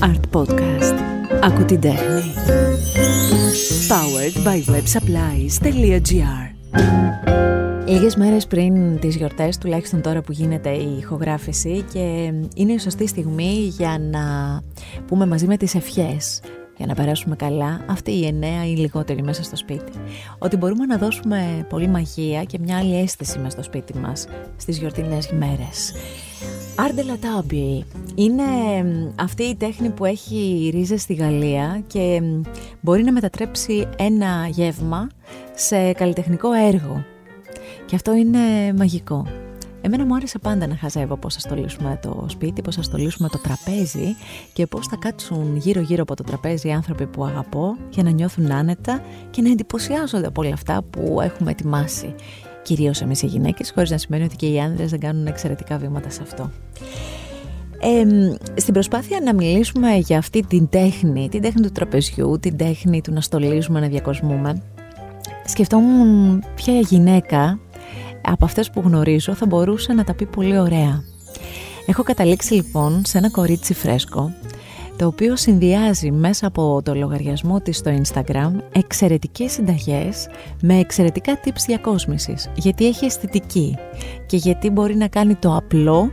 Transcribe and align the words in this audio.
Art 0.00 0.24
Podcast. 0.32 0.94
Ακού 1.42 1.64
την 1.64 1.80
τέχνη. 1.80 2.22
Powered 3.88 4.46
by 4.46 4.64
websupplies.gr 4.74 6.50
Λίγες 7.86 8.16
μέρες 8.16 8.46
πριν 8.46 8.98
τις 8.98 9.16
γιορτές, 9.16 9.58
τουλάχιστον 9.58 10.02
τώρα 10.02 10.20
που 10.20 10.32
γίνεται 10.32 10.70
η 10.70 10.96
ηχογράφηση 10.98 11.84
και 11.92 12.32
είναι 12.54 12.72
η 12.72 12.78
σωστή 12.78 13.06
στιγμή 13.06 13.52
για 13.52 13.98
να 14.10 14.20
πούμε 15.06 15.26
μαζί 15.26 15.46
με 15.46 15.56
τις 15.56 15.74
ευχές 15.74 16.40
για 16.80 16.88
να 16.88 16.94
περάσουμε 16.94 17.36
καλά 17.36 17.84
αυτή 17.86 18.10
η 18.10 18.26
εννέα 18.26 18.66
ή 18.66 18.74
λιγότερη 18.76 19.22
μέσα 19.22 19.42
στο 19.42 19.56
σπίτι. 19.56 19.92
Ότι 20.38 20.56
μπορούμε 20.56 20.86
να 20.86 20.96
δώσουμε 20.96 21.66
πολύ 21.68 21.88
μαγεία 21.88 22.44
και 22.44 22.58
μια 22.58 22.78
άλλη 22.78 22.96
αίσθηση 23.00 23.38
μέσα 23.38 23.50
στο 23.50 23.62
σπίτι 23.62 23.98
μας 23.98 24.26
στις 24.56 24.78
γιορτινές 24.78 25.32
μέρες. 25.32 25.92
Άρντε 26.76 27.02
Τάμπι 27.20 27.84
είναι 28.14 28.42
αυτή 29.14 29.42
η 29.42 29.56
τέχνη 29.56 29.90
που 29.90 30.04
έχει 30.04 30.70
ρίζες 30.72 31.02
στη 31.02 31.14
Γαλλία 31.14 31.82
και 31.86 32.22
μπορεί 32.80 33.02
να 33.02 33.12
μετατρέψει 33.12 33.88
ένα 33.98 34.48
γεύμα 34.50 35.08
σε 35.54 35.92
καλλιτεχνικό 35.92 36.52
έργο. 36.52 37.04
Και 37.86 37.94
αυτό 37.94 38.14
είναι 38.14 38.72
μαγικό. 38.76 39.26
Εμένα 39.82 40.06
μου 40.06 40.14
άρεσε 40.14 40.38
πάντα 40.38 40.66
να 40.66 40.76
χαζεύω 40.76 41.16
πώς 41.16 41.34
θα 41.34 41.40
στολίσουμε 41.40 41.98
το 42.02 42.26
σπίτι, 42.28 42.62
πώς 42.62 42.76
θα 42.76 42.82
στολίσουμε 42.82 43.28
το 43.28 43.38
τραπέζι 43.38 44.16
και 44.52 44.66
πώς 44.66 44.86
θα 44.86 44.96
κάτσουν 44.96 45.56
γύρω-γύρω 45.56 46.02
από 46.02 46.16
το 46.16 46.22
τραπέζι 46.22 46.68
οι 46.68 46.72
άνθρωποι 46.72 47.06
που 47.06 47.24
αγαπώ 47.24 47.76
για 47.90 48.02
να 48.02 48.10
νιώθουν 48.10 48.52
άνετα 48.52 49.02
και 49.30 49.42
να 49.42 49.50
εντυπωσιάζονται 49.50 50.26
από 50.26 50.42
όλα 50.42 50.52
αυτά 50.52 50.82
που 50.90 51.20
έχουμε 51.20 51.50
ετοιμάσει. 51.50 52.14
Κυρίως 52.62 53.00
εμείς 53.00 53.22
οι 53.22 53.26
γυναίκες, 53.26 53.72
χωρίς 53.74 53.90
να 53.90 53.98
σημαίνει 53.98 54.24
ότι 54.24 54.36
και 54.36 54.46
οι 54.46 54.60
άνδρες 54.60 54.90
δεν 54.90 55.00
κάνουν 55.00 55.26
εξαιρετικά 55.26 55.78
βήματα 55.78 56.10
σε 56.10 56.22
αυτό. 56.22 56.50
Ε, 57.82 58.04
στην 58.60 58.72
προσπάθεια 58.72 59.20
να 59.20 59.34
μιλήσουμε 59.34 59.96
για 59.96 60.18
αυτή 60.18 60.44
την 60.48 60.68
τέχνη, 60.68 61.28
την 61.28 61.42
τέχνη 61.42 61.62
του 61.62 61.72
τραπεζιού, 61.72 62.38
την 62.40 62.56
τέχνη 62.56 63.00
του 63.00 63.12
να 63.12 63.20
στολίζουμε, 63.20 63.80
να 63.80 63.86
διακοσμούμε, 63.86 64.62
σκεφτόμουν 65.44 66.42
ποια 66.54 66.80
γυναίκα 66.80 67.58
από 68.30 68.44
αυτές 68.44 68.70
που 68.70 68.80
γνωρίζω 68.80 69.34
θα 69.34 69.46
μπορούσε 69.46 69.92
να 69.92 70.04
τα 70.04 70.14
πει 70.14 70.26
πολύ 70.26 70.58
ωραία. 70.58 71.02
Έχω 71.86 72.02
καταλήξει 72.02 72.54
λοιπόν 72.54 73.02
σε 73.04 73.18
ένα 73.18 73.30
κορίτσι 73.30 73.74
φρέσκο 73.74 74.32
το 74.96 75.06
οποίο 75.06 75.36
συνδυάζει 75.36 76.10
μέσα 76.10 76.46
από 76.46 76.80
το 76.84 76.94
λογαριασμό 76.94 77.60
της 77.60 77.76
στο 77.76 77.90
Instagram 78.02 78.52
εξαιρετικές 78.72 79.52
συνταγές 79.52 80.28
με 80.62 80.78
εξαιρετικά 80.78 81.40
tips 81.44 81.64
διακόσμησης 81.66 82.50
γιατί 82.54 82.86
έχει 82.86 83.04
αισθητική 83.04 83.76
και 84.26 84.36
γιατί 84.36 84.70
μπορεί 84.70 84.96
να 84.96 85.08
κάνει 85.08 85.34
το 85.34 85.56
απλό 85.56 86.10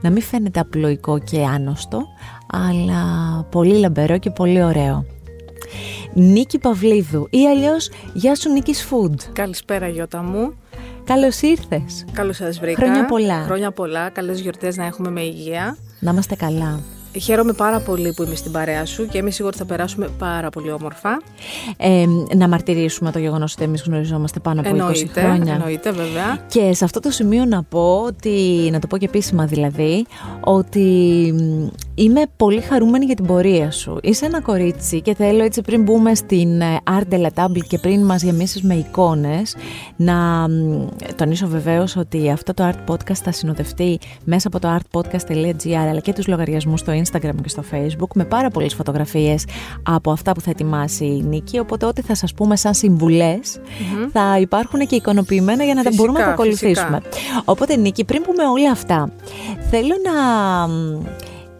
να 0.00 0.10
μην 0.10 0.22
φαίνεται 0.22 0.60
απλοϊκό 0.60 1.18
και 1.18 1.44
άνοστο 1.44 2.06
αλλά 2.46 3.02
πολύ 3.50 3.78
λαμπερό 3.78 4.18
και 4.18 4.30
πολύ 4.30 4.62
ωραίο. 4.62 5.04
Νίκη 6.14 6.58
Παυλίδου 6.58 7.26
ή 7.30 7.46
αλλιώς 7.46 7.90
Γεια 8.14 8.34
σου 8.34 8.50
Νίκης 8.50 8.88
Food. 8.90 9.14
Καλησπέρα 9.32 9.88
Γιώτα 9.88 10.22
μου. 10.22 10.52
Καλώς 11.10 11.40
ήρθες. 11.40 12.04
Καλώς 12.12 12.36
σας 12.36 12.58
βρήκα. 12.58 12.82
Χρόνια 12.82 13.04
πολλά. 13.04 13.42
Χρόνια 13.44 13.70
πολλά. 13.70 14.08
Καλές 14.08 14.40
γιορτές 14.40 14.76
να 14.76 14.84
έχουμε 14.84 15.10
με 15.10 15.20
υγεία. 15.20 15.76
Να 16.00 16.10
είμαστε 16.10 16.34
καλά. 16.34 16.80
Χαίρομαι 17.18 17.52
πάρα 17.52 17.80
πολύ 17.80 18.12
που 18.12 18.22
είμαι 18.22 18.34
στην 18.34 18.52
παρέα 18.52 18.84
σου 18.84 19.06
και 19.06 19.18
είμαι 19.18 19.30
σίγουρη 19.30 19.54
ότι 19.54 19.66
θα 19.68 19.74
περάσουμε 19.74 20.08
πάρα 20.18 20.50
πολύ 20.50 20.70
όμορφα. 20.72 21.22
Ε, 21.76 22.04
να 22.36 22.48
μαρτυρήσουμε 22.48 23.10
το 23.10 23.18
γεγονός 23.18 23.52
ότι 23.52 23.64
εμείς 23.64 23.82
γνωριζόμαστε 23.82 24.40
πάνω 24.40 24.60
από 24.60 24.68
εννοείται, 24.68 25.10
20 25.14 25.20
χρόνια. 25.24 25.52
Εννοείται, 25.52 25.90
βέβαια. 25.90 26.44
Και 26.48 26.74
σε 26.74 26.84
αυτό 26.84 27.00
το 27.00 27.10
σημείο 27.10 27.44
να 27.44 27.62
πω 27.62 28.02
ότι, 28.06 28.68
να 28.72 28.78
το 28.78 28.86
πω 28.86 28.98
και 28.98 29.04
επίσημα 29.04 29.46
δηλαδή, 29.46 30.06
ότι 30.40 31.34
είμαι 32.00 32.22
πολύ 32.36 32.60
χαρούμενη 32.60 33.04
για 33.04 33.14
την 33.14 33.26
πορεία 33.26 33.70
σου. 33.70 33.98
Είσαι 34.02 34.26
ένα 34.26 34.40
κορίτσι 34.40 35.00
και 35.00 35.14
θέλω 35.14 35.44
έτσι 35.44 35.62
πριν 35.62 35.82
μπούμε 35.82 36.14
στην 36.14 36.60
ε, 36.60 36.80
Art 36.90 37.14
de 37.14 37.20
la 37.20 37.28
Table 37.34 37.64
και 37.68 37.78
πριν 37.78 38.04
μας 38.04 38.22
γεμίσεις 38.22 38.62
με 38.62 38.74
εικόνες 38.74 39.56
να 39.96 40.46
τονίσω 41.16 41.46
βεβαίως 41.46 41.96
ότι 41.96 42.30
αυτό 42.30 42.54
το 42.54 42.68
Art 42.68 42.90
Podcast 42.92 43.14
θα 43.24 43.32
συνοδευτεί 43.32 43.98
μέσα 44.24 44.48
από 44.48 44.58
το 44.58 44.78
artpodcast.gr 44.78 45.88
αλλά 45.90 46.00
και 46.00 46.12
τους 46.12 46.26
λογαριασμούς 46.26 46.80
στο 46.80 46.92
Instagram 46.92 47.34
και 47.42 47.48
στο 47.48 47.62
Facebook 47.72 48.10
με 48.14 48.24
πάρα 48.24 48.50
πολλές 48.50 48.74
φωτογραφίες 48.74 49.44
από 49.82 50.10
αυτά 50.10 50.32
που 50.32 50.40
θα 50.40 50.50
ετοιμάσει 50.50 51.04
η 51.04 51.22
Νίκη 51.28 51.58
οπότε 51.58 51.86
ό,τι 51.86 52.02
θα 52.02 52.14
σας 52.14 52.34
πούμε 52.34 52.56
σαν 52.56 52.74
συμβουλες 52.74 53.60
θα 54.12 54.38
υπάρχουν 54.40 54.86
και 54.86 54.94
εικονοποιημένα 54.94 55.64
για 55.64 55.74
να 55.74 55.82
τα 55.82 55.90
μπορούμε 55.94 56.18
να 56.18 56.24
τα 56.24 56.30
ακολουθήσουμε. 56.30 57.00
Οπότε 57.44 57.76
Νίκη 57.76 58.04
πριν 58.04 58.22
πούμε 58.22 58.44
όλα 58.44 58.70
αυτά 58.70 59.12
θέλω 59.70 59.94
να 60.04 60.18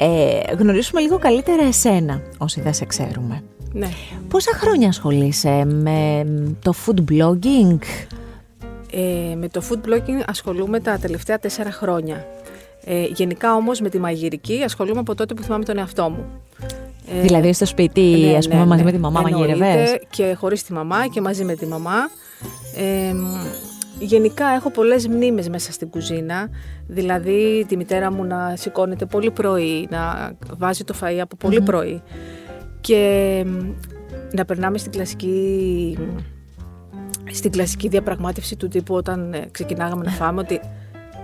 ε, 0.03 0.41
γνωρίσουμε 0.59 1.01
λίγο 1.01 1.19
καλύτερα 1.19 1.63
εσένα 1.63 2.23
όσοι 2.39 2.61
δεν 2.61 2.75
σε 2.75 2.85
ξέρουμε. 2.85 3.43
Ναι. 3.73 3.89
Πόσα 4.29 4.51
χρόνια 4.55 4.89
ασχολείσαι 4.89 5.65
με 5.65 6.27
το 6.63 6.75
food 6.87 7.13
blogging? 7.13 7.79
Ε, 8.93 9.35
με 9.35 9.49
το 9.49 9.63
food 9.71 9.89
blogging 9.89 10.23
ασχολούμαι 10.27 10.81
τα 10.81 10.99
τελευταία 10.99 11.39
τέσσερα 11.39 11.71
χρόνια. 11.71 12.27
Ε, 12.85 13.05
γενικά 13.05 13.55
όμως 13.55 13.81
με 13.81 13.89
τη 13.89 13.99
μαγειρική 13.99 14.63
ασχολούμαι 14.63 15.01
από 15.01 15.15
τότε 15.15 15.35
που 15.35 15.43
θυμάμαι 15.43 15.65
τον 15.65 15.79
εαυτό 15.79 16.11
μου. 16.11 16.25
Ε, 17.19 17.21
δηλαδή 17.21 17.53
στο 17.53 17.67
σπίτι, 17.67 18.01
ναι, 18.01 18.37
ας 18.37 18.49
πούμε, 18.49 18.61
ναι, 18.61 18.67
μαζί 18.67 18.83
ναι. 18.83 18.91
με 18.91 18.97
τη 18.97 18.99
μαμά 19.03 19.21
μαγειρευές. 19.21 19.99
και 20.11 20.35
χωρίς 20.39 20.63
τη 20.63 20.73
μαμά 20.73 21.07
και 21.07 21.21
μαζί 21.21 21.45
με 21.45 21.55
τη 21.55 21.67
μαμά. 21.67 22.11
Ε, 24.01 24.05
γενικά 24.05 24.47
έχω 24.47 24.71
πολλές 24.71 25.09
μνήμες 25.09 25.49
μέσα 25.49 25.73
στην 25.73 25.91
κουζίνα. 25.91 26.49
Δηλαδή 26.87 27.65
τη 27.69 27.77
μητέρα 27.77 28.13
μου 28.13 28.25
να 28.25 28.55
σηκώνεται 28.57 29.07
πολύ 29.07 29.31
πρωί, 29.31 29.89
να 29.91 30.33
βάζει 30.57 30.85
το 30.85 30.95
φαΐ 31.01 31.19
από 31.21 31.37
πολυ 31.37 31.61
πρωί. 31.61 32.03
Και 32.81 33.45
να 34.33 34.45
περνάμε 34.45 34.79
στην 34.79 34.93
κλασική, 34.93 35.99
στην 37.33 37.51
κλασική 37.51 37.89
διαπραγμάτευση 37.89 38.57
του 38.57 38.69
τύπου 38.69 38.95
όταν 38.95 39.33
ε, 39.33 39.49
ξεκινάγαμε 39.51 40.05
να 40.05 40.11
φάμε 40.21 40.41
ότι 40.41 40.61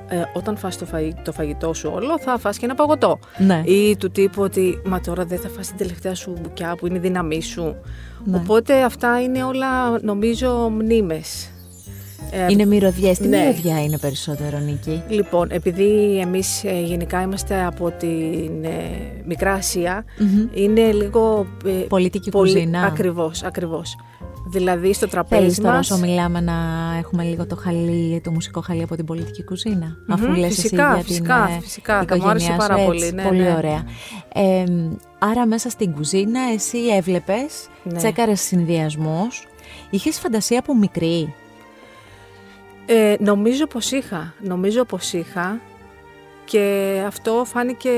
ε, 0.09 0.23
όταν 0.33 0.57
φας 0.57 0.79
το, 0.79 0.87
το 1.23 1.33
φαγητό 1.33 1.75
σου 1.75 1.91
όλο 1.95 2.19
θα 2.19 2.39
φας 2.39 2.59
και 2.59 2.65
ένα 2.65 2.75
παγωτό. 2.75 3.19
Ναι. 3.39 3.63
Ή 3.65 3.97
του 3.97 4.11
τύπου 4.11 4.43
ότι 4.43 4.81
μα 4.87 5.01
τώρα 5.01 5.25
δεν 5.25 5.39
θα 5.39 5.49
φας 5.49 5.67
την 5.67 5.77
τελευταία 5.77 6.15
σου 6.15 6.33
μπουκιά 6.41 6.77
που 6.77 6.87
είναι 6.87 6.97
η 6.97 7.01
δύναμή 7.01 7.43
σου. 7.43 7.77
Ναι. 8.25 8.37
Οπότε 8.37 8.83
αυτά 8.83 9.21
είναι 9.21 9.45
όλα 9.45 10.01
νομίζω 10.03 10.69
μνήμες. 10.71 11.51
Ε, 12.31 12.47
είναι 12.49 12.65
μυρωδιές. 12.65 13.19
Τι 13.19 13.29
ναι. 13.29 13.39
μυρωδιά 13.39 13.83
είναι 13.83 13.99
περισσότερο, 13.99 14.59
Νίκη; 14.59 15.03
Λοιπόν, 15.09 15.49
επειδή 15.51 16.19
εμείς 16.21 16.65
ε, 16.65 16.81
γενικά 16.81 17.23
είμαστε 17.23 17.65
από 17.65 17.91
την 17.91 18.65
ε, 18.65 19.23
Μικρά 19.27 19.59
είναι 20.53 20.93
λίγο. 20.93 21.47
Πολιτική 21.89 22.31
κουζίνα. 22.31 22.83
Ακριβώς, 22.83 23.43
ακριβώς. 23.43 23.97
Δηλαδή 24.49 24.93
στο 24.93 25.09
τραπέζι 25.09 25.43
Θέλεις 25.43 25.61
τώρα 25.61 25.79
όσο 25.79 25.99
μιλάμε 25.99 26.41
να 26.41 26.55
έχουμε 26.99 27.23
λίγο 27.23 27.47
το 27.47 27.57
χαλί, 27.57 28.21
το 28.25 28.31
μουσικό 28.31 28.61
χαλί 28.61 28.83
από 28.83 28.97
την 28.97 29.05
πολιτική 29.05 29.45
κουζίνα; 29.45 29.97
Αφού 30.09 30.27
λες 30.33 30.55
φυσικά, 30.55 30.85
εσύ 30.85 30.95
για 30.95 31.03
φυσικά, 31.03 31.47
την 31.47 31.61
φυσικά, 31.61 32.05
θα 32.09 32.17
μου 32.17 32.29
άρεσε 32.29 32.55
πάρα 32.59 32.77
πολύ. 32.85 33.13
Ναι, 33.13 33.23
πολύ 33.23 33.43
ναι. 33.43 33.55
ωραία. 33.57 33.85
Ε, 34.33 34.65
άρα 35.19 35.47
μέσα 35.47 35.71
στην 35.71 35.93
κουζίνα 35.93 36.41
εσύ 36.55 36.79
έβλεπες, 36.97 37.69
ναι. 37.83 37.97
τσέκαρες 37.97 38.41
συνδυασμούς. 38.41 39.47
Είχες 39.91 40.19
φαντασία 40.19 40.59
από 40.59 40.77
μικρή; 40.77 41.35
Ε, 42.87 43.15
νομίζω 43.19 43.67
πως 43.67 43.91
είχα. 43.91 44.35
Νομίζω 44.41 44.85
πως 44.85 45.13
είχα. 45.13 45.61
Και 46.45 47.03
αυτό 47.07 47.45
φάνηκε 47.47 47.91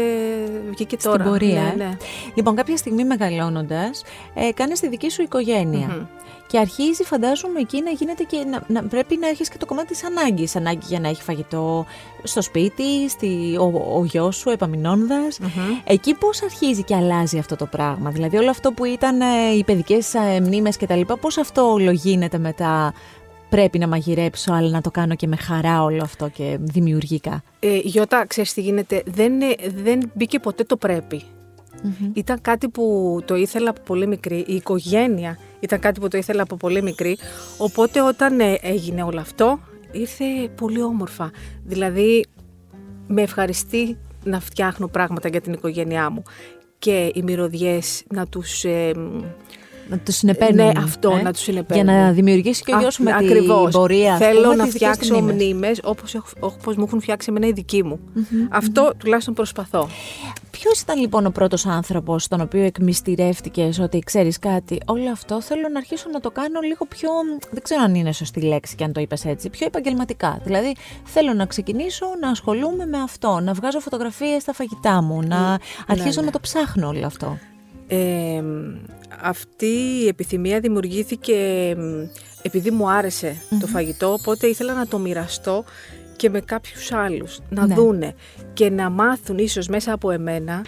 βγήκε 0.71 0.97
τώρα. 0.97 1.19
Στην 1.19 1.31
πορεία. 1.31 1.63
Ναι, 1.63 1.85
ναι. 1.85 1.97
Λοιπόν, 2.35 2.55
κάποια 2.55 2.77
στιγμή 2.77 3.05
μεγαλώνοντας, 3.05 4.03
ε, 4.35 4.53
κάνεις 4.53 4.81
τη 4.81 4.89
δική 4.89 5.11
σου 5.11 5.23
οικογένεια. 5.23 6.09
Και 6.47 6.59
αρχίζει, 6.59 7.05
φαντάζομαι, 7.05 7.61
εκεί 7.61 7.83
να 7.83 7.91
γίνεται 7.91 8.23
και 8.23 8.45
να, 8.67 8.83
πρέπει 8.83 9.17
να 9.17 9.29
έχεις 9.29 9.49
και 9.49 9.59
το 9.59 9.67
κομμάτι 9.67 9.87
της 9.89 10.05
ανάγκης. 10.05 10.57
Ανάγκη 10.57 10.85
για 10.87 11.01
να 11.01 11.09
έχει 11.09 11.23
φαγητό 11.23 11.87
στο 12.23 12.43
σπίτι, 12.43 13.09
στη, 13.09 13.57
ο, 13.61 13.97
ο 13.99 14.05
γιος 14.05 14.37
σου, 14.37 14.51
επαμεινώντα. 14.51 15.21
Εκεί 15.85 16.15
πώς 16.15 16.43
αρχίζει 16.43 16.83
και 16.83 16.95
αλλάζει 16.95 17.39
αυτό 17.39 17.57
το 17.57 17.67
πράγμα; 17.67 18.11
Δηλαδή, 18.11 18.37
όλο 18.37 18.51
αυτό 18.51 18.73
που 18.73 18.85
ήταν 18.85 19.21
ε, 19.21 19.25
οι 19.57 19.65
παιδικές 19.65 20.15
ε, 20.15 20.41
μνήμες 20.41 20.77
κτλ., 20.77 21.01
πώς 21.21 21.39
αυτό 21.39 21.73
όλο 21.73 21.91
γίνεται 21.91 22.39
μετά 22.39 22.95
πρέπει 23.49 23.79
να 23.79 23.89
μαγειρέψω, 23.89 24.53
αλλά 24.53 24.71
να 24.71 24.81
το 24.81 24.91
κάνω 24.91 25.15
και 25.15 25.27
με 25.27 25.37
χαρά 25.37 25.83
όλο 25.83 26.03
αυτό 26.03 26.29
και 26.29 26.57
δημιουργικά. 26.61 27.43
Ε, 27.61 27.77
Γιώτα, 27.77 28.27
ξέρεις 28.27 28.53
τι 28.53 28.61
γίνεται, 28.61 29.03
δεν, 29.07 29.41
ε, 29.41 29.55
δεν 29.83 30.11
μπήκε 30.15 30.39
ποτέ 30.39 30.65
το 30.65 30.77
πρέπει. 30.77 31.23
Ήταν 32.13 32.41
κάτι 32.41 32.69
που 32.69 33.19
το 33.25 33.35
ήθελα 33.35 33.71
από 33.71 33.81
πολύ 33.85 34.07
μικρή, 34.07 34.45
η 34.47 34.55
οικογένεια 34.55 35.39
ήταν 35.61 35.79
κάτι 35.79 36.01
που 36.01 36.09
το 36.09 36.17
ήθελα 36.17 36.43
από 36.43 36.57
πολύ 36.57 36.83
μικρή, 36.83 37.19
οπότε 37.59 38.03
όταν 38.03 38.41
ε, 38.41 38.59
έγινε 38.63 39.03
όλο 39.03 39.21
αυτό, 39.21 39.61
ήρθε 39.93 40.25
πολύ 40.55 40.83
όμορφα. 40.83 41.31
Δηλαδή, 41.65 42.27
με 43.07 43.23
ευχαριστεί 43.23 43.99
να 44.25 44.41
φτιάχνω 44.41 44.87
πράγματα 44.89 45.29
για 45.29 45.41
την 45.41 45.53
οικογένειά 45.53 46.11
μου 46.11 46.23
και 46.79 47.11
οι 47.15 47.23
μυρωδιές 47.23 48.05
να 48.15 48.27
τους 48.27 48.65
Να 49.89 49.99
τους 49.99 50.15
συνεπέρνουν. 50.15 50.67
Ναι, 50.67 50.73
αυτό, 50.77 51.17
ε; 51.19 51.23
να 51.23 51.33
τους 51.33 51.43
συνεπέρνουν. 51.43 51.87
Για 51.87 51.95
να 51.95 52.13
δημιουργήσει 52.13 52.63
και 52.63 52.75
ο 52.75 52.79
γιος 52.79 52.95
σου 52.95 53.03
με 53.03 53.13
Ακριβώς. 53.15 53.63
την 53.71 53.81
πορεία. 53.81 54.13
ας 54.13 54.19
Θέλω 54.19 54.43
πούμε, 54.43 54.55
να 54.55 54.65
τις 54.65 54.73
δικές 54.73 54.89
του 54.89 55.05
φτιάξω 55.05 55.23
μνήμες. 55.23 55.35
μνήμες 55.45 55.81
όπως 56.41 56.77
μου 56.77 56.85
έχουν 56.87 57.01
φτιάξει 57.01 57.27
εμένα 57.31 57.47
οι 57.47 57.53
δικοί 57.53 57.85
μου. 57.85 58.01
Αυτό 58.51 58.93
τουλάχιστον 58.99 59.35
προσπαθώ. 59.35 59.89
Ποιος 60.51 60.81
ήταν 60.81 61.01
λοιπόν 61.01 61.27
ο 61.27 61.31
πρώτος 61.31 61.67
άνθρωπος 61.67 62.29
τον 62.29 62.41
οποίο 62.41 62.63
εκμυστηρεύτηκες 62.63 63.79
ότι 63.79 63.99
ξέρεις 63.99 64.39
κάτι, 64.39 64.81
όλο 64.87 65.11
αυτό 65.11 65.43
θέλω 65.43 65.69
να 65.73 65.79
αρχίσω 65.79 66.09
να 66.13 66.21
το 66.21 66.31
κάνω 66.31 66.61
λίγο 66.61 66.87
πιο. 66.87 67.09
Δεν 67.51 67.63
ξέρω 67.63 67.83
αν 67.83 67.95
είναι 67.95 68.13
σωστή 68.13 68.41
λέξη 68.41 68.75
και 68.75 68.85
αν 68.85 68.93
το 68.93 69.01
είπες 69.01 69.25
έτσι, 69.25 69.51
πιο 69.51 69.67
επαγγελματικά. 69.67 70.41
Δηλαδή 70.45 70.75
θέλω 71.05 71.33
να 71.33 71.47
ξεκινήσω 71.47 72.07
να 72.21 72.29
ασχολούμαι 72.29 72.87
με 72.87 72.99
αυτό, 72.99 73.41
να 73.43 73.53
βγάζω 73.53 73.81
φωτογραφίες 73.81 74.43
στα 74.43 74.53
φαγητά 74.53 75.03
μου, 75.03 75.23
να 75.23 75.59
αρχίσω 75.87 76.21
ναι. 76.21 76.27
να 76.27 76.33
το 76.33 76.41
ψάχνω 76.41 76.89
όλο 76.89 77.07
αυτό. 77.07 77.39
Ε, 77.89 78.43
αυτή 79.23 79.67
η 80.03 80.07
επιθυμία 80.07 80.61
δημιουργήθηκε 80.61 81.35
μ, 81.77 82.03
επειδή 82.43 82.71
μου 82.71 82.91
άρεσε 82.91 83.37
το 83.61 83.67
φαγητό, 83.67 84.13
οπότε 84.13 84.47
ήθελα 84.47 84.75
να 84.75 84.87
το 84.87 84.99
μοιραστώ 84.99 85.65
και 86.17 86.31
με 86.31 86.41
κάποιους 86.41 86.93
άλλους, 86.93 87.39
να 87.49 87.67
Ναι. 87.67 87.75
δούνε 87.75 88.15
και 88.53 88.71
να 88.71 88.91
μάθουν 88.91 89.39
ίσως 89.39 89.69
μέσα 89.69 89.93
από 89.93 90.11
εμένα 90.11 90.65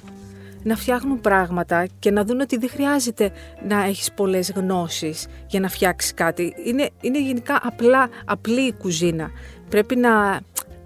να 0.63 0.77
φτιάχνουν 0.77 1.21
πράγματα 1.21 1.87
και 1.99 2.11
να 2.11 2.25
δουν 2.25 2.41
ότι 2.41 2.57
δεν 2.57 2.69
χρειάζεται 2.71 3.33
να 3.69 3.85
έχεις 3.85 4.13
πολλές 4.13 4.51
γνώσεις 4.51 5.27
για 5.47 5.61
να 5.61 5.69
φτιάξεις 5.69 6.15
κάτι. 6.15 6.55
Είναι, 6.65 6.91
είναι 7.01 7.21
γενικά 7.23 7.61
απλά, 7.63 8.09
απλή 8.25 8.61
η 8.61 8.73
κουζίνα. 8.73 9.31
Πρέπει 9.69 9.97
να, 9.97 10.41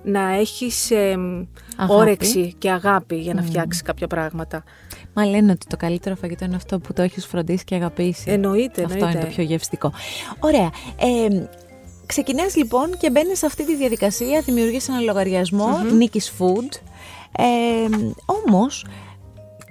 να 0.04 0.34
έχεις 0.34 0.90
εμ, 0.90 1.46
Αγάπη. 1.76 1.92
όρεξη 1.92 2.54
και 2.58 2.70
αγάπη 2.70 3.16
για 3.16 3.34
να 3.34 3.42
φτιάξεις 3.42 3.82
κάποια 3.82 4.06
πράγματα. 4.06 4.64
Μα 5.14 5.26
λένε 5.26 5.50
ότι 5.52 5.66
το 5.66 5.76
καλύτερο 5.76 6.14
φαγητό 6.14 6.44
είναι 6.44 6.56
αυτό 6.56 6.78
που 6.78 6.92
το 6.92 7.02
έχεις 7.02 7.26
φροντίσει 7.26 7.64
και 7.64 7.74
αγαπήσει. 7.74 8.30
Εννοείται, 8.30 8.82
Αυτό 8.82 8.94
εννοείται. 8.94 9.18
είναι 9.18 9.26
το 9.26 9.34
πιο 9.34 9.42
γευστικό. 9.42 9.92
Ωραία. 10.38 10.70
Ε, 10.98 11.46
ξεκινάς 12.06 12.56
λοιπόν 12.56 12.96
και 12.98 13.10
μπαίνεις 13.10 13.38
σε 13.38 13.46
αυτή 13.46 13.64
τη 13.66 13.76
διαδικασία, 13.76 14.40
δημιουργείς 14.40 14.88
ένα 14.88 15.00
λογαριασμό, 15.00 15.68
Νίκης 15.96 16.32
Food. 16.38 16.76
Ε, 17.38 17.44
όμως, 18.26 18.86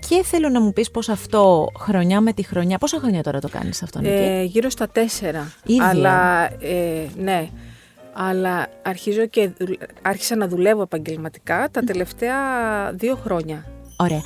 και 0.09 0.24
θέλω 0.24 0.50
να 0.50 0.62
μου 0.62 0.74
πεις 0.74 0.91
πώς 0.91 1.09
αυτό 1.09 1.68
χρονιά 1.80 2.21
με 2.21 2.33
τη 2.33 2.44
χρονιά, 2.44 2.77
πόσα 2.77 3.00
χρόνια 3.00 3.24
τώρα 3.24 3.39
το 3.39 3.50
κάνεις 3.50 3.83
αυτό 3.83 4.00
Νίκη; 4.00 4.12
Ε, 4.13 4.44
γύρω 4.44 4.69
στα 4.69 4.88
τέσσερα. 4.89 5.51
Ίδια. 5.65 5.88
Αλλά, 5.88 6.44
ε, 6.45 7.07
ναι. 7.18 7.50
Αλλά 8.13 8.68
αρχίζω 8.81 9.25
και 9.25 9.50
δουλ- 9.57 9.80
άρχισα 10.01 10.36
να 10.36 10.48
δουλεύω 10.48 10.81
επαγγελματικά 10.81 11.68
τα 11.71 11.81
τελευταία 11.81 12.36
δύο 12.94 13.15
χρόνια. 13.15 13.65
Ωραία. 13.98 14.21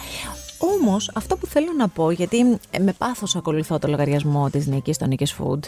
Όμως, 0.60 1.12
αυτό 1.14 1.38
που 1.38 1.46
θέλω 1.46 1.72
να 1.78 1.88
πω, 1.88 2.12
γιατί 2.12 2.60
ε, 2.72 2.80
με 2.80 2.94
πάθος 2.98 3.36
ακολουθώ 3.36 3.80
το 3.80 3.88
λογαριασμό 3.88 4.50
της 4.50 4.68
Νίκης, 4.68 4.98
το 4.98 5.06
Νίκη 5.06 5.26
Food. 5.38 5.60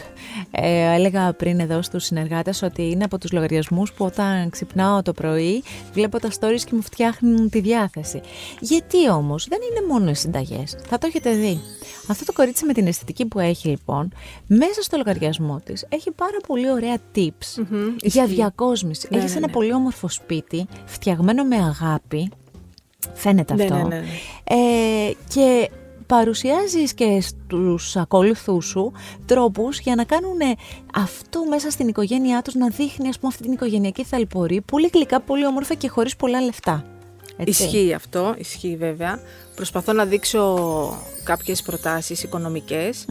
Ε, 0.50 0.94
έλεγα 0.94 1.32
πριν 1.32 1.60
εδώ 1.60 1.82
στους 1.82 2.04
συνεργάτες 2.04 2.62
ότι 2.62 2.90
είναι 2.90 3.04
από 3.04 3.18
τους 3.18 3.32
λογαριασμούς 3.32 3.92
που 3.92 4.04
όταν 4.04 4.50
ξυπνάω 4.50 5.02
το 5.02 5.12
πρωί, 5.12 5.62
βλέπω 5.92 6.18
τα 6.20 6.28
stories 6.28 6.60
και 6.64 6.70
μου 6.74 6.82
φτιάχνουν 6.82 7.50
τη 7.50 7.60
διάθεση. 7.60 8.20
Γιατί 8.60 9.10
όμως, 9.10 9.46
δεν 9.48 9.58
είναι 9.70 9.86
μόνο 9.92 10.10
οι 10.10 10.14
συνταγές. 10.14 10.76
Θα 10.88 10.98
το 10.98 11.06
έχετε 11.06 11.34
δει. 11.34 11.60
Αυτό 12.08 12.24
το 12.24 12.32
κορίτσι 12.32 12.64
με 12.64 12.72
την 12.72 12.86
αισθητική 12.86 13.26
που 13.26 13.38
έχει 13.38 13.68
λοιπόν, 13.68 14.12
μέσα 14.46 14.82
στο 14.82 14.96
λογαριασμό 14.96 15.60
της 15.64 15.86
έχει 15.88 16.10
πάρα 16.10 16.36
πολύ 16.46 16.70
ωραία 16.70 16.96
tips 17.14 17.64
για 18.02 18.22
ισχύει. 18.22 18.34
διακόσμηση. 18.34 19.08
Ναι, 19.10 19.18
Έχεις 19.18 19.30
ναι, 19.30 19.36
ένα 19.36 19.46
ναι. 19.46 19.52
πολύ 19.52 19.72
όμορφο 19.74 20.08
σπίτι, 20.08 20.66
φτιαγμένο 20.84 21.44
με 21.44 21.56
αγάπη. 21.56 22.30
Φαίνεται 23.14 23.54
Ναι, 23.54 23.62
αυτό. 23.62 23.74
ναι, 23.74 23.82
ναι, 23.82 23.96
ναι. 23.96 24.06
Ε, 24.44 25.14
και 25.34 25.70
παρουσιάζεις 26.06 26.94
και 26.94 27.20
στους 27.20 27.96
ακόλουθούς 27.96 28.66
σου 28.66 28.92
τρόπους 29.26 29.78
για 29.78 29.94
να 29.94 30.04
κάνουν 30.04 30.38
αυτό 30.94 31.44
μέσα 31.48 31.70
στην 31.70 31.88
οικογένειά 31.88 32.42
τους 32.42 32.54
να 32.54 32.68
δείχνει 32.68 33.08
ας 33.08 33.18
πούμε 33.18 33.28
αυτή 33.32 33.42
την 33.42 33.52
οικογενειακή 33.52 34.04
θαλπορή 34.04 34.60
πολύ 34.60 34.90
γλυκά, 34.94 35.20
πολύ 35.20 35.46
όμορφα 35.46 35.74
και 35.74 35.88
χωρίς 35.88 36.16
πολλά 36.16 36.40
λεφτά. 36.40 36.84
Έτσι. 37.36 37.62
Ισχύει 37.62 37.92
αυτό, 37.92 38.34
ισχύει 38.38 38.76
βέβαια. 38.76 39.20
Προσπαθώ 39.54 39.92
να 39.92 40.04
δείξω 40.04 40.58
κάποιες 41.24 41.62
προτάσεις 41.62 42.22
οικονομικές. 42.22 43.04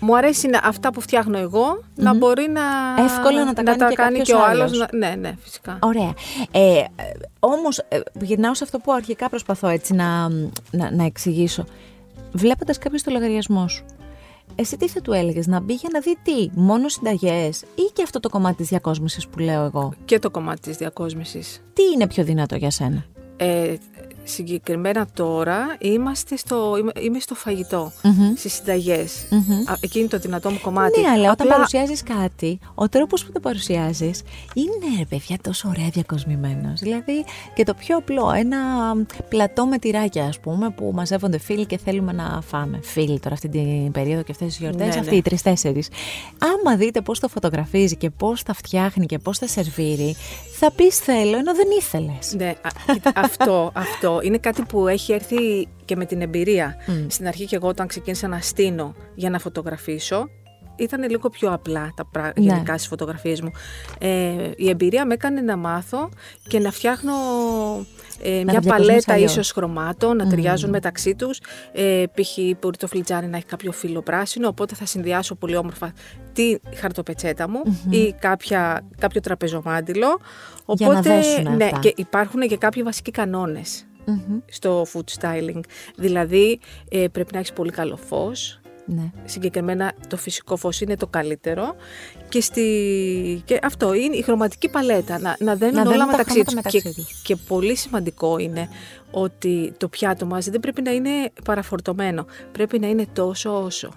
Μου 0.00 0.16
αρέσει 0.16 0.48
να, 0.48 0.60
αυτά 0.64 0.92
που 0.92 1.00
φτιάχνω 1.00 1.38
εγώ 1.38 1.82
να 1.94 2.14
μπορεί 2.14 2.48
να, 2.50 2.62
Εύκολα 3.04 3.44
να 3.44 3.52
τα 3.52 3.62
κάνει 3.62 3.88
και 3.88 3.94
κάποιος 3.94 4.28
και 4.28 4.34
ο 4.34 4.44
άλλος. 4.44 4.72
άλλος. 4.72 4.78
να- 4.78 4.88
ναι, 4.98 5.14
ναι, 5.14 5.34
φυσικά. 5.40 5.78
Ωραία. 5.82 6.14
Ε, 6.50 6.78
ε, 6.78 6.84
όμως, 7.40 7.78
ε, 7.78 8.00
γυρνάω 8.20 8.54
σε 8.54 8.64
αυτό 8.64 8.78
που 8.78 8.92
αρχικά 8.92 9.28
προσπαθώ 9.28 9.68
έτσι 9.68 9.94
να, 9.94 10.28
να, 10.70 10.90
να 10.92 11.04
εξηγήσω. 11.04 11.64
Βλέποντας 12.32 12.78
κάποιος 12.78 13.02
το 13.02 13.10
λογαριασμό 13.10 13.68
σου, 13.68 13.84
εσύ 14.54 14.76
τι 14.76 14.88
θα 14.88 15.00
του 15.00 15.12
έλεγες, 15.12 15.46
να 15.46 15.60
μπει 15.60 15.74
για 15.74 15.88
να 15.92 16.00
δει 16.00 16.16
τι, 16.22 16.50
μόνο 16.54 16.88
συνταγές 16.88 17.60
ή 17.60 17.90
και 17.92 18.02
αυτό 18.02 18.20
το 18.20 18.28
κομμάτι 18.28 18.56
της 18.56 18.68
διακόσμησης 18.68 19.26
που 19.26 19.38
λέω 19.38 19.64
εγώ; 19.64 19.92
Και 20.04 20.18
το 20.18 20.30
κομμάτι 20.30 20.60
της 20.60 20.76
διακόσμησης. 20.76 21.62
Τι 21.72 21.82
είναι 21.94 22.06
πιο 22.06 22.24
δυνατό 22.24 22.56
για 22.56 22.70
σένα; 22.70 23.04
Ε, 23.36 23.74
συγκεκριμένα 24.24 25.06
τώρα 25.14 25.76
είμαστε 25.78 26.36
στο, 26.36 26.76
είμαι, 26.78 26.92
είμαι 27.00 27.18
στο 27.18 27.34
φαγητο 27.34 27.92
στις 28.36 28.52
συνταγες 28.52 29.28
Α, 29.66 29.74
Εκεί 29.80 29.98
είναι 29.98 30.08
το 30.08 30.18
δυνατό 30.18 30.50
μου 30.50 30.60
κομμάτι. 30.60 31.00
Ναι, 31.00 31.08
αλλά 31.08 31.22
όταν 31.30 31.46
Απλά- 31.46 31.52
παρουσιάζεις 31.54 32.02
κάτι, 32.02 32.58
ο 32.74 32.88
τρόπος 32.88 33.24
που 33.24 33.32
το 33.32 33.40
παρουσιάζεις 33.40 34.22
είναι 34.54 34.96
ρε 34.98 35.04
παιδιά 35.04 35.36
τόσο 35.42 35.68
ωραία 35.68 35.88
διακοσμημένος. 35.92 36.80
Δηλαδή 36.80 37.24
και 37.54 37.64
το 37.64 37.74
πιο 37.74 37.96
απλό, 37.96 38.32
ένα 38.36 38.58
πλατό 39.28 39.66
με 39.66 39.78
τυράκια, 39.78 40.24
ας 40.24 40.38
πούμε, 40.40 40.70
που 40.70 40.90
μαζεύονται 40.94 41.38
φίλοι 41.38 41.66
και 41.66 41.78
θέλουμε 41.78 42.12
να 42.12 42.40
φάμε. 42.46 42.78
Φίλοι 42.82 43.20
τώρα 43.20 43.34
αυτή 43.34 43.48
την 43.48 43.90
περίοδο 43.92 44.22
και 44.22 44.32
αυτές 44.32 44.46
τις 44.48 44.58
γιορτές, 44.58 44.94
Ναι, 44.94 45.00
αυτοί 45.00 45.10
ναι. 45.10 45.16
οι 45.16 45.22
τρει-τέσσερι. 45.22 45.82
Άμα 46.38 46.76
δείτε 46.76 47.00
πώς 47.00 47.20
το 47.20 47.28
φωτογραφίζει 47.28 47.96
και 47.96 48.10
πώς 48.10 48.42
τα 48.42 48.54
φτιάχνει 48.54 49.06
και 49.06 49.18
πώς 49.18 49.38
τα 49.38 49.46
σερβίρει, 49.46 50.16
θα 50.58 50.70
πεις 50.70 50.98
θέλω 50.98 51.36
ενώ 51.36 51.54
δεν 51.54 51.66
ήθελες. 51.78 52.34
Ναι, 52.36 52.48
α, 52.48 52.92
κοίτα, 52.92 53.12
αυτό, 53.14 54.13
αυτό 54.14 54.26
είναι 54.26 54.38
κάτι 54.38 54.62
που 54.62 54.88
έχει 54.88 55.12
έρθει 55.12 55.68
και 55.84 55.96
με 55.96 56.04
την 56.04 56.20
εμπειρία. 56.20 56.76
Στην 57.06 57.26
αρχή 57.26 57.44
και 57.46 57.56
εγώ 57.56 57.68
όταν 57.68 57.86
ξεκίνησα 57.86 58.28
να 58.28 58.40
στείνω 58.40 58.94
για 59.14 59.30
να 59.30 59.38
φωτογραφίσω, 59.38 60.28
ήταν 60.76 61.10
λίγο 61.10 61.30
πιο 61.30 61.52
απλά 61.52 61.92
τα 61.96 62.06
πράγματα 62.06 62.40
Ναι. 62.40 62.46
γενικά 62.46 62.74
στις 62.74 62.86
φωτογραφίες 62.88 63.40
μου. 63.40 63.50
Ε, 63.98 64.50
η 64.56 64.68
εμπειρία 64.68 65.06
με 65.06 65.14
έκανε 65.14 65.40
να 65.40 65.56
μάθω 65.56 66.08
και 66.48 66.58
να 66.58 66.70
φτιάχνω 66.70 67.12
ε, 68.22 68.30
μια 68.30 68.44
διακοσμείς 68.44 68.70
παλέτα 68.70 69.12
αλλιώς. 69.12 69.30
ίσως 69.30 69.50
χρωμάτων, 69.52 70.16
να 70.16 70.26
ταιριάζουν 70.26 70.70
μεταξύ 70.70 71.14
τους. 71.14 71.40
Ε, 71.72 72.04
π.χ. 72.14 72.38
μπορεί 72.60 72.76
το 72.76 72.86
φλιτζάνι 72.86 73.26
να 73.26 73.36
έχει 73.36 73.46
κάποιο 73.46 73.72
φύλλο 73.72 74.02
πράσινο, 74.02 74.48
οπότε 74.48 74.74
θα 74.74 74.86
συνδυάσω 74.86 75.34
πολύ 75.34 75.56
όμορφα 75.56 75.92
τη 76.32 76.56
χαρτοπετσέτα 76.76 77.48
μου 77.48 77.62
ή 77.90 78.12
κάποια, 78.20 78.84
κάποιο 78.98 79.20
τραπεζομάντιλο. 79.20 80.20
Για 80.66 80.86
να 80.88 80.92
Οπότε, 80.92 81.14
δέσουν 81.14 81.56
ναι, 81.56 81.64
αυτά. 81.64 81.78
και 81.78 81.92
υπάρχουν 81.96 82.40
και 82.40 82.56
κάποιοι 82.56 82.82
βασικοί 82.82 83.10
κανόνες 83.10 83.86
στο 84.46 84.86
food 84.92 85.20
styling. 85.20 85.60
Δηλαδή, 85.96 86.60
ε, 86.90 87.06
πρέπει 87.12 87.32
να 87.32 87.38
έχεις 87.38 87.52
πολύ 87.52 87.70
καλό 87.70 87.96
φως. 87.96 88.58
Ναι. 88.86 89.10
Συγκεκριμένα 89.24 89.92
το 90.08 90.16
φυσικό 90.16 90.56
φως 90.56 90.80
είναι 90.80 90.96
το 90.96 91.06
καλύτερο 91.06 91.74
και, 92.28 92.40
στη... 92.40 92.62
και 93.44 93.58
αυτό 93.62 93.94
είναι 93.94 94.16
η 94.16 94.22
χρωματική 94.22 94.68
παλέτα, 94.68 95.18
να, 95.18 95.36
να 95.38 95.54
δένουν 95.56 95.74
Να 95.74 95.80
όλα 95.80 95.90
δένουν 95.90 96.06
τα 96.06 96.10
μεταξύ 96.10 96.32
χρώματα 96.32 96.44
τους. 96.44 96.54
μεταξύ 96.54 96.82
και, 96.82 96.92
τους. 96.94 97.22
και 97.22 97.36
πολύ 97.36 97.76
σημαντικό 97.76 98.38
είναι 98.38 98.68
ότι 99.10 99.74
το 99.76 99.88
πιάτο 99.88 100.26
μας 100.26 100.44
δεν 100.44 100.60
πρέπει 100.60 100.82
να 100.82 100.90
είναι 100.90 101.10
παραφορτωμένο, 101.44 102.26
πρέπει 102.52 102.78
να 102.78 102.86
είναι 102.86 103.06
τόσο 103.12 103.62
όσο. 103.64 103.90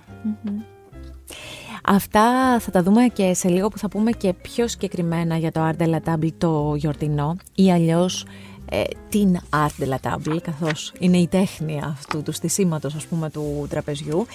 Αυτά 1.83 2.59
θα 2.59 2.71
τα 2.71 2.83
δούμε 2.83 3.07
και 3.13 3.33
σε 3.33 3.47
λίγο 3.47 3.67
που 3.67 3.77
θα 3.77 3.87
πούμε 3.87 4.11
και 4.11 4.33
πιο 4.33 4.67
συγκεκριμένα 4.67 5.37
για 5.37 5.51
το 5.51 5.69
Art 5.69 5.81
de 5.81 5.89
la 5.89 5.99
Table 6.13 6.31
το 6.37 6.73
γιορτινό 6.77 7.35
ή 7.55 7.71
αλλιώς 7.71 8.25
ε, 8.69 8.81
την 9.09 9.39
Art 9.53 9.83
de 9.83 9.87
la 9.89 10.11
Table 10.11 10.37
καθώς 10.41 10.93
είναι 10.99 11.17
η 11.17 11.27
τέχνη 11.27 11.81
αυτού 11.83 12.23
του 12.23 12.31
στισίματος 12.31 12.95
ας 12.95 13.05
πούμε 13.05 13.29
του 13.29 13.67
τραπεζιού. 13.69 14.25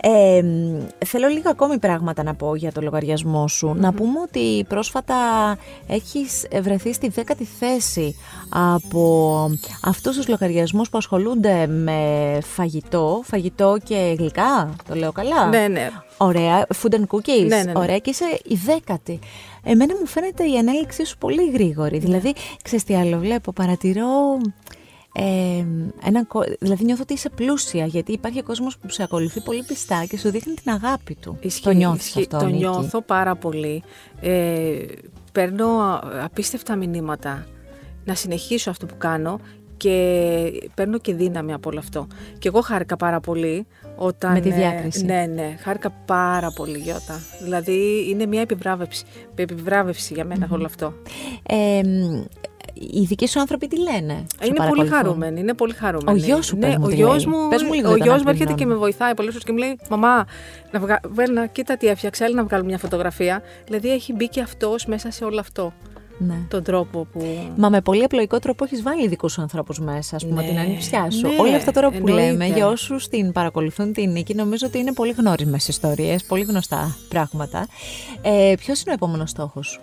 Ε, 0.00 0.42
μ, 0.42 0.80
θέλω 1.06 1.28
λίγα 1.28 1.50
ακόμη 1.50 1.78
πράγματα 1.78 2.22
να 2.22 2.34
πω 2.34 2.54
για 2.54 2.72
το 2.72 2.80
λογαριασμό 2.80 3.48
σου. 3.48 3.74
Να 3.78 3.92
πούμε 3.92 4.20
ότι 4.20 4.64
πρόσφατα 4.68 5.16
έχεις 5.86 6.46
βρεθεί 6.62 6.92
στη 6.92 7.08
δέκατη 7.08 7.44
θέση 7.44 8.16
από 8.48 9.50
αυτούς 9.82 10.16
τους 10.16 10.28
λογαριασμούς 10.28 10.88
που 10.90 10.98
ασχολούνται 10.98 11.66
με 11.66 12.38
φαγητό, 12.42 13.20
φαγητό 13.24 13.76
και 13.84 14.14
γλυκά, 14.18 14.76
το 14.88 14.94
λέω 14.94 15.12
καλά; 15.12 15.48
Ναι, 15.48 15.68
ναι. 15.68 15.90
Ωραία, 16.22 16.66
food 16.82 16.94
and 16.94 17.04
cookies. 17.06 17.46
Ναι, 17.46 17.56
ναι, 17.56 17.62
ναι. 17.62 17.72
Ωραία, 17.76 17.98
και 17.98 18.10
είσαι 18.10 18.24
η 18.44 18.54
δέκατη. 18.54 19.18
Εμένα 19.62 19.94
μου 20.00 20.06
φαίνεται 20.06 20.44
η 20.50 20.56
ανέλυξή 20.58 21.04
σου 21.04 21.18
πολύ 21.18 21.50
γρήγορη. 21.50 21.98
Δηλαδή, 21.98 22.34
ξέρεις 22.62 22.84
τι 22.84 22.94
άλλο 22.96 23.18
βλέπω, 23.18 23.52
παρατηρώ... 23.52 24.06
Ε, 25.14 25.64
ένα, 26.04 26.24
κο- 26.24 26.44
δηλαδή 26.60 26.84
νιώθω 26.84 27.02
ότι 27.02 27.12
είσαι 27.12 27.28
πλούσια 27.28 27.86
γιατί 27.86 28.12
υπάρχει 28.12 28.42
κόσμος 28.42 28.78
που 28.78 28.90
σε 28.90 29.02
ακολουθεί 29.02 29.40
πολύ 29.40 29.62
πιστά 29.66 30.04
και 30.08 30.18
σου 30.18 30.30
δείχνει 30.30 30.54
την 30.54 30.72
αγάπη 30.72 31.14
του. 31.14 31.36
Ισχύει, 31.40 31.62
το 31.62 31.70
νιώθεις 31.72 32.06
ισχύει. 32.06 32.18
αυτό, 32.20 32.38
Το 32.38 32.44
Νίκη; 32.46 32.56
νιώθω 32.58 33.00
πάρα 33.00 33.36
πολύ. 33.36 33.82
Ε, 34.20 34.76
παίρνω 35.32 36.00
απίστευτα 36.24 36.76
μηνύματα 36.76 37.46
να 38.04 38.14
συνεχίσω 38.14 38.70
αυτό 38.70 38.86
που 38.86 38.94
κάνω 38.98 39.40
και 39.80 40.70
παίρνω 40.74 40.98
και 40.98 41.14
δύναμη 41.14 41.52
από 41.52 41.70
όλο 41.70 41.78
αυτό. 41.78 42.06
Και 42.38 42.48
εγώ 42.48 42.60
χάρηκα 42.60 42.96
πάρα 42.96 43.20
πολύ 43.20 43.66
όταν... 43.96 44.32
Με 44.32 44.40
τη 44.40 44.48
ε, 44.48 44.52
διάκριση. 44.54 45.04
ναι, 45.04 45.26
ναι, 45.34 45.56
χάρηκα 45.60 45.90
πάρα 45.90 46.52
πολύ 46.52 46.78
Γιώτα. 46.78 47.20
Δηλαδή 47.42 48.06
είναι 48.10 48.26
μια 48.26 48.40
επιβράβευση, 48.40 49.04
επιβράβευση 49.34 50.14
για 50.14 50.24
μενα 50.24 50.48
όλο 50.50 50.64
αυτό. 50.64 50.94
Ε, 51.48 51.80
μ, 51.84 52.22
οι 52.74 53.04
δικοί 53.04 53.26
σου 53.28 53.40
άνθρωποι 53.40 53.66
τι 53.68 53.78
λένε; 53.78 54.12
σε 54.38 54.46
Είναι 54.46 54.56
πολύ 54.56 54.56
παρακολουθούν; 54.56 54.96
χαρούμενοι, 54.96 55.40
είναι 55.40 55.54
πολύ 55.54 55.72
χαρούμενοι. 55.72 56.20
Ο 56.20 56.24
γιος 56.24 56.46
σου, 56.46 56.56
ναι, 56.56 56.66
πες 56.66 56.76
μου 56.76 56.84
ο 56.84 56.88
τι 56.88 56.94
γιος 56.94 57.26
λέει. 57.26 57.34
μου, 57.34 57.48
Πες 57.48 57.62
μου 57.62 57.72
λίγο 57.72 57.90
ο 57.90 57.96
για 57.96 58.04
τον 58.04 58.06
γιος 58.06 58.22
μου 58.22 58.28
έρχεται 58.28 58.50
Αρτεμνών. 58.50 58.56
και 58.56 58.66
με 58.66 58.74
βοηθάει 58.74 59.14
πολλές 59.14 59.32
φορές 59.32 59.46
και 59.46 59.52
μου 59.52 59.58
λέει 59.58 59.78
«Μαμά, 59.90 60.26
να 60.70 60.80
βγα... 60.80 61.00
Βέρνα, 61.08 61.46
κοίτα 61.46 61.76
τι 61.76 61.86
έφτιαξα, 61.86 62.24
έλα 62.24 62.34
να 62.34 62.44
βγάλουμε 62.44 62.68
μια 62.68 62.78
φωτογραφία». 62.78 63.42
Δηλαδή 63.64 63.90
έχει 63.90 64.12
μπει 64.12 64.28
και 64.28 64.40
αυτός 64.40 64.86
μέσα 64.86 65.10
σε 65.10 65.24
όλο 65.24 65.40
αυτό, 65.40 65.72
Ναι. 66.26 66.34
τον 66.48 66.62
τρόπο 66.62 67.06
που... 67.12 67.24
Μα 67.56 67.68
με 67.68 67.80
πολύ 67.80 68.02
απλοϊκό 68.04 68.38
τρόπο 68.38 68.64
έχεις 68.64 68.82
βάλει 68.82 69.08
δικούς 69.08 69.32
σου 69.32 69.40
ανθρώπους 69.42 69.78
μέσα, 69.80 70.16
ας 70.16 70.26
πούμε, 70.26 70.42
Ναι, 70.42 70.48
την 70.48 70.58
ανιψιά 70.58 71.10
σου. 71.10 71.26
ναι, 71.28 71.34
Όλα 71.38 71.56
αυτά 71.56 71.72
τώρα 71.72 71.90
που 71.90 71.96
εννοείται. 71.96 72.20
λέμε, 72.30 72.46
για 72.46 72.66
όσου 72.66 72.96
την 73.10 73.32
παρακολουθούν 73.32 73.92
την 73.92 74.10
νίκη, 74.10 74.34
νομίζω 74.34 74.66
ότι 74.66 74.78
είναι 74.78 74.92
πολύ 74.92 75.12
γνώριμε 75.12 75.58
ιστορίες, 75.66 76.24
πολύ 76.24 76.42
γνωστά 76.42 76.96
πράγματα. 77.08 77.66
Ε, 78.22 78.54
Ποιος 78.58 78.80
είναι 78.80 78.90
ο 78.90 78.94
επόμενος 78.94 79.30
στόχος; 79.30 79.68
Σου, 79.68 79.80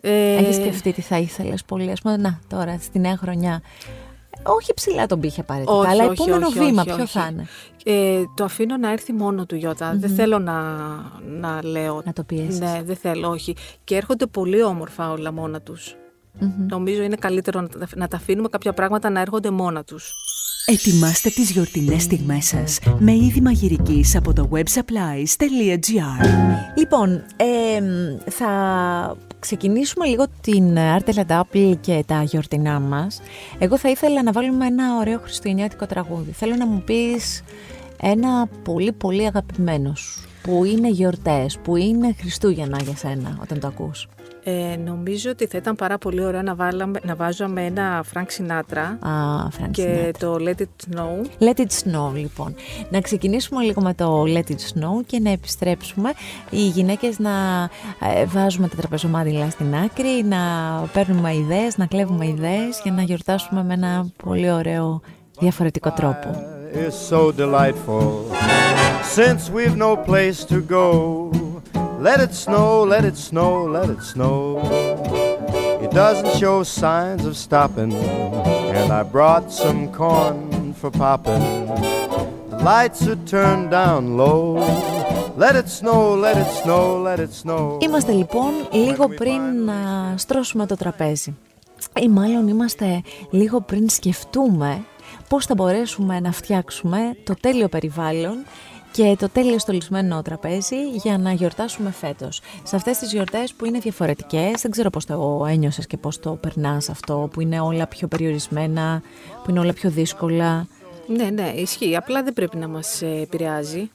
Ε, 0.00 0.36
Έχεις 0.36 0.54
σκεφτεί 0.56 0.92
τι 0.92 1.00
θα 1.00 1.18
ήθελες 1.18 1.64
πολύ, 1.64 1.90
ας 1.90 2.00
πούμε, 2.00 2.16
να 2.16 2.38
τώρα 2.48 2.78
στη 2.80 2.98
νέα 2.98 3.16
χρονιά. 3.16 3.62
Όχι 4.46 4.74
ψηλά 4.74 5.06
τον 5.06 5.20
πύχη 5.20 5.40
απαραίτητα, 5.40 5.72
Όχι, 5.72 5.90
αλλά 5.90 6.04
όχι, 6.04 6.22
επόμενο 6.22 6.46
όχι, 6.46 6.58
βήμα 6.58 6.82
όχι, 6.82 6.90
ποιο 6.94 7.02
όχι. 7.02 7.18
θα 7.18 7.28
είναι; 7.32 7.46
Ε, 7.84 8.22
το 8.34 8.44
αφήνω 8.44 8.76
να 8.76 8.90
έρθει 8.92 9.12
μόνο 9.12 9.46
του 9.46 9.54
Γιώτα. 9.56 9.92
Δεν 9.96 10.10
θέλω 10.10 10.38
να, 10.38 10.62
να 11.40 11.64
λέω. 11.64 12.02
Να 12.04 12.12
το 12.12 12.22
πιέσεις. 12.24 12.58
Ναι, 12.60 12.82
δεν 12.84 12.96
θέλω, 12.96 13.28
όχι. 13.28 13.56
Και 13.84 13.96
έρχονται 13.96 14.26
πολύ 14.26 14.62
όμορφα 14.62 15.10
όλα 15.10 15.32
μόνα 15.32 15.60
τους. 15.60 15.94
Νομίζω 16.68 17.02
είναι 17.02 17.16
καλύτερο 17.16 17.60
να, 17.60 17.68
τα- 17.68 17.88
να 17.94 18.08
τα 18.08 18.16
αφήνουμε 18.16 18.48
κάποια 18.48 18.72
πράγματα 18.72 19.10
να 19.10 19.20
έρχονται 19.20 19.50
μόνα 19.50 19.84
τους. 19.84 20.12
Ετοιμάστε 20.66 21.30
τις 21.30 21.50
γιορτινές 21.50 22.02
στιγμές 22.02 22.46
σας 22.46 22.78
με 22.98 23.12
είδη 23.12 23.40
μαγειρικής 23.40 24.16
από 24.16 24.32
το 24.32 24.48
websupplies.gr 24.52 26.26
Λοιπόν, 26.78 27.24
ε, 27.36 27.80
θα 28.30 29.16
ξεκινήσουμε 29.38 30.06
λίγο 30.06 30.26
την 30.40 30.76
Art 30.76 31.26
Apple 31.26 31.74
και 31.80 32.04
τα 32.06 32.22
γιορτινά 32.22 32.80
μας. 32.80 33.20
Εγώ 33.58 33.78
θα 33.78 33.88
ήθελα 33.90 34.22
να 34.22 34.32
βάλουμε 34.32 34.66
ένα 34.66 34.96
ωραίο 34.98 35.18
χριστουγεννιάτικο 35.18 35.86
τραγούδι. 35.86 36.30
Θέλω 36.30 36.54
να 36.54 36.66
μου 36.66 36.82
πεις 36.82 37.42
ένα 38.00 38.46
πολύ 38.62 38.92
πολύ 38.92 39.26
αγαπημένο 39.26 39.94
σου, 39.94 40.22
που 40.42 40.64
είναι 40.64 40.88
γιορτές, 40.88 41.58
που 41.62 41.76
είναι 41.76 42.14
Χριστούγεννα 42.20 42.82
για 42.82 42.96
σένα 42.96 43.38
όταν 43.42 43.60
το 43.60 43.66
ακούς. 43.66 44.08
Ε, 44.46 44.76
νομίζω 44.84 45.30
ότι 45.30 45.46
θα 45.46 45.58
ήταν 45.58 45.74
πάρα 45.76 45.98
πολύ 45.98 46.24
ωραίο 46.24 46.42
να, 46.42 46.54
βάλαμε, 46.54 47.00
να 47.02 47.14
βάζαμε 47.14 47.64
ένα 47.64 48.04
Frank 48.14 48.20
Sinatra 48.38 49.08
Α, 49.08 49.10
Frank 49.48 49.70
και 49.70 50.06
Sinatra. 50.08 50.16
το 50.18 50.36
Let 50.40 50.60
It 50.60 50.94
Snow. 50.94 51.44
Let 51.48 51.60
it 51.60 51.62
snow 51.62 52.12
λοιπόν. 52.14 52.54
Να 52.90 53.00
ξεκινήσουμε 53.00 53.62
λίγο 53.62 53.80
με 53.80 53.94
το 53.94 54.22
Let 54.26 54.50
it 54.50 54.78
snow 54.78 55.04
και 55.06 55.18
να 55.18 55.30
επιστρέψουμε. 55.30 56.12
Οι 56.50 56.66
γυναίκες 56.66 57.18
να 57.18 57.30
ε, 58.14 58.24
βάζουμε 58.26 58.68
τα 58.68 58.76
τραπεζομάδιλα 58.76 59.50
στην 59.50 59.74
άκρη, 59.74 60.24
να 60.24 60.38
παίρνουμε 60.92 61.34
ιδέες, 61.34 61.76
να 61.76 61.86
κλέβουμε 61.86 62.26
ιδέες 62.26 62.80
για 62.82 62.92
να 62.92 63.02
γιορτάσουμε 63.02 63.64
με 63.64 63.74
ένα 63.74 64.06
πολύ 64.24 64.50
ωραίο 64.50 65.00
διαφορετικό 65.38 65.90
τρόπο. 65.90 66.52
is 66.88 66.94
so 67.12 67.30
delightful. 67.30 68.06
Since 69.18 69.42
we've 69.56 69.76
no 69.76 69.92
place 70.10 70.44
to 70.52 70.58
go, 70.78 70.86
let 72.08 72.20
it 72.20 72.34
snow, 72.34 72.68
let 72.94 73.02
it 73.10 73.16
snow, 73.16 73.50
let 73.76 73.88
it 73.94 74.02
snow. 74.12 74.36
It 75.84 75.90
doesn't 76.02 76.32
show 76.42 76.56
signs 76.62 77.22
of 77.24 77.34
stopping, 77.46 77.92
and 78.78 78.88
I 79.00 79.02
brought 79.16 79.46
some 79.62 79.80
corn 80.00 80.38
for 80.80 80.90
popping. 81.04 81.44
The 82.50 82.58
lights 82.70 83.00
are 83.12 83.22
turned 83.34 83.68
down 83.80 84.00
low. 84.22 84.42
Let 85.44 85.54
it 85.60 85.68
snow, 85.80 86.00
let 86.26 86.36
it 86.42 86.50
snow, 86.62 86.84
let 87.08 87.18
it 87.26 87.32
snow. 87.42 87.78
Είμαστε 87.80 88.12
λοιπόν 88.12 88.52
λίγο 88.72 89.08
πριν 89.08 89.64
να 89.64 89.74
στρώσουμε 90.16 90.66
το 90.66 90.76
τραπέζι. 90.76 91.36
Ή 92.02 92.08
μάλλον 92.08 92.48
είμαστε 92.48 93.02
λίγο 93.30 93.60
πριν 93.60 93.88
σκεφτούμε 93.88 94.84
πώς 95.28 95.46
θα 95.46 95.54
μπορέσουμε 95.54 96.20
να 96.20 96.32
φτιάξουμε 96.32 97.16
το 97.24 97.34
τέλειο 97.40 97.68
περιβάλλον 97.68 98.44
και 98.94 99.16
το 99.18 99.28
τέλειο 99.28 99.58
στολισμένο 99.58 100.22
τραπέζι 100.22 100.76
για 101.02 101.18
να 101.18 101.32
γιορτάσουμε 101.32 101.90
φέτος. 101.90 102.40
Σε 102.62 102.76
αυτές 102.76 102.98
τις 102.98 103.12
γιορτές 103.12 103.52
που 103.52 103.64
είναι 103.64 103.78
διαφορετικές, 103.78 104.60
δεν 104.62 104.70
ξέρω 104.70 104.90
πώς 104.90 105.04
το 105.04 105.46
ένιωσες 105.48 105.86
και 105.86 105.96
πώς 105.96 106.20
το 106.20 106.30
περνάς 106.30 106.88
αυτό, 106.88 107.28
που 107.32 107.40
είναι 107.40 107.60
όλα 107.60 107.86
πιο 107.86 108.08
περιορισμένα, 108.08 109.02
που 109.44 109.50
είναι 109.50 109.60
όλα 109.60 109.72
πιο 109.72 109.90
δύσκολα. 109.90 110.66
Ναι, 111.06 111.24
ναι, 111.24 111.52
ισχύει. 111.56 111.96
Απλά 111.96 112.22
δεν 112.22 112.32
πρέπει 112.32 112.56
να 112.56 112.68
μας 112.68 113.02
ε, 113.02 113.20
επηρεάζει 113.22 113.90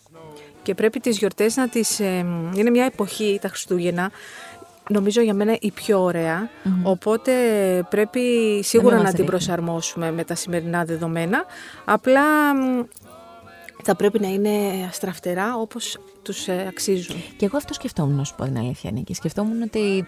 και 0.64 0.76
πρέπει 0.76 1.00
τις 1.00 1.18
γιορτές 1.18 1.56
να 1.56 1.70
τις... 1.70 2.00
ε, 2.00 2.26
είναι 2.56 2.70
μια 2.70 2.86
εποχή, 2.86 3.40
τα 3.42 3.48
Χριστούγεννα, 3.48 4.12
νομίζω 4.90 5.22
για 5.22 5.34
μένα 5.34 5.58
η 5.60 5.72
πιο 5.72 6.04
ωραία, 6.04 6.50
οπότε 6.84 7.32
πρέπει 7.90 8.20
σίγουρα 8.64 8.96
να, 8.96 9.02
μας 9.02 9.10
την 9.10 9.20
ρίχνει. 9.20 9.38
προσαρμόσουμε 9.38 10.12
με 10.12 10.24
τα 10.24 10.36
σημερινά 10.36 10.86
δεδομένα. 10.86 11.46
Απλά 11.86 12.56
μ, 12.56 12.84
θα 13.84 13.96
πρέπει 13.96 14.20
να 14.20 14.28
είναι 14.28 14.86
αστραφτερά 14.90 15.56
όπως 15.56 15.98
τους 16.22 16.48
ε, 16.48 16.66
αξίζουν. 16.68 17.16
Και 17.38 17.46
εγώ 17.46 17.58
αυτό 17.58 17.74
σκεφτόμουν, 17.74 18.16
να 18.16 18.24
σου 18.24 18.36
πω 18.36 18.44
την 18.44 18.58
αλήθεια, 18.58 18.92
Νίκη. 18.92 19.14
Σκεφτόμουν 19.14 19.62
ότι 19.62 20.06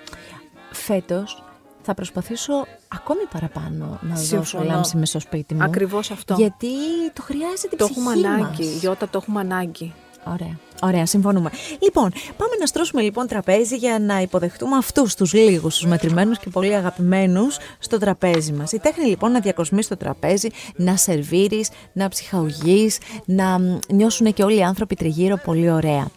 φέτος 0.72 1.44
θα 1.82 1.94
προσπαθήσω 1.94 2.54
ακόμη 2.88 3.22
παραπάνω 3.32 4.00
να 4.02 4.16
δώσω 4.16 4.26
Συμφωνώ. 4.26 4.64
λάμψη 4.64 4.98
με 4.98 5.06
στο 5.06 5.20
σπίτι 5.20 5.54
μου. 5.54 5.64
Ακριβώς 5.64 6.12
αυτό. 6.12 6.36
Γιατί 6.38 6.68
το 7.14 7.22
χρειάζεται 7.22 7.76
η 7.76 7.78
Το 7.78 7.86
ψυχή 7.86 8.00
έχουμε 8.00 8.28
ανάγκη, 8.28 8.66
μας. 8.66 8.80
Γιώτα, 8.80 9.10
το 9.10 9.18
έχουμε 9.22 9.40
ανάγκη. 9.40 9.94
Ωραία. 10.26 10.60
Ωραία, 10.84 11.06
συμφωνούμε. 11.06 11.50
Λοιπόν, 11.80 12.12
πάμε 12.38 12.56
να 12.60 12.66
στρώσουμε 12.66 13.02
λοιπόν 13.02 13.28
τραπέζι 13.28 13.76
για 13.76 14.00
να 14.00 14.22
υποδεχτούμε 14.22 14.78
αυτούς 14.78 15.16
τους 15.16 15.34
λίγους, 15.34 15.78
τους 15.78 15.86
μετρημένους 15.88 16.40
και 16.40 16.50
πολύ 16.50 16.76
αγαπημένους 16.76 17.58
στο 17.80 17.98
τραπέζι 17.98 18.52
μας. 18.52 18.72
Η 18.72 18.80
τέχνη 18.80 19.06
λοιπόν 19.06 19.32
να 19.32 19.40
διακοσμείς 19.40 19.88
το 19.88 19.98
τραπέζι, 19.98 20.50
να 20.76 20.96
σερβίρεις, 20.96 21.70
να 21.94 22.10
ψυχαγωγείς, 22.10 22.98
να 23.26 23.60
μ, 23.60 23.80
νιώσουν 23.90 24.34
και 24.34 24.44
όλοι 24.44 24.58
οι 24.58 24.64
άνθρωποι 24.64 24.96
τριγύρω 24.96 25.38
πολύ 25.38 25.72
ωραία. 25.72 26.08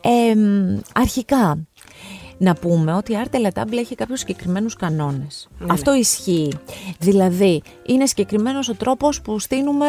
Ε, 0.00 0.34
μ, 0.34 0.78
αρχικά, 0.92 1.58
να 2.38 2.54
πούμε 2.54 2.92
ότι 2.92 3.12
η 3.12 3.16
Arte 3.24 3.46
Latable 3.46 3.76
έχει 3.76 3.94
κάποιους 3.94 4.18
συγκεκριμένους 4.18 4.76
κανόνες. 4.76 5.48
Αυτό 5.66 5.94
ισχύει. 5.94 6.52
Δηλαδή, 6.98 7.62
είναι 7.86 8.06
συγκεκριμένος 8.06 8.68
ο 8.68 8.74
τρόπος 8.74 9.20
που 9.22 9.38
στείλουμε 9.38 9.86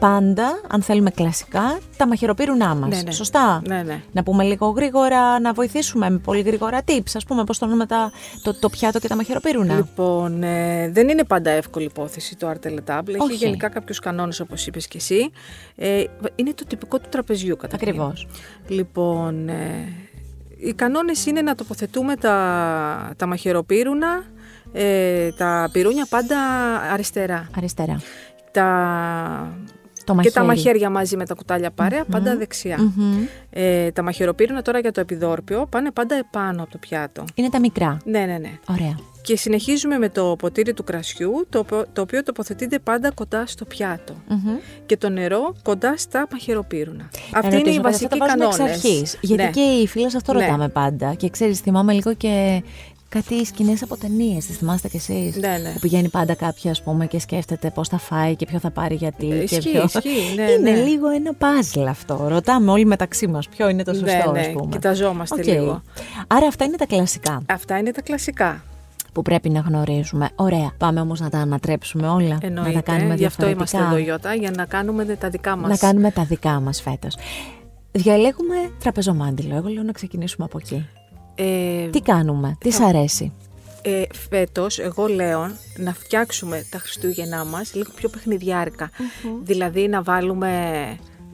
πάντα, 0.00 0.60
αν 0.68 0.82
θέλουμε 0.82 1.10
κλασικά, 1.10 1.78
τα 1.96 2.06
μαχαιροπύρунά 2.06 2.74
μας. 2.74 2.96
Ναι, 2.96 3.02
ναι. 3.02 3.10
Σωστά. 3.10 3.62
Ναι, 3.66 3.82
ναι. 3.82 4.02
Να 4.12 4.22
πούμε 4.22 4.44
λίγο 4.44 4.66
γρήγορα, 4.66 5.40
να 5.40 5.52
βοηθήσουμε 5.52 6.10
με 6.10 6.18
πολύ 6.18 6.40
γρήγορα 6.40 6.80
tips. 6.84 7.10
Ας 7.14 7.24
πούμε 7.24 7.44
πώς 7.44 7.58
τονούμε 7.58 7.86
τα, 7.86 8.12
το, 8.42 8.54
το 8.54 8.68
πιάτο 8.68 8.98
και 8.98 9.08
τα 9.08 9.16
μαχαιροπύρουνα. 9.16 9.74
Λοιπόν, 9.74 10.42
ε, 10.42 10.90
δεν 10.92 11.08
είναι 11.08 11.24
πάντα 11.24 11.50
εύκολη 11.50 11.84
υπόθεση 11.84 12.36
το 12.36 12.50
Art 12.50 12.66
Table. 12.66 13.08
Έχει 13.08 13.18
Όχι. 13.20 13.34
γενικά 13.34 13.68
κάποιους 13.68 13.98
κανόνες, 13.98 14.40
όπως 14.40 14.66
είπες 14.66 14.88
και 14.88 14.98
εσύ. 14.98 15.30
Ε, 15.76 16.04
είναι 16.34 16.52
το 16.52 16.64
τυπικό 16.66 16.98
του 16.98 17.08
τραπεζιού, 17.08 17.56
κατά 17.56 17.76
Ακριβώς. 17.76 18.26
Λοιπόν, 18.68 19.48
ε, 19.48 19.92
οι 20.56 20.72
κανόνες 20.72 21.26
είναι 21.26 21.42
να 21.42 21.54
τοποθετούμε 21.54 22.16
τα, 22.16 23.12
τα 23.16 23.26
μαχαιροπύρουνα, 23.26 24.24
ε, 24.72 25.30
τα 25.32 25.68
πυρούνια 25.72 26.06
πάντα 26.08 26.36
αριστερά. 26.92 27.48
Αριστερά. 27.56 28.00
Τα... 28.52 29.54
Το 30.04 30.14
Και 30.14 30.30
τα 30.30 30.42
μαχαίρι. 30.42 30.46
μαχαίρια 30.46 30.90
μαζί 30.90 31.16
με 31.16 31.26
τα 31.26 31.34
κουτάλια 31.34 31.70
παρέα, 31.70 32.04
πάντα 32.04 32.36
δεξιά. 32.36 32.76
Μμμ. 32.96 33.24
Ε, 33.50 33.90
τα 33.90 34.02
μαχαιροπύρουνα 34.02 34.62
τώρα 34.62 34.78
για 34.78 34.92
το 34.92 35.00
επιδόρπιο 35.00 35.66
πάνε 35.70 35.90
πάντα 35.90 36.14
επάνω 36.14 36.62
από 36.62 36.70
το 36.70 36.78
πιάτο. 36.78 37.24
Είναι 37.34 37.48
τα 37.48 37.60
μικρά. 37.60 37.96
Ναι, 38.04 38.18
ναι, 38.18 38.38
ναι. 38.38 38.58
Ωραία. 38.68 38.98
Και 39.22 39.36
συνεχίζουμε 39.36 39.98
με 39.98 40.08
το 40.08 40.36
ποτήρι 40.38 40.72
του 40.74 40.84
κρασιού, 40.84 41.46
το, 41.48 41.58
οποιο- 41.58 41.86
το 41.92 42.00
οποίο 42.00 42.22
τοποθετείται 42.22 42.78
πάντα 42.78 43.10
κοντά 43.10 43.46
στο 43.46 43.64
πιάτο. 43.64 44.14
Μμμ. 44.28 44.56
Και 44.86 44.96
το 44.96 45.08
νερό 45.08 45.54
κοντά 45.62 45.96
στα 45.96 46.26
μαχαιροπύρουνα. 46.32 47.08
Να 47.32 47.38
Αυτή 47.38 47.46
είναι 47.46 47.56
ρωτήσω, 47.56 47.58
η 47.58 47.62
παιδιά, 47.62 47.80
βασική 47.82 48.06
θα 48.08 48.16
τα 48.16 48.26
βάζουμε 48.26 48.44
κανόνες. 48.44 48.74
εξ 48.74 48.84
αρχής, 48.84 49.18
γιατί 49.20 49.42
Ναι. 49.42 49.50
και 49.50 49.60
οι 49.60 49.86
φίλε 49.86 50.06
αυτό 50.16 50.32
Ναι. 50.32 50.40
ρωτάμε 50.44 50.68
πάντα. 50.68 51.14
Και 51.14 51.28
ξέρεις, 51.30 51.60
θυμάμαι 51.60 51.92
λίγο 51.92 52.14
και 52.14 52.62
κάτι 53.10 53.44
σκηνές 53.44 53.82
από 53.82 53.96
ταινίες. 53.96 54.46
Τις 54.46 54.56
θυμάστε 54.56 54.88
κι 54.88 54.96
εσείς; 54.96 55.36
Ναι, 55.36 55.58
ναι. 55.62 55.70
Που 55.72 55.78
πηγαίνει 55.80 56.08
πάντα 56.08 56.34
κάποιος, 56.34 56.72
ας 56.78 56.82
πούμε, 56.82 57.06
και 57.06 57.18
σκέφτεται 57.20 57.70
πώς 57.70 57.88
θα 57.88 57.98
φάει 57.98 58.36
και 58.36 58.46
ποιο 58.46 58.58
θα 58.58 58.70
πάρει 58.70 58.94
γιατί. 58.94 59.30
Ε, 59.30 59.44
και 59.44 59.56
ισχύει, 59.56 59.70
ποιο... 59.70 59.82
ισχύει, 59.84 60.34
ναι, 60.36 60.42
είναι 60.50 60.70
ναι. 60.70 60.82
λίγο 60.82 61.08
ένα 61.08 61.34
παζλ 61.34 61.86
αυτό. 61.86 62.24
Ρωτάμε 62.28 62.70
όλοι 62.70 62.84
μεταξύ 62.84 63.26
μας 63.26 63.48
ποιο 63.48 63.68
είναι 63.68 63.82
το 63.82 63.92
Ναι, 63.92 63.98
σωστό, 63.98 64.32
ναι, 64.32 64.40
ας 64.40 64.50
πούμε. 64.52 64.66
κοιταζόμαστε 64.70 65.40
Οκ. 65.40 65.46
λίγο. 65.46 65.82
Άρα 66.26 66.46
αυτά 66.46 66.64
είναι 66.64 66.76
τα 66.76 66.86
κλασικά 66.86 67.42
Αυτά 67.50 67.78
είναι 67.78 67.90
τα 67.90 68.02
κλασικά. 68.02 68.62
που 69.12 69.22
πρέπει 69.22 69.48
να 69.50 69.60
γνωρίζουμε. 69.60 70.28
Ωραία. 70.34 70.70
Πάμε 70.78 71.00
όμως 71.00 71.20
να 71.20 71.30
τα 71.30 71.38
ανατρέψουμε 71.38 72.08
όλα. 72.08 72.38
Εννοείται. 72.42 72.70
να 72.70 72.82
τα 72.82 72.92
κάνουμε 72.92 73.14
Γι' 73.14 73.24
αυτό 73.24 73.46
διαφορετικά. 73.46 73.78
είμαστε 73.78 73.78
εδώ, 73.78 73.96
Ιώτα, 74.12 74.34
για 74.34 74.50
να 74.56 74.64
κάνουμε 74.64 75.04
τα 75.04 75.28
δικά 75.28 75.56
μας. 75.56 75.70
Να 75.70 75.76
κάνουμε 75.76 76.10
τα 76.10 76.24
δικά 76.24 76.60
μας 76.60 76.80
φέτος. 76.82 77.16
Διαλέγουμε 77.92 78.54
τραπεζομάντιλο. 78.78 79.56
Εγώ 79.56 79.68
λέω 79.68 79.82
να 79.82 79.92
ξεκινήσουμε 79.92 80.44
από 80.44 80.58
εκεί. 80.62 80.86
Ε, 81.42 81.88
Τι 81.90 82.00
κάνουμε, 82.00 82.56
τι 82.60 82.70
σ' 82.70 82.80
αρέσει; 82.80 83.32
ε, 83.82 84.02
φέτος 84.30 84.78
εγώ 84.78 85.06
λέω 85.06 85.50
να 85.76 85.94
φτιάξουμε 85.94 86.66
τα 86.70 86.78
Χριστούγεννά 86.78 87.44
μας 87.44 87.74
λίγο 87.74 87.90
πιο 87.94 88.08
παιχνιδιάρικα. 88.08 88.90
Δηλαδή 89.42 89.88
να 89.88 90.02
βάλουμε 90.02 90.50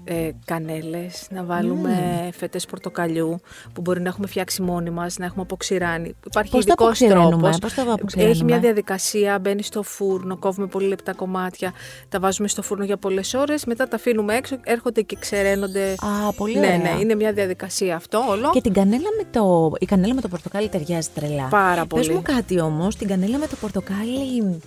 ε, 0.08 0.30
κανέλες, 0.44 1.26
να 1.30 1.44
βάλουμε 1.44 2.26
mm. 2.28 2.32
φετές 2.36 2.66
πορτοκαλιού 2.66 3.40
που 3.72 3.80
μπορεί 3.80 4.00
να 4.00 4.08
έχουμε 4.08 4.26
φτιάξει 4.26 4.62
μόνοι 4.62 4.90
μας, 4.90 5.16
να 5.18 5.25
έχουμε 5.25 5.42
αποξηράνει. 5.42 6.14
Υπάρχει 6.26 6.50
Πώς 6.50 6.64
τα 6.64 6.72
ειδικός 6.72 6.86
αποξηραίνουμε, 6.86 7.30
τρόπος. 7.30 7.58
πώς 7.58 7.75
τα 7.75 7.82
αποξηραίνουμε; 7.92 8.34
Έχει 8.34 8.44
μια 8.44 8.58
διαδικασία, 8.58 9.38
μπαίνει 9.38 9.62
στο 9.62 9.82
φούρνο, 9.82 10.36
κόβουμε 10.36 10.66
πολύ 10.66 10.86
λεπτά 10.86 11.12
κομμάτια, 11.14 11.72
τα 12.08 12.20
βάζουμε 12.20 12.48
στο 12.48 12.62
φούρνο 12.62 12.84
για 12.84 12.96
πολλές 12.96 13.34
ώρες, 13.34 13.64
μετά 13.64 13.88
τα 13.88 13.96
αφήνουμε 13.96 14.34
έξω, 14.34 14.56
έρχονται 14.64 15.00
και 15.02 15.16
ξεραίνονται. 15.20 15.90
Α, 15.90 16.32
πολύ 16.32 16.58
ναι, 16.58 16.66
ωραία. 16.66 16.78
ναι, 16.78 17.00
είναι 17.00 17.14
μια 17.14 17.32
διαδικασία 17.32 17.96
αυτό 17.96 18.25
όλο. 18.28 18.50
Και 18.50 18.60
την 18.60 18.72
κανέλα 18.72 19.08
με 19.18 19.28
το, 19.30 19.72
η 19.78 19.86
κανέλα 19.86 20.14
με 20.14 20.20
το 20.20 20.28
πορτοκάλι 20.28 20.68
ταιριάζει 20.68 21.08
τρελά. 21.14 21.48
Πάρα 21.48 21.86
Πες 21.86 22.06
πολύ. 22.06 22.14
μου 22.14 22.22
κάτι 22.22 22.60
όμως, 22.60 22.96
την 22.96 23.08
κανέλα 23.08 23.38
με 23.38 23.46
το 23.46 23.56
πορτοκάλι, 23.60 24.60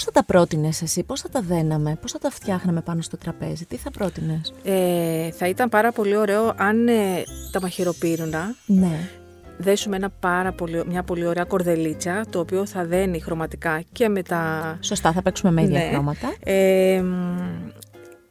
πώς 0.00 0.08
θα 0.12 0.20
τα 0.20 0.24
πρότεινες 0.24 0.82
εσύ, 0.82 1.02
πώς 1.02 1.20
θα 1.20 1.28
τα 1.28 1.40
δέναμε, 1.40 1.96
πώς 2.00 2.12
θα 2.12 2.18
τα 2.18 2.30
φτιάχναμε 2.30 2.80
πάνω 2.80 3.02
στο 3.02 3.16
τραπέζι, 3.16 3.64
τι 3.66 3.76
θα 3.76 3.90
πρότεινες; 3.90 4.54
Ε, 4.64 5.30
θα 5.30 5.48
ήταν 5.48 5.68
πάρα 5.68 5.92
πολύ 5.92 6.16
ωραίο 6.16 6.52
αν 6.56 6.88
ε, 6.88 7.22
τα 7.52 7.60
μαχαιροπύρουνα 7.60 8.54
Ναι. 8.66 9.08
δέσουμε 9.58 9.96
ένα 9.96 10.10
πάρα 10.20 10.52
πολύ, 10.52 10.82
μια 10.86 11.02
πολύ 11.02 11.26
ωραία 11.26 11.44
κορδελίτσα, 11.44 12.24
το 12.30 12.38
οποίο 12.38 12.66
θα 12.66 12.84
δένει 12.84 13.20
χρωματικά 13.20 13.82
και 13.92 14.08
με 14.08 14.22
τα... 14.22 14.76
Σωστά, 14.80 15.12
θα 15.12 15.22
παίξουμε 15.22 15.52
με 15.52 15.62
ίδια 15.62 15.78
Ναι. 15.78 15.90
χρώματα. 15.92 16.34
Ε, 16.44 17.00
μ, 17.02 17.38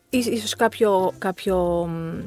ίσ- 0.09 0.27
ίσως 0.31 0.55
κάποιο, 0.55 1.11
κάποιο, 1.17 1.85
μ, 1.91 2.19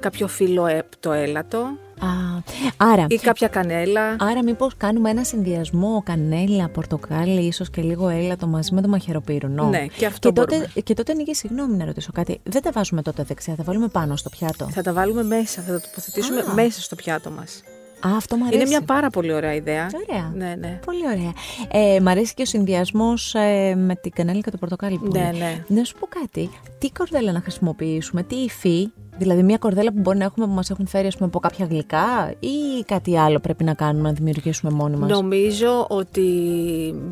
κάποιο 0.00 0.28
φύλλο 0.28 0.66
ε, 0.66 0.82
το 1.00 1.12
έλατο 1.12 1.66
Α, 2.00 2.42
άρα, 2.76 3.06
ή 3.08 3.16
κάποια 3.16 3.48
κανέλα. 3.48 4.16
άρα 4.18 4.42
μήπως 4.42 4.76
κάνουμε 4.76 5.10
ένα 5.10 5.24
συνδυασμό 5.24 6.02
κανέλα, 6.04 6.68
πορτοκάλι, 6.68 7.40
ίσως 7.40 7.70
και 7.70 7.82
λίγο 7.82 8.08
έλατο 8.08 8.46
μαζί 8.46 8.74
με 8.74 8.80
το 8.80 8.88
μαχαιροπύρунο. 8.88 9.68
Ναι, 9.68 9.86
και 9.86 10.06
αυτό 10.06 10.28
και 10.28 10.34
τότε, 10.34 10.54
μπορούμε. 10.56 10.80
και 10.84 10.94
τότε 10.94 11.12
ανοίγει, 11.12 11.34
συγγνώμη 11.34 11.76
να 11.76 11.84
ρωτήσω 11.84 12.10
κάτι, 12.12 12.40
δεν 12.42 12.62
τα 12.62 12.70
βάζουμε 12.72 13.02
τότε 13.02 13.22
δεξιά, 13.22 13.54
θα 13.54 13.62
βάλουμε 13.62 13.88
πάνω 13.88 14.16
στο 14.16 14.28
πιάτο. 14.28 14.68
Θα 14.70 14.82
τα 14.82 14.92
βάλουμε 14.92 15.22
μέσα, 15.22 15.62
θα 15.62 15.72
τα 15.72 15.80
τοποθετήσουμε 15.80 16.40
Α. 16.40 16.54
μέσα 16.54 16.80
στο 16.80 16.94
πιάτο 16.94 17.30
μας. 17.30 17.62
Α, 18.06 18.10
αυτό 18.16 18.36
μου 18.36 18.44
αρέσει. 18.44 18.60
Είναι 18.60 18.68
μια 18.68 18.82
πάρα 18.82 19.10
πολύ 19.10 19.32
ωραία 19.32 19.54
ιδέα. 19.54 19.90
Ωραία. 20.08 20.32
Ναι, 20.34 20.54
ναι. 20.58 20.80
Πολύ 20.84 21.02
ωραία. 21.06 21.32
Ε, 21.70 22.00
μ' 22.00 22.08
αρέσει 22.08 22.34
και 22.34 22.42
ο 22.42 22.46
συνδυασμός 22.46 23.34
ε, 23.34 23.74
με 23.74 23.94
την 23.94 24.12
κανέλα 24.12 24.40
και 24.40 24.50
το 24.50 24.56
πορτοκάλι. 24.56 24.98
Πολύ. 24.98 25.12
Ναι, 25.12 25.30
ναι. 25.38 25.64
Να 25.68 25.84
σου 25.84 25.94
πω 25.98 26.06
κάτι. 26.06 26.50
Τι 26.78 26.90
κορδέλα 26.90 27.32
να 27.32 27.40
χρησιμοποιήσουμε, 27.40 28.22
τι 28.22 28.36
υφή. 28.36 28.90
Δηλαδή, 29.18 29.42
μια 29.42 29.58
κορδέλα 29.58 29.92
που 29.92 30.00
μπορεί 30.00 30.18
να 30.18 30.24
έχουμε 30.24 30.46
που 30.46 30.52
μας 30.52 30.70
έχουν 30.70 30.86
φέρει 30.86 31.06
ας 31.06 31.14
πούμε, 31.14 31.26
από 31.26 31.38
κάποια 31.38 31.66
γλυκά 31.66 32.34
ή 32.38 32.82
κάτι 32.86 33.18
άλλο 33.18 33.38
πρέπει 33.40 33.64
να 33.64 33.74
κάνουμε 33.74 34.08
να 34.08 34.14
δημιουργήσουμε 34.14 34.72
μόνοι 34.72 34.96
μας; 34.96 35.10
Νομίζω 35.10 35.86
ότι 35.88 36.22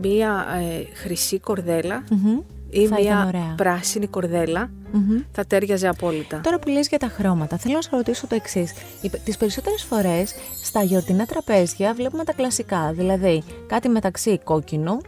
μία 0.02 0.46
ε, 0.60 0.84
χρυσή 0.94 1.38
κορδέλα 1.38 2.04
ή 2.70 2.86
Θα 2.86 2.96
ήταν 3.00 3.16
μία 3.16 3.26
ωραία. 3.26 3.54
πράσινη 3.56 4.06
κορδέλα 4.06 4.70
θα 5.32 5.44
τέριαζε 5.46 5.88
απόλυτα. 5.88 6.40
Τώρα 6.40 6.58
που 6.58 6.68
λες 6.68 6.88
για 6.88 6.98
τα 6.98 7.08
χρώματα, 7.08 7.56
θέλω 7.56 7.74
να 7.74 7.82
σε 7.82 7.88
ρωτήσω 7.92 8.26
το 8.26 8.34
εξής. 8.34 8.72
Τις 9.24 9.36
περισσότερες 9.36 9.82
φορές 9.82 10.34
στα 10.64 10.82
γιορτινά 10.82 11.26
τραπέζια 11.26 11.94
βλέπουμε 11.94 12.24
τα 12.24 12.32
κλασικά. 12.32 12.92
Δηλαδή 12.92 13.42
κάτι 13.66 13.88
μεταξύ 13.88 14.38
κόκκινου, 14.44 14.98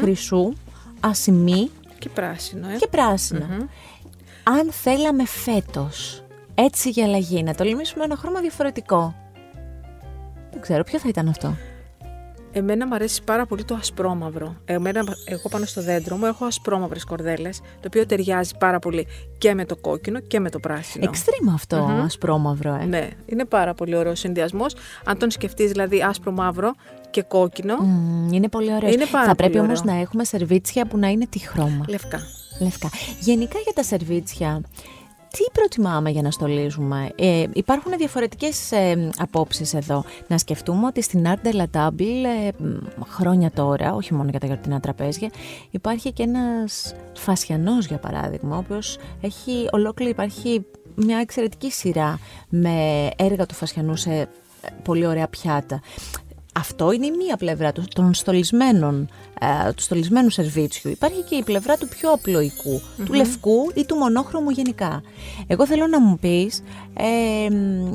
χρυσού, 0.00 0.52
ασημί 1.00 1.70
Και 1.98 2.08
πράσινο, 2.08 2.68
ε. 2.68 2.76
και 2.76 2.86
πρασινο 2.90 3.46
Αν 4.42 4.68
θέλαμε 4.70 5.24
φέτος 5.26 6.22
έτσι 6.60 6.90
για 6.90 7.04
αλλαγή 7.04 7.42
να 7.42 7.54
τολμήσουμε 7.54 8.04
ένα 8.04 8.16
χρώμα 8.16 8.40
διαφορετικό. 8.40 9.14
Δεν 10.50 10.60
ξέρω, 10.60 10.82
ποιο 10.84 10.98
θα 10.98 11.08
ήταν 11.08 11.28
αυτό; 11.28 11.56
Εμένα 12.52 12.86
μου 12.86 12.94
αρέσει 12.94 13.22
πάρα 13.24 13.46
πολύ 13.46 13.64
το 13.64 13.74
ασπρόμαυρο. 13.74 14.56
Εμένα, 14.64 15.04
εγώ 15.24 15.48
πάνω 15.48 15.64
στο 15.64 15.82
δέντρο 15.82 16.16
μου 16.16 16.24
έχω 16.26 16.44
ασπρόμαυρες 16.44 17.04
κορδέλες, 17.04 17.58
το 17.60 17.86
οποίο 17.86 18.06
ταιριάζει 18.06 18.52
πάρα 18.58 18.78
πολύ 18.78 19.06
και 19.38 19.54
με 19.54 19.64
το 19.64 19.76
κόκκινο 19.76 20.20
και 20.20 20.40
με 20.40 20.50
το 20.50 20.58
πράσινο. 20.58 21.04
Εξτρίμο 21.08 21.52
αυτό, 21.54 21.76
ασπρόμαυρο, 22.04 22.74
ε. 22.74 22.84
Ναι, 22.84 23.08
είναι 23.26 23.44
πάρα 23.44 23.74
πολύ 23.74 23.96
ωραίος 23.96 24.18
συνδυασμός. 24.18 24.74
Αν 25.04 25.18
τον 25.18 25.30
σκεφτείς 25.30 25.70
δηλαδή 25.70 26.02
άσπρο 26.02 26.32
μαύρο 26.32 26.74
και 27.10 27.22
κόκκινο, 27.22 27.76
Μμμ, 27.80 28.32
είναι 28.32 28.48
πολύ 28.48 28.74
ωραίος. 28.74 28.94
Είναι 28.94 29.06
πάρα 29.06 29.26
θα 29.26 29.34
πολύ 29.34 29.50
πρέπει 29.50 29.66
όμως 29.66 29.80
ωραίο. 29.80 29.94
να 29.94 30.00
έχουμε 30.00 30.24
σερβίτσια 30.24 30.86
που 30.86 30.98
να 30.98 31.08
είναι 31.08 31.26
τι 31.26 31.38
χρώμα. 31.38 31.84
λευκά. 31.88 32.20
Λευκά. 32.60 32.88
Γενικά 33.20 33.58
για 33.58 33.72
τα 33.74 33.82
σερβίτσια, 33.82 34.60
τι 35.38 35.44
προτιμάμε 35.52 36.10
για 36.10 36.22
να 36.22 36.30
στολίζουμε; 36.30 37.12
Ε, 37.16 37.44
υπάρχουν 37.52 37.92
διαφορετικές 37.96 38.72
ε, 38.72 39.10
απόψεις 39.16 39.74
εδώ. 39.74 40.04
Να 40.26 40.38
σκεφτούμε 40.38 40.86
ότι 40.86 41.02
στην 41.02 41.24
Art 41.26 41.46
de 41.46 41.54
la 41.54 41.64
Table 41.72 42.24
ε, 42.46 42.62
μ, 42.64 43.02
χρόνια 43.08 43.50
τώρα, 43.50 43.94
όχι 43.94 44.14
μόνο 44.14 44.30
για 44.30 44.40
τα 44.40 44.46
γιορτινά 44.46 44.80
τραπέζια, 44.80 45.30
υπάρχει 45.70 46.12
και 46.12 46.22
ένας 46.22 46.94
φασιανός 47.12 47.86
για 47.86 47.98
παράδειγμα, 47.98 48.56
ο 48.56 48.58
οποίος 48.58 48.98
έχει 49.20 49.68
ολόκληρη, 49.72 50.10
υπάρχει 50.10 50.64
μια 50.94 51.18
εξαιρετική 51.18 51.70
σειρά 51.70 52.18
με 52.48 53.08
έργα 53.16 53.46
του 53.46 53.54
φασιανού 53.54 53.96
σε 53.96 54.10
ε, 54.10 54.28
πολύ 54.82 55.06
ωραία 55.06 55.28
πιάτα. 55.28 55.80
Αυτό 56.58 56.92
είναι 56.92 57.06
η 57.06 57.10
μία 57.10 57.36
πλευρά 57.36 57.72
του- 57.72 57.84
των 57.94 58.14
στολισμένων, 58.14 59.08
ε, 59.40 59.72
του 59.72 59.82
στολισμένου 59.82 60.30
σερβίτσιου. 60.30 60.90
Υπάρχει 60.90 61.22
και 61.22 61.34
η 61.34 61.42
πλευρά 61.42 61.76
του 61.76 61.88
πιο 61.88 62.10
απλοϊκού, 62.12 62.80
του 63.04 63.12
λευκού 63.12 63.70
ή 63.74 63.84
του 63.84 63.96
μονόχρωμου 63.96 64.50
γενικά. 64.50 65.02
Εγώ 65.46 65.66
θέλω 65.66 65.86
να 65.86 66.00
μου 66.00 66.18
πεις 66.18 66.62
ε, 66.96 67.50
μ, 67.50 67.94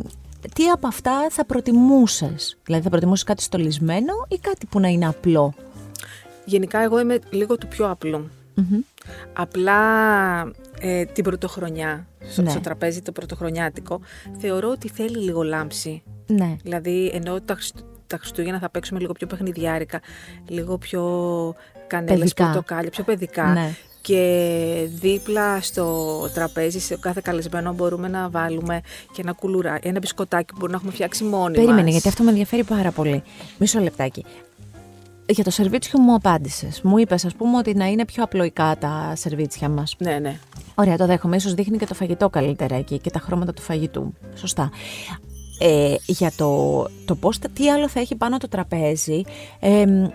τι 0.55 0.67
από 0.69 0.87
αυτά 0.87 1.27
θα 1.29 1.45
προτιμούσες; 1.45 2.57
Δηλαδή 2.65 2.83
θα 2.83 2.89
προτιμούσες 2.89 3.23
κάτι 3.23 3.43
στολισμένο 3.43 4.13
ή 4.27 4.37
κάτι 4.37 4.65
που 4.65 4.79
να 4.79 4.87
είναι 4.87 5.07
απλό; 5.07 5.53
Γενικά 6.45 6.79
εγώ 6.79 6.99
είμαι 6.99 7.19
λίγο 7.29 7.57
του 7.57 7.67
πιο 7.67 7.89
απλού. 7.89 8.29
Απλά 9.33 9.77
ε, 10.79 11.05
την 11.05 11.23
πρωτοχρονιά, 11.23 12.07
στο, 12.29 12.41
Ναι. 12.41 12.49
στο 12.49 12.59
τραπέζι 12.59 13.01
το 13.01 13.11
πρωτοχρονιάτικο, 13.11 13.99
θεωρώ 14.37 14.69
ότι 14.69 14.89
θέλει 14.89 15.17
λίγο 15.17 15.43
λάμψη. 15.43 16.03
Ναι. 16.27 16.55
Δηλαδή, 16.63 17.11
ενώ 17.13 17.41
τα, 17.41 17.53
Χριστ- 17.53 17.83
τα 18.13 18.19
Χριστούγεννα 18.19 18.59
θα 18.59 18.69
παίξουμε 18.69 18.99
λίγο 18.99 19.13
πιο 19.13 19.27
παιχνιδιάρικα, 19.27 19.99
λίγο 20.47 20.77
πιο 20.77 21.01
κανέλες, 21.87 22.19
Παιδικά. 22.19 22.43
πορτοκάλια, 22.45 22.89
πιο 22.89 23.03
παιδικά. 23.03 23.45
Ναι. 23.45 23.75
Και 24.01 24.87
δίπλα 24.93 25.61
στο 25.61 26.17
τραπέζι, 26.33 26.79
σε 26.79 26.97
κάθε 26.97 27.21
καλεσμένο 27.23 27.73
μπορούμε 27.73 28.07
να 28.07 28.29
βάλουμε 28.29 28.81
και 29.13 29.21
ένα 29.21 29.31
κουλουρά, 29.31 29.79
ένα 29.81 29.99
μπισκοτάκι 29.99 30.45
που 30.45 30.53
μπορούμε 30.53 30.71
να 30.71 30.77
έχουμε 30.77 30.91
φτιάξει 30.91 31.23
μόνοι 31.23 31.53
Περίμενε, 31.53 31.81
μας. 31.81 31.91
γιατί 31.91 32.07
αυτό 32.07 32.23
με 32.23 32.29
ενδιαφέρει 32.29 32.63
πάρα 32.63 32.91
πολύ. 32.91 33.23
Μισό 33.57 33.79
λεπτάκι. 33.79 34.25
Για 35.25 35.43
το 35.43 35.49
σερβίτσιο 35.51 35.99
μου 35.99 36.13
απάντησες. 36.15 36.81
Μου 36.81 36.97
είπες, 36.97 37.25
ας 37.25 37.35
πούμε, 37.35 37.57
ότι 37.57 37.73
να 37.75 37.85
είναι 37.85 38.05
πιο 38.05 38.23
απλοϊκά 38.23 38.77
τα 38.77 39.13
σερβίτσια 39.15 39.69
μας. 39.69 39.95
Ναι, 39.97 40.19
ναι. 40.19 40.39
Ωραία, 40.75 40.97
το 40.97 41.05
δέχομαι. 41.05 41.35
Ίσως 41.35 41.53
δείχνει 41.53 41.77
και 41.77 41.85
το 41.85 41.93
φαγητό 41.93 42.29
καλύτερα 42.29 42.75
εκεί 42.75 42.99
και 42.99 43.09
τα 43.09 43.19
χρώματα 43.19 43.53
του 43.53 43.61
φαγητού. 43.61 44.13
Σωστά. 44.35 44.71
Ε, 45.65 45.95
για 46.05 46.31
το, 46.35 46.83
το 47.05 47.15
πώς, 47.15 47.37
θα- 47.37 47.49
τι 47.53 47.69
άλλο 47.71 47.89
θα 47.89 47.99
έχει 47.99 48.15
πάνω 48.15 48.37
το 48.37 48.47
τραπέζι, 48.47 49.21
ε, 49.59 49.69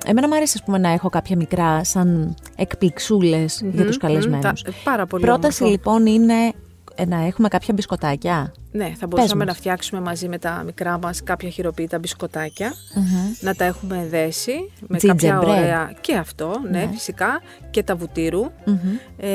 εμένα 0.06 0.28
μου 0.28 0.34
αρέσει 0.34 0.52
ας 0.58 0.62
πούμε, 0.64 0.78
να 0.78 0.88
έχω 0.88 1.08
κάποια 1.08 1.36
μικρά 1.36 1.84
σαν 1.84 2.34
εκπληξούλες 2.56 3.60
για 3.72 3.84
τους 3.86 3.96
Μμμ, 3.96 4.06
καλεσμένους. 4.08 4.62
τα- 4.62 4.72
πάρα 4.84 5.06
πολύ 5.06 5.24
Πρόταση 5.24 5.62
όμορφο. 5.62 5.80
λοιπόν 5.90 6.06
είναι 6.06 6.52
ε, 6.94 7.04
να 7.04 7.24
έχουμε 7.26 7.48
κάποια 7.48 7.74
μπισκοτάκια. 7.74 8.52
Ναι, 8.72 8.92
θα 8.98 9.06
μπορούσαμε 9.06 9.44
μας. 9.44 9.54
να 9.54 9.60
φτιάξουμε 9.60 10.00
μαζί 10.00 10.28
με 10.28 10.38
τα 10.38 10.62
μικρά 10.66 10.98
μας 10.98 11.22
κάποια 11.22 11.48
χειροποίητα 11.48 11.98
μπισκοτάκια, 11.98 12.72
να 13.40 13.54
τα 13.54 13.64
έχουμε 13.64 14.06
δέσει 14.10 14.70
με 14.80 14.98
Gingerbread. 15.00 15.06
κάποια 15.06 15.38
ωραία... 15.38 15.92
Και 16.00 16.14
αυτό, 16.16 16.50
ναι, 16.70 16.88
φυσικά, 16.92 17.40
και 17.70 17.82
τα 17.82 17.96
βουτύρου, 17.96 18.44
ε, 19.16 19.28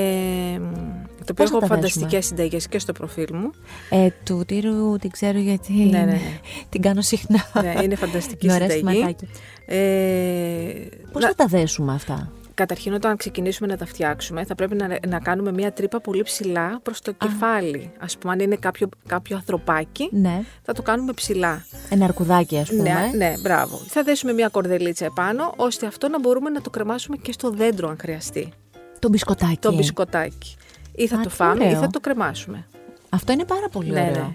το 1.23 1.31
οποίο 1.31 1.43
Πώς 1.43 1.49
θα 1.49 1.57
έχω 1.57 1.67
τα 1.67 1.75
φανταστικές 1.75 2.25
συνταγές 2.25 2.67
και 2.67 2.79
στο 2.79 2.91
προφίλ 2.91 3.27
μου. 3.33 3.51
Ε, 3.89 4.07
του 4.23 4.43
τύρου 4.47 4.95
την 4.97 5.09
ξέρω 5.11 5.39
γιατί 5.39 5.73
Ναι, 5.73 5.97
ναι, 5.97 6.03
ναι. 6.05 6.19
την 6.69 6.81
κάνω 6.81 7.01
συχνά. 7.01 7.45
ναι, 7.61 7.73
είναι 7.83 7.95
φανταστική 7.95 8.45
Με 8.47 8.53
ωραία 8.53 8.69
συνταγή. 8.69 8.97
σηματάκια. 8.97 9.27
Ε, 9.65 10.87
Πώς 11.11 11.21
να- 11.21 11.27
θα 11.27 11.35
τα 11.35 11.45
δέσουμε 11.45 11.93
αυτά; 11.93 12.31
Καταρχήν 12.55 12.93
όταν 12.93 13.17
ξεκινήσουμε 13.17 13.67
να 13.67 13.77
τα 13.77 13.85
φτιάξουμε 13.85 14.43
θα 14.45 14.55
πρέπει 14.55 14.75
να, 14.75 14.97
να 15.07 15.19
κάνουμε 15.19 15.51
μια 15.51 15.71
τρύπα 15.73 16.01
πολύ 16.01 16.23
ψηλά 16.23 16.79
προς 16.83 17.01
το 17.01 17.11
κεφάλι. 17.11 17.91
Ας 17.99 18.17
πούμε 18.17 18.33
αν 18.33 18.39
είναι 18.39 18.55
κάποιο, 18.55 18.89
κάποιο 19.07 19.35
ανθρωπάκι 19.35 20.09
Ναι, 20.11 20.41
θα 20.61 20.73
το 20.73 20.81
κάνουμε 20.81 21.13
ψηλά. 21.13 21.65
ένα 21.89 22.05
αρκουδάκι 22.05 22.57
ας 22.57 22.69
πούμε. 22.69 22.81
Ναι, 22.83 23.11
ναι, 23.15 23.33
μπράβο. 23.41 23.77
Θα 23.87 24.03
δέσουμε 24.03 24.33
μια 24.33 24.47
κορδελίτσα 24.47 25.05
επάνω, 25.05 25.53
ώστε 25.55 25.85
αυτό 25.87 26.07
να 26.09 26.19
μπορούμε 26.19 26.49
να 26.49 26.61
το 26.61 26.69
κρεμάσουμε 26.69 27.17
και 27.17 27.31
στο 27.31 27.49
δέντρο, 27.49 27.89
αν 27.89 27.97
χρειαστεί. 27.99 28.53
Το 28.99 29.09
μπισκοτάκι. 29.09 29.57
Το 29.59 29.73
μπισκοτάκι. 29.73 30.55
Ή 30.95 31.07
θα 31.07 31.15
Α, 31.15 31.21
το 31.21 31.29
τι 31.29 31.35
φάμε 31.35 31.63
ή 31.63 31.67
ωραίο. 31.67 31.79
θα 31.79 31.87
το 31.87 31.99
κρεμάσουμε. 31.99 32.65
Αυτό 33.09 33.31
είναι 33.31 33.45
πάρα 33.45 33.69
πολύ 33.71 33.89
Ναι, 33.89 34.01
ωραίο. 34.11 34.33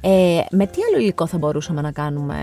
Ε, 0.00 0.40
με 0.50 0.66
τι 0.66 0.80
άλλο 0.88 0.98
υλικό 1.02 1.26
θα 1.26 1.38
μπορούσαμε 1.38 1.80
να 1.80 1.92
κάνουμε 1.92 2.36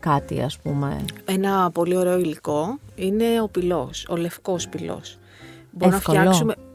κάτι, 0.00 0.40
ας 0.40 0.58
πούμε; 0.58 1.04
Ένα 1.24 1.70
πολύ 1.70 1.96
ωραίο 1.96 2.18
υλικό 2.18 2.78
είναι 2.94 3.40
ο 3.42 3.48
πυλός, 3.48 4.06
ο 4.08 4.16
λευκός 4.16 4.68
πυλός. 4.68 5.18
Μπορούμε 5.70 5.96
Εύκολο. 5.96 6.16
να 6.18 6.22
φτιάξουμε 6.24 6.54
πα- 6.54 6.60
ε, 6.60 6.65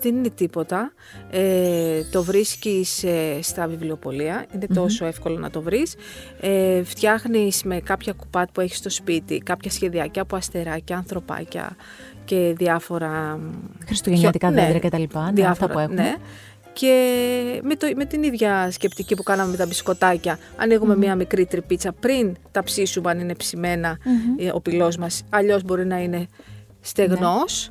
δεν 0.00 0.16
είναι 0.16 0.30
τίποτα. 0.30 0.92
Ε, 1.30 2.02
το 2.10 2.22
βρίσκεις 2.22 3.04
ε, 3.04 3.38
στα 3.42 3.66
βιβλιοπολία, 3.66 4.46
είναι 4.54 4.66
τόσο 4.74 5.06
εύκολο 5.06 5.38
να 5.38 5.50
το 5.50 5.62
βρεις. 5.62 5.94
Ε, 6.40 6.82
φτιάχνεις 6.82 7.62
με 7.62 7.80
κάποια 7.80 8.12
κουπάτ 8.12 8.48
που 8.52 8.60
έχεις 8.60 8.78
στο 8.78 8.90
σπίτι, 8.90 9.38
κάποια 9.38 9.70
σχεδιάκια 9.70 10.22
από 10.22 10.36
αστεράκια, 10.36 10.96
ανθρωπάκια 10.96 11.76
και 12.24 12.54
διάφορα... 12.56 13.36
μ, 13.36 13.50
Χριστουγεννιάτικα 13.86 14.52
πιο- 14.52 14.62
δέντρα 14.62 14.78
κτλ. 14.88 15.18
Ναι, 15.34 15.46
αυτά 15.46 15.68
που 15.68 15.78
έχουμε. 15.78 16.02
Ναι. 16.02 16.14
Και 16.72 17.60
με, 17.62 17.74
το, 17.74 17.92
με 17.96 18.04
την 18.04 18.22
ίδια 18.22 18.70
σκεπτική 18.70 19.14
που 19.14 19.22
κάναμε 19.22 19.50
με 19.50 19.56
τα 19.56 19.66
μπισκοτάκια, 19.66 20.38
ανοίγουμε 20.56 20.96
μία 20.96 21.14
μικρή 21.14 21.46
τρυπίτσα 21.46 21.92
πριν 21.92 22.36
τα 22.50 22.62
ψήσουμε 22.62 23.10
αν 23.10 23.18
είναι 23.18 23.34
ψημένα 23.34 23.98
ε, 24.36 24.50
ο 24.52 24.60
πυλός 24.60 24.96
μας, 24.96 25.22
αλλιώς 25.30 25.62
μπορεί 25.62 25.86
να 25.86 26.02
είναι 26.02 26.26
στεγνός 26.80 27.70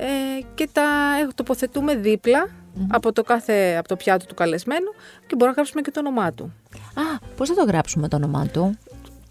ε, 0.00 0.42
και 0.54 0.68
τα 0.72 0.82
ε, 1.20 1.28
τοποθετούμε 1.34 1.94
δίπλα 1.94 2.48
από, 2.88 3.12
το 3.12 3.22
κάθε, 3.22 3.76
από 3.78 3.88
το 3.88 3.96
πιάτο 3.96 4.26
του 4.26 4.34
καλεσμένου 4.34 4.90
και 5.26 5.34
μπορούμε 5.34 5.46
να 5.46 5.52
γράψουμε 5.52 5.80
και 5.80 5.90
το 5.90 6.00
όνομά 6.00 6.32
του. 6.32 6.52
Α, 6.94 7.18
πώς 7.36 7.48
θα 7.48 7.54
το 7.54 7.64
γράψουμε 7.64 8.08
το 8.08 8.16
όνομά 8.16 8.46
του; 8.46 8.78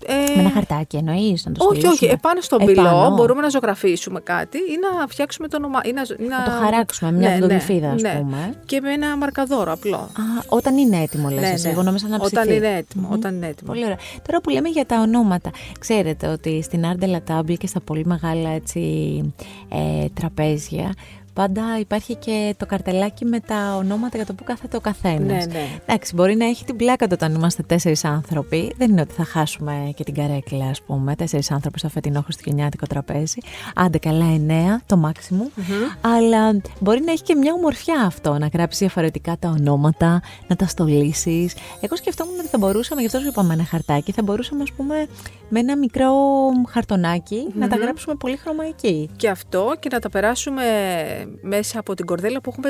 Ε, 0.06 0.14
Με 0.36 0.40
ένα 0.42 0.50
χαρτάκι 0.52 0.98
εννοείς, 0.98 1.46
να 1.46 1.52
το 1.52 1.64
όχι, 1.66 1.72
όχι. 1.72 1.80
στολίσουμε; 1.82 2.12
Επάνω 2.12 2.42
στον 2.42 2.62
Επάνω. 2.62 2.90
πυλό 2.90 3.14
μπορούμε 3.16 3.42
να 3.42 3.50
ζωγραφίσουμε 3.50 4.20
κάτι 4.20 4.58
ή 4.58 4.76
να 5.00 5.08
φτιάξουμε 5.08 5.48
το 5.48 5.58
όνομα. 5.58 5.80
Ή 5.86 5.92
να, 5.92 6.02
ή 6.20 6.28
να... 6.28 6.38
Να 6.38 6.44
το 6.44 6.52
χαράξουμε, 6.64 7.12
μια 7.12 7.30
Ναι, 7.30 7.36
φωτογραφίδα, 7.36 7.92
ας 7.92 8.02
ναι. 8.02 8.16
πούμε. 8.20 8.54
Και 8.66 8.82
με 8.82 8.92
ένα 8.94 9.18
μαρκαδόρο 9.18 9.72
απλό. 9.72 9.96
Α, 9.98 10.10
όταν 10.48 10.78
είναι 10.78 10.98
έτοιμο, 11.02 11.30
λες 11.30 11.40
Ναι, 11.40 11.48
εσύ. 11.50 11.66
ναι. 11.68 11.72
Εγώ 11.74 11.84
νόμιζα 11.84 12.08
να 12.08 12.20
ψηθεί. 12.20 12.38
Όταν 12.38 12.56
είναι 12.56 12.76
έτοιμο, 12.78 13.08
όταν 13.12 13.36
είναι 13.36 13.48
έτοιμο. 13.48 13.72
Πολύ 13.72 13.84
ωραία. 13.84 13.98
Τώρα 14.28 14.42
που 14.42 14.50
λέμε 14.50 14.70
για 14.70 14.86
τα 14.86 15.00
ονόματα, 15.02 15.50
ξέρετε 15.80 16.28
ότι 16.28 16.62
στην 16.62 16.84
Ardella 16.94 17.20
Table 17.32 17.58
και 17.58 17.68
στα 17.68 17.80
πολύ 17.80 18.06
μεγάλα 18.06 18.50
έτσι, 18.50 18.80
ε, 19.70 20.06
τραπέζια 20.14 20.94
πάντα 21.34 21.80
υπάρχει 21.80 22.16
και 22.16 22.56
το 22.58 22.66
καρτελάκι 22.66 23.26
με 23.26 23.40
τα 23.40 23.76
ονόματα 23.76 24.18
για 24.18 24.26
το 24.26 24.34
που 24.34 24.44
κάθεται 24.44 24.78
ο 24.78 24.80
καθένας. 24.80 25.46
Ναι, 25.46 25.54
ναι. 25.54 25.68
Εντάξει, 25.86 26.16
μπορεί 26.16 26.36
να 26.36 26.46
έχει 26.46 26.66
την 26.66 26.76
πλάκα 26.76 27.06
του 27.06 27.12
όταν 27.14 27.34
είμαστε 27.34 27.64
τέσσερις 27.64 28.06
άνθρωποι. 28.06 28.74
Δεν 28.78 28.90
είναι 28.92 29.02
ότι 29.02 29.14
θα 29.14 29.24
χάσουμε 29.24 29.92
και 29.96 30.04
την 30.04 30.14
καρέκλα, 30.14 30.66
ας 30.66 30.82
πούμε. 30.82 31.16
Τέσσερις 31.16 31.52
άνθρωποι 31.52 31.80
στο 31.80 31.90
φετινό 31.90 32.22
χριστουγεννιάτικο 32.22 32.86
τραπέζι. 32.88 33.38
Άντε 33.76 33.98
καλά, 33.98 34.26
εννέα 34.26 34.82
το 34.86 34.98
μαξιμου 34.98 35.52
Αλλά 36.02 36.62
μπορεί 36.80 37.02
να 37.02 37.12
έχει 37.12 37.24
και 37.24 37.36
μια 37.36 37.54
ομορφιά 37.54 38.02
αυτό, 38.02 38.38
να 38.38 38.48
γράψει 38.54 38.78
διαφορετικά 38.78 39.36
τα 39.40 39.50
ονόματα, 39.50 40.22
να 40.48 40.56
τα 40.56 40.68
στολίσεις. 40.68 41.54
Εγώ 41.80 41.96
σκεφτόμουν 41.96 42.40
ότι 42.40 42.48
θα 42.48 42.58
μπορούσαμε, 42.58 43.02
γι' 43.02 43.08
αυτό 43.08 43.20
σου 43.20 43.28
είπαμε 43.28 43.54
ένα 43.54 43.66
χαρτάκι, 43.66 44.12
θα 44.12 44.22
μπορούσαμε, 44.22 44.64
ας 44.64 44.72
πούμε, 44.72 45.08
με 45.50 45.60
ένα 45.60 45.78
μικρό 45.78 46.14
χαρτονάκι 46.70 47.48
να 47.54 47.68
τα 47.68 47.76
γράψουμε 47.76 48.16
πολύ 48.16 48.36
χρωμαϊκή. 48.36 49.10
Και 49.16 49.30
αυτό 49.30 49.74
και 49.80 49.90
να 49.92 50.00
τα 50.00 50.10
περάσουμε 50.10 50.64
μέσα 51.42 51.80
από 51.80 51.94
την 51.94 52.06
κορδέλα 52.06 52.42
που 52.42 52.50
έχουμε 52.50 52.70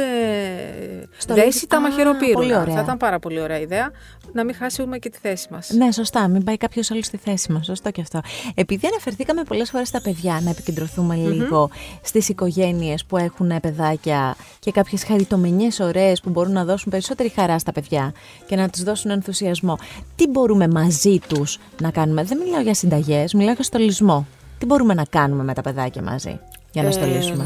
Στο 1.18 1.34
δέσει 1.34 1.46
λύση- 1.48 1.68
τα 1.68 1.78
Α, 1.78 1.80
μαχαιροπύρουνα. 1.82 2.34
πολύ 2.34 2.56
ωραία. 2.56 2.76
Θα 2.76 2.82
ήταν 2.82 2.98
πάρα 2.98 3.20
πολύ 3.20 3.42
ωραία 3.42 3.60
ιδέα 3.60 3.92
να 4.34 4.44
μην 4.44 4.56
χάσουμε 4.56 4.98
και 4.98 5.10
τη 5.10 5.18
θέση 5.22 5.48
μας. 5.52 5.70
Ναι, 5.70 5.92
σωστά. 5.92 6.28
Μην 6.28 6.44
πάει 6.44 6.58
κάποιος 6.58 6.92
άλλος 6.92 7.06
στη 7.06 7.18
θέση 7.18 7.52
μας. 7.52 7.66
Σωστό 7.66 7.92
και 7.92 8.02
αυτό. 8.02 8.22
Επειδή 8.56 8.88
αναφερθήκαμε 8.88 9.44
πολλές 9.44 9.70
φορές 9.70 9.88
στα 9.88 10.02
παιδιά, 10.02 10.40
να 10.44 10.50
επικεντρωθούμε 10.50 11.16
λίγο 11.16 11.70
στις 12.02 12.30
οικογένειες 12.30 13.06
που 13.06 13.18
έχουν 13.18 13.52
παιδάκια 13.62 14.36
και 14.60 14.72
κάποιες 14.72 15.04
χαριτομενιέ 15.04 15.70
ωραίες 15.82 16.22
που 16.22 16.30
μπορούν 16.30 16.52
να 16.54 16.66
δώσουν 16.66 16.92
περισσότερη 16.92 17.30
χαρά 17.30 17.60
στα 17.60 17.72
παιδιά 17.72 18.14
και 18.48 18.56
να 18.56 18.70
τους 18.70 18.84
δώσουν 18.84 19.12
ενθουσιασμό. 19.12 19.78
Τι 20.16 20.28
μπορούμε 20.28 20.68
μαζί 20.68 21.20
τους 21.28 21.60
να 21.82 21.92
κάνουμε; 21.92 22.24
Δεν 22.24 22.38
μιλάω 22.38 22.62
για 22.62 22.74
συνταγές, 22.74 23.34
μιλάω 23.34 23.54
για 23.54 23.64
στολισμό. 23.64 24.28
Τι 24.58 24.66
μπορούμε 24.66 24.94
να 24.94 25.04
κάνουμε 25.10 25.44
με 25.44 25.54
τα 25.54 25.62
παιδάκια 25.62 26.02
μαζί 26.02 26.40
για 26.72 26.82
να 26.82 26.88
Ε, 26.88 26.92
στολίσουμε; 26.92 27.46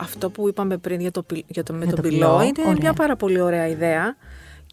Αυτό 0.00 0.30
που 0.30 0.48
είπαμε 0.48 0.76
πριν 0.78 1.00
για 1.00 1.10
το, 1.10 1.22
πι- 1.22 1.44
για 1.48 1.62
το, 1.62 1.72
με 1.72 1.84
Για 1.84 1.94
τον 1.94 2.02
το 2.04 2.08
πυλό 2.08 2.26
πυλό, 2.26 2.42
είναι 2.42 2.54
ωραία. 2.62 2.76
μια 2.80 2.92
πάρα 2.92 3.16
πολύ 3.16 3.40
ωραία 3.40 3.66
ιδέα. 3.68 4.16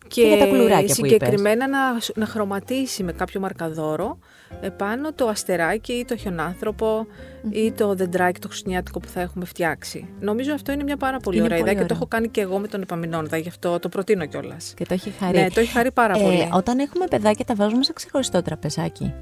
Και, 0.07 0.21
για 0.21 0.37
τα 0.37 0.45
κουλουράκια 0.45 0.87
που 0.87 0.93
συγκεκριμένα 0.93 1.67
να, 1.67 1.79
να 2.15 2.25
χρωματίσει 2.25 3.03
με 3.03 3.11
κάποιο 3.11 3.39
μαρκαδόρο 3.39 4.17
επάνω 4.61 5.13
το 5.13 5.27
αστεράκι 5.27 5.93
ή 5.93 6.05
το 6.05 6.15
χιονάνθρωπο 6.17 7.07
ή 7.49 7.71
το 7.71 7.93
δεντράκι 7.95 8.39
το 8.39 8.47
χριστουγεννιάτικο 8.47 8.99
που 8.99 9.07
θα 9.07 9.21
έχουμε 9.21 9.45
φτιάξει. 9.45 10.07
Νομίζω 10.19 10.53
αυτό 10.53 10.71
είναι 10.71 10.83
μια 10.83 10.97
πάρα 10.97 11.17
πολύ 11.19 11.35
Είναι 11.37 11.45
ωραία 11.45 11.57
πολύ 11.57 11.69
ιδέα 11.71 11.81
και 11.83 11.87
το 11.87 11.93
ωραίο. 11.93 12.07
έχω 12.07 12.17
κάνει 12.17 12.27
και 12.29 12.41
εγώ 12.41 12.59
με 12.59 12.67
τον 12.67 12.81
Επαμινόντα, 12.81 13.37
γι' 13.37 13.47
αυτό 13.47 13.79
το 13.79 13.89
προτείνω 13.89 14.25
κιόλας. 14.25 14.73
Και 14.75 14.85
το 14.85 14.93
έχει 14.93 15.09
χαρεί. 15.19 15.37
Ναι, 15.39 15.49
το 15.49 15.59
έχει 15.59 15.71
χαρεί 15.71 15.91
πάρα 15.91 16.17
Ε, 16.17 16.21
πολύ. 16.21 16.49
Όταν 16.53 16.79
έχουμε 16.79 17.05
παιδάκια, 17.07 17.45
τα 17.45 17.55
βάζουμε 17.55 17.83
σε 17.83 17.93
ξεχωριστό 17.93 18.41
τραπεζάκι. 18.41 19.13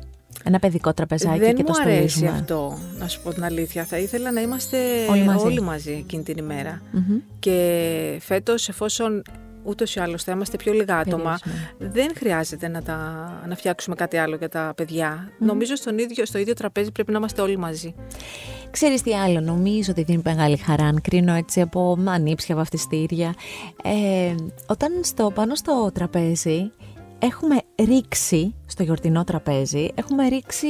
Ένα 0.44 0.60
παιδικό 0.60 0.94
τραπεζάκι 0.94 1.40
Δεν 1.40 1.56
και 1.56 1.64
μου 1.68 1.74
το 1.74 1.80
αρέσει 1.82 2.10
στολίζουμε. 2.10 2.40
αυτό, 2.40 2.78
να 3.00 3.08
σου 3.08 3.22
πω 3.22 3.34
την 3.34 3.44
αλήθεια. 3.44 3.84
Θα 3.86 3.98
ήθελα 3.98 4.32
να 4.32 4.42
είμαστε 4.42 4.78
Όλοι 5.46 5.62
μαζί. 5.62 5.92
εκείνη 5.92 6.24
την 6.24 6.38
ημέρα. 6.38 6.82
Μμμ. 6.92 7.18
Και 7.40 8.18
φέτος, 8.22 8.70
εφόσον 8.70 9.22
ούτως 9.64 9.96
ή 9.96 10.00
άλλως 10.00 10.24
θα 10.24 10.32
είμαστε 10.32 10.58
πιο 10.58 10.74
λίγα 10.74 10.98
άτομα, 10.98 11.40
Περιορισμένα. 11.44 11.92
δεν 11.94 12.12
χρειάζεται 12.18 12.68
να, 12.68 12.82
τα, 12.82 12.98
να 13.48 13.56
φτιάξουμε 13.56 13.96
κάτι 13.96 14.18
άλλο 14.18 14.36
για 14.36 14.50
τα 14.50 14.74
παιδιά. 14.76 15.30
Νομίζω 15.40 15.76
στον 15.76 15.98
ίδιο, 15.98 16.26
στο 16.26 16.38
ίδιο 16.40 16.54
τραπέζι 16.54 16.92
πρέπει 16.92 17.12
να 17.12 17.18
είμαστε 17.18 17.42
όλοι 17.42 17.58
μαζί. 17.58 17.96
Ξέρεις 18.72 19.02
τι 19.02 19.16
άλλο, 19.16 19.40
νομίζω 19.40 19.92
ότι 19.92 20.04
δίνει 20.04 20.22
μεγάλη 20.26 20.58
χαρά, 20.58 20.84
αν 20.84 21.02
κρίνω 21.02 21.34
έτσι 21.34 21.62
από 21.62 21.98
ανήψια 22.06 22.56
βαφτιστήρια. 22.56 23.34
Ε, 23.84 24.36
όταν 24.68 24.92
στο, 25.04 25.32
πάνω 25.36 25.56
στο 25.56 25.92
τραπέζι 25.94 26.72
έχουμε 27.26 27.56
ρίξει, 27.76 28.54
στο 28.66 28.84
γιορτινό 28.84 29.24
τραπέζι, 29.24 29.90
έχουμε 29.96 30.28
ρίξει, 30.28 30.68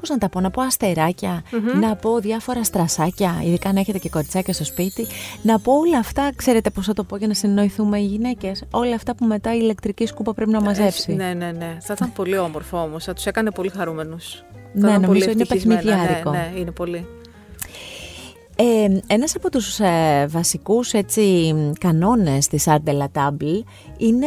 πώς 0.00 0.08
να 0.10 0.18
τα 0.18 0.28
πω, 0.28 0.40
να 0.40 0.50
πω 0.50 0.62
αστεράκια, 0.62 1.42
να 1.80 1.96
πω 1.96 2.18
διάφορα 2.18 2.64
στρασάκια, 2.64 3.40
ειδικά 3.44 3.68
αν 3.68 3.76
έχετε 3.76 3.98
και 3.98 4.08
κοριτσάκια 4.08 4.52
στο 4.52 4.64
σπίτι, 4.64 5.06
να 5.42 5.58
πω 5.58 5.72
όλα 5.72 5.98
αυτά, 5.98 6.32
ξέρετε 6.36 6.70
πώς 6.70 6.86
θα 6.86 6.92
το 6.92 7.04
πω 7.04 7.16
για 7.16 7.26
να 7.26 7.34
συνεννοηθούμε 7.34 7.98
οι 7.98 8.04
γυναίκες, 8.04 8.64
όλα 8.70 8.94
αυτά 8.94 9.14
που 9.14 9.24
μετά 9.24 9.54
η 9.54 9.58
ηλεκτρική 9.60 10.06
σκούπα 10.06 10.34
πρέπει 10.34 10.50
να 10.50 10.60
μαζέψει. 10.60 11.12
Ε, 11.12 11.14
ναι, 11.14 11.32
ναι, 11.34 11.52
ναι. 11.52 11.76
Θα 11.80 11.92
ήταν 11.96 12.12
πολύ 12.12 12.38
όμορφο 12.38 12.82
όμως. 12.82 13.04
Θα 13.04 13.12
τους 13.12 13.26
έκανε 13.26 13.50
πολύ 13.50 13.68
χαρούμενους. 13.68 14.44
Ναι, 14.72 14.80
θα 14.80 14.88
ήταν 14.88 15.00
νομίζω 15.00 15.30
είναι 15.30 15.42
ευτυχισμένα. 15.42 15.80
παιχνιδιάρικο. 15.80 16.30
Ναι, 16.30 16.50
ναι, 16.54 16.60
είναι 16.60 16.70
πολύ. 16.70 17.06
Ε, 18.56 19.00
ένας 19.06 19.36
από 19.36 19.50
τους 19.50 19.78
ε, 19.78 20.26
βασικούς 20.28 20.92
έτσι, 20.92 21.54
κανόνες 21.80 22.46
της 22.46 22.64
Art 22.66 22.82
de 22.84 22.92
la 22.92 23.06
Table 23.14 23.62
είναι 23.96 24.26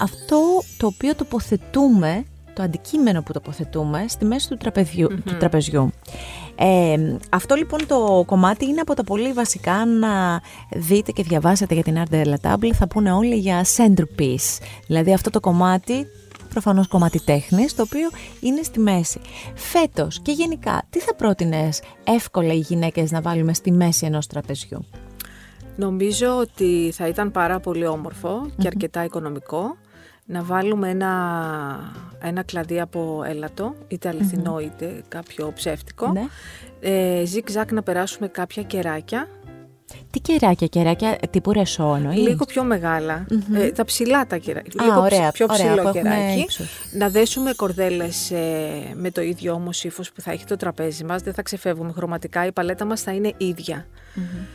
αυτό 0.00 0.62
το 0.76 0.86
οποίο 0.86 1.14
τοποθετούμε, 1.14 2.24
το 2.54 2.62
αντικείμενο 2.62 3.22
που 3.22 3.32
τοποθετούμε 3.32 4.04
στη 4.08 4.24
μέση 4.24 4.48
του, 4.48 4.56
τραπεζιου, 4.56 5.08
του 5.24 5.36
τραπεζιού. 5.38 5.92
Ε, 6.56 7.16
αυτό 7.30 7.54
λοιπόν 7.54 7.86
το 7.86 8.22
κομμάτι 8.26 8.66
είναι 8.66 8.80
από 8.80 8.94
τα 8.94 9.04
πολύ 9.04 9.32
βασικά 9.32 9.84
να 9.84 10.40
δείτε 10.72 11.12
και 11.12 11.22
διαβάσετε 11.22 11.74
για 11.74 11.82
την 11.82 12.02
Art 12.02 12.14
de 12.14 12.24
la 12.24 12.50
Table. 12.50 12.70
Θα 12.74 12.86
πούνε 12.86 13.12
όλοι 13.12 13.34
για 13.34 13.64
centerpiece. 13.76 14.58
Δηλαδή 14.86 15.12
αυτό 15.12 15.30
το 15.30 15.40
κομμάτι 15.40 16.06
προφανώς 16.50 16.88
κομμάτι 16.88 17.20
τέχνης, 17.20 17.74
το 17.74 17.82
οποίο 17.82 18.08
είναι 18.40 18.62
στη 18.62 18.80
μέση. 18.80 19.20
Φέτος 19.54 20.20
και 20.22 20.32
γενικά, 20.32 20.82
τι 20.90 20.98
θα 20.98 21.14
πρότεινες 21.14 21.82
εύκολα 22.04 22.52
οι 22.52 22.58
γυναίκες 22.58 23.10
να 23.10 23.20
βάλουμε 23.20 23.54
στη 23.54 23.72
μέση 23.72 24.06
ενός 24.06 24.26
τραπεζιού; 24.26 24.84
Νομίζω 25.76 26.36
ότι 26.38 26.90
θα 26.94 27.08
ήταν 27.08 27.30
πάρα 27.30 27.60
πολύ 27.60 27.86
όμορφο 27.86 28.50
και 28.58 28.66
αρκετά 28.66 29.04
οικονομικό 29.04 29.76
να 30.30 30.42
βάλουμε 30.42 30.88
ένα, 30.88 31.12
ένα 32.22 32.42
κλαδί 32.42 32.80
από 32.80 33.22
έλατο, 33.26 33.74
είτε 33.88 34.08
αληθινό 34.08 34.60
είτε 34.60 35.02
κάποιο 35.08 35.52
ψεύτικο. 35.54 36.12
Ναι. 36.12 36.26
Ε, 36.80 37.24
ζικ-ζακ 37.24 37.72
να 37.72 37.82
περάσουμε 37.82 38.28
κάποια 38.28 38.62
κεράκια, 38.62 39.28
Τι 40.10 40.20
κεράκια, 40.20 40.66
κεράκια 40.66 41.18
τύπου 41.30 41.52
ρεσό 41.52 41.94
εννοείς; 41.96 42.18
λίγο 42.18 42.44
πιο 42.44 42.64
μεγαλα 42.64 43.26
ε, 43.54 43.70
τα 43.70 43.84
ψηλά 43.84 44.26
τα 44.26 44.36
κεράκια, 44.36 44.82
Α, 44.82 44.86
λίγο 44.86 45.00
ωραία, 45.00 45.30
πιο 45.30 45.46
ωραία, 45.50 45.66
ψηλό 45.66 45.82
που 45.82 45.88
έχουμε 45.98 46.14
κεράκι. 46.14 46.40
ύψος. 46.40 46.68
Να 46.92 47.08
δέσουμε 47.08 47.52
κορδέλες 47.56 48.30
ε, 48.30 48.94
με 48.94 49.10
το 49.10 49.20
ίδιο 49.20 49.52
όμως 49.52 49.84
ύφος 49.84 50.12
που 50.12 50.20
θα 50.20 50.32
έχει 50.32 50.44
το 50.44 50.56
τραπέζι 50.56 51.04
μας, 51.04 51.22
δεν 51.22 51.34
θα 51.34 51.42
ξεφεύγουμε 51.42 51.92
χρωματικά, 51.92 52.46
η 52.46 52.52
παλέτα 52.52 52.84
μας 52.84 53.00
θα 53.02 53.12
είναι 53.12 53.32
ίδια. 53.36 53.86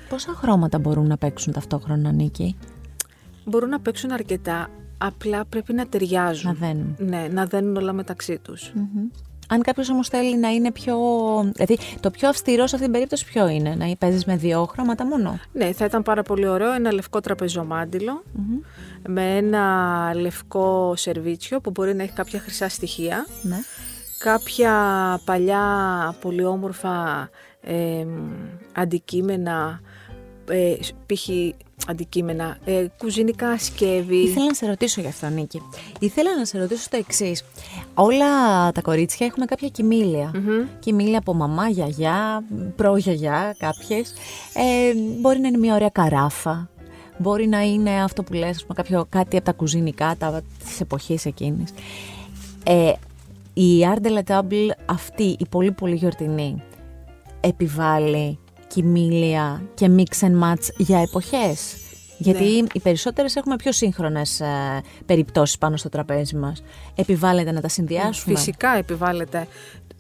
Πόσα 0.10 0.34
χρώματα 0.36 0.80
μπορούν 0.80 1.08
να 1.08 1.18
παίξουν 1.18 1.54
ταυτόχρονα, 1.54 2.12
Νίκη; 2.12 2.56
Μπορούν 3.46 3.70
να 3.70 3.80
παίξουν 3.80 4.12
αρκετά, 4.12 4.70
απλά 4.98 5.46
πρέπει 5.46 5.74
να 5.74 5.88
ταιριάζουν. 5.88 6.58
Να 6.60 6.68
δένουν. 6.68 6.96
Ναι, 7.00 7.28
να 7.32 7.46
δένουν 7.46 7.76
όλα 7.76 7.94
μεταξύ 7.94 8.40
τους. 8.44 8.72
Μμμ. 8.76 8.86
Αν 9.50 9.62
κάποιος 9.62 9.90
όμως 9.90 10.08
θέλει 10.08 10.38
να 10.38 10.50
είναι 10.50 10.72
πιο... 10.72 10.98
Δηλαδή, 11.54 11.78
το 12.00 12.12
πιο 12.12 12.30
αυστηρό 12.30 12.68
σε 12.68 12.76
αυτήν 12.76 12.80
την 12.82 12.92
περίπτωση 12.92 13.26
ποιο 13.26 13.48
είναι, 13.48 13.76
να 13.76 13.96
παίζεις 14.00 14.26
με 14.26 14.36
δύο 14.36 14.66
χρώματα 14.66 15.06
μόνο; 15.06 15.40
Ναι, 15.52 15.72
θα 15.72 15.86
ήταν 15.86 16.04
πάρα 16.04 16.24
πολύ 16.24 16.48
ωραίο 16.48 16.74
ένα 16.74 16.94
λευκό 16.94 17.20
τραπεζομάντιλο 17.20 18.24
με 19.08 19.38
ένα 19.38 20.12
λευκό 20.16 20.94
σερβίτσιο 20.96 21.62
που 21.62 21.72
μπορεί 21.72 21.96
να 21.96 22.04
έχει 22.04 22.14
κάποια 22.14 22.40
χρυσά 22.40 22.70
στοιχεία, 22.70 23.26
Ναι. 23.42 23.58
κάποια 24.18 24.74
παλιά 25.26 25.64
πολύ 26.22 26.46
όμορφα 26.46 27.30
ε, 27.62 28.06
αντικείμενα, 28.74 29.80
ε, 30.50 30.76
π.χ. 31.06 31.30
αντικείμενα, 31.88 32.58
ε, 32.66 32.86
κουζινικά 32.98 33.58
σκεύη. 33.58 34.16
Ήθελα 34.16 34.46
να 34.46 34.54
σε 34.54 34.66
ρωτήσω 34.66 35.02
γι' 35.02 35.08
αυτό, 35.08 35.28
Νίκη. 35.30 35.62
Ήθελα 36.00 36.38
να 36.38 36.46
σε 36.46 36.58
ρωτήσω 36.58 36.88
το 36.90 36.98
εξής. 36.98 37.44
Όλα 37.94 38.72
τα 38.72 38.82
κορίτσια 38.82 39.26
έχουμε 39.26 39.46
κάποια 39.46 39.68
κοιμήλια. 39.68 40.32
Κοιμήλια 40.80 41.18
από 41.18 41.34
μαμά, 41.34 41.68
γιαγιά, 41.70 42.44
προγιαγιά 42.76 43.56
κάποιες. 43.58 44.14
Ε, 44.54 44.94
μπορεί 45.20 45.40
να 45.40 45.48
είναι 45.48 45.58
μια 45.58 45.74
ωραία 45.74 45.90
καράφα. 45.90 46.70
Μπορεί 47.18 47.48
να 47.48 47.62
είναι 47.62 48.04
αυτό 48.04 48.24
που 48.24 48.34
λες, 48.34 48.50
ας 48.56 48.62
πούμε, 48.62 48.74
κάποιο, 48.74 49.06
κάτι 49.10 49.36
από 49.36 49.46
τα 49.46 49.52
κουζινικά 49.52 50.16
τα, 50.18 50.42
της 50.64 50.80
εποχής 50.80 51.26
εκείνης. 51.26 51.74
Ε, 52.64 52.92
η 53.54 53.88
Art 53.94 54.06
de 54.06 54.12
la 54.18 54.36
Table 54.36 54.70
αυτή, 54.86 55.36
η 55.40 55.46
πολύ 55.50 55.72
πολύ 55.72 55.96
γιορτινή, 55.96 56.64
επιβάλλει 57.40 58.40
κοιμήλια 58.76 59.62
και 59.74 59.90
mix 59.98 60.26
and 60.26 60.44
match 60.44 60.70
για 60.78 61.00
εποχές. 61.02 61.76
Γιατί 62.18 62.44
Ναι. 62.44 62.68
οι 62.74 62.80
περισσότερες 62.80 63.36
έχουμε 63.36 63.56
πιο 63.56 63.72
σύγχρονες 63.72 64.40
ε, 64.40 64.82
περιπτώσεις 65.06 65.58
πάνω 65.58 65.78
στο 65.78 65.90
τραπέζι 65.90 66.36
μας. 66.36 66.64
Επιβάλλεται 66.96 67.52
να 67.52 67.62
τα 67.62 67.68
συνδυάσουμε. 67.68 68.36
Φυσικά 68.36 68.70
επιβάλλεται. 68.78 69.48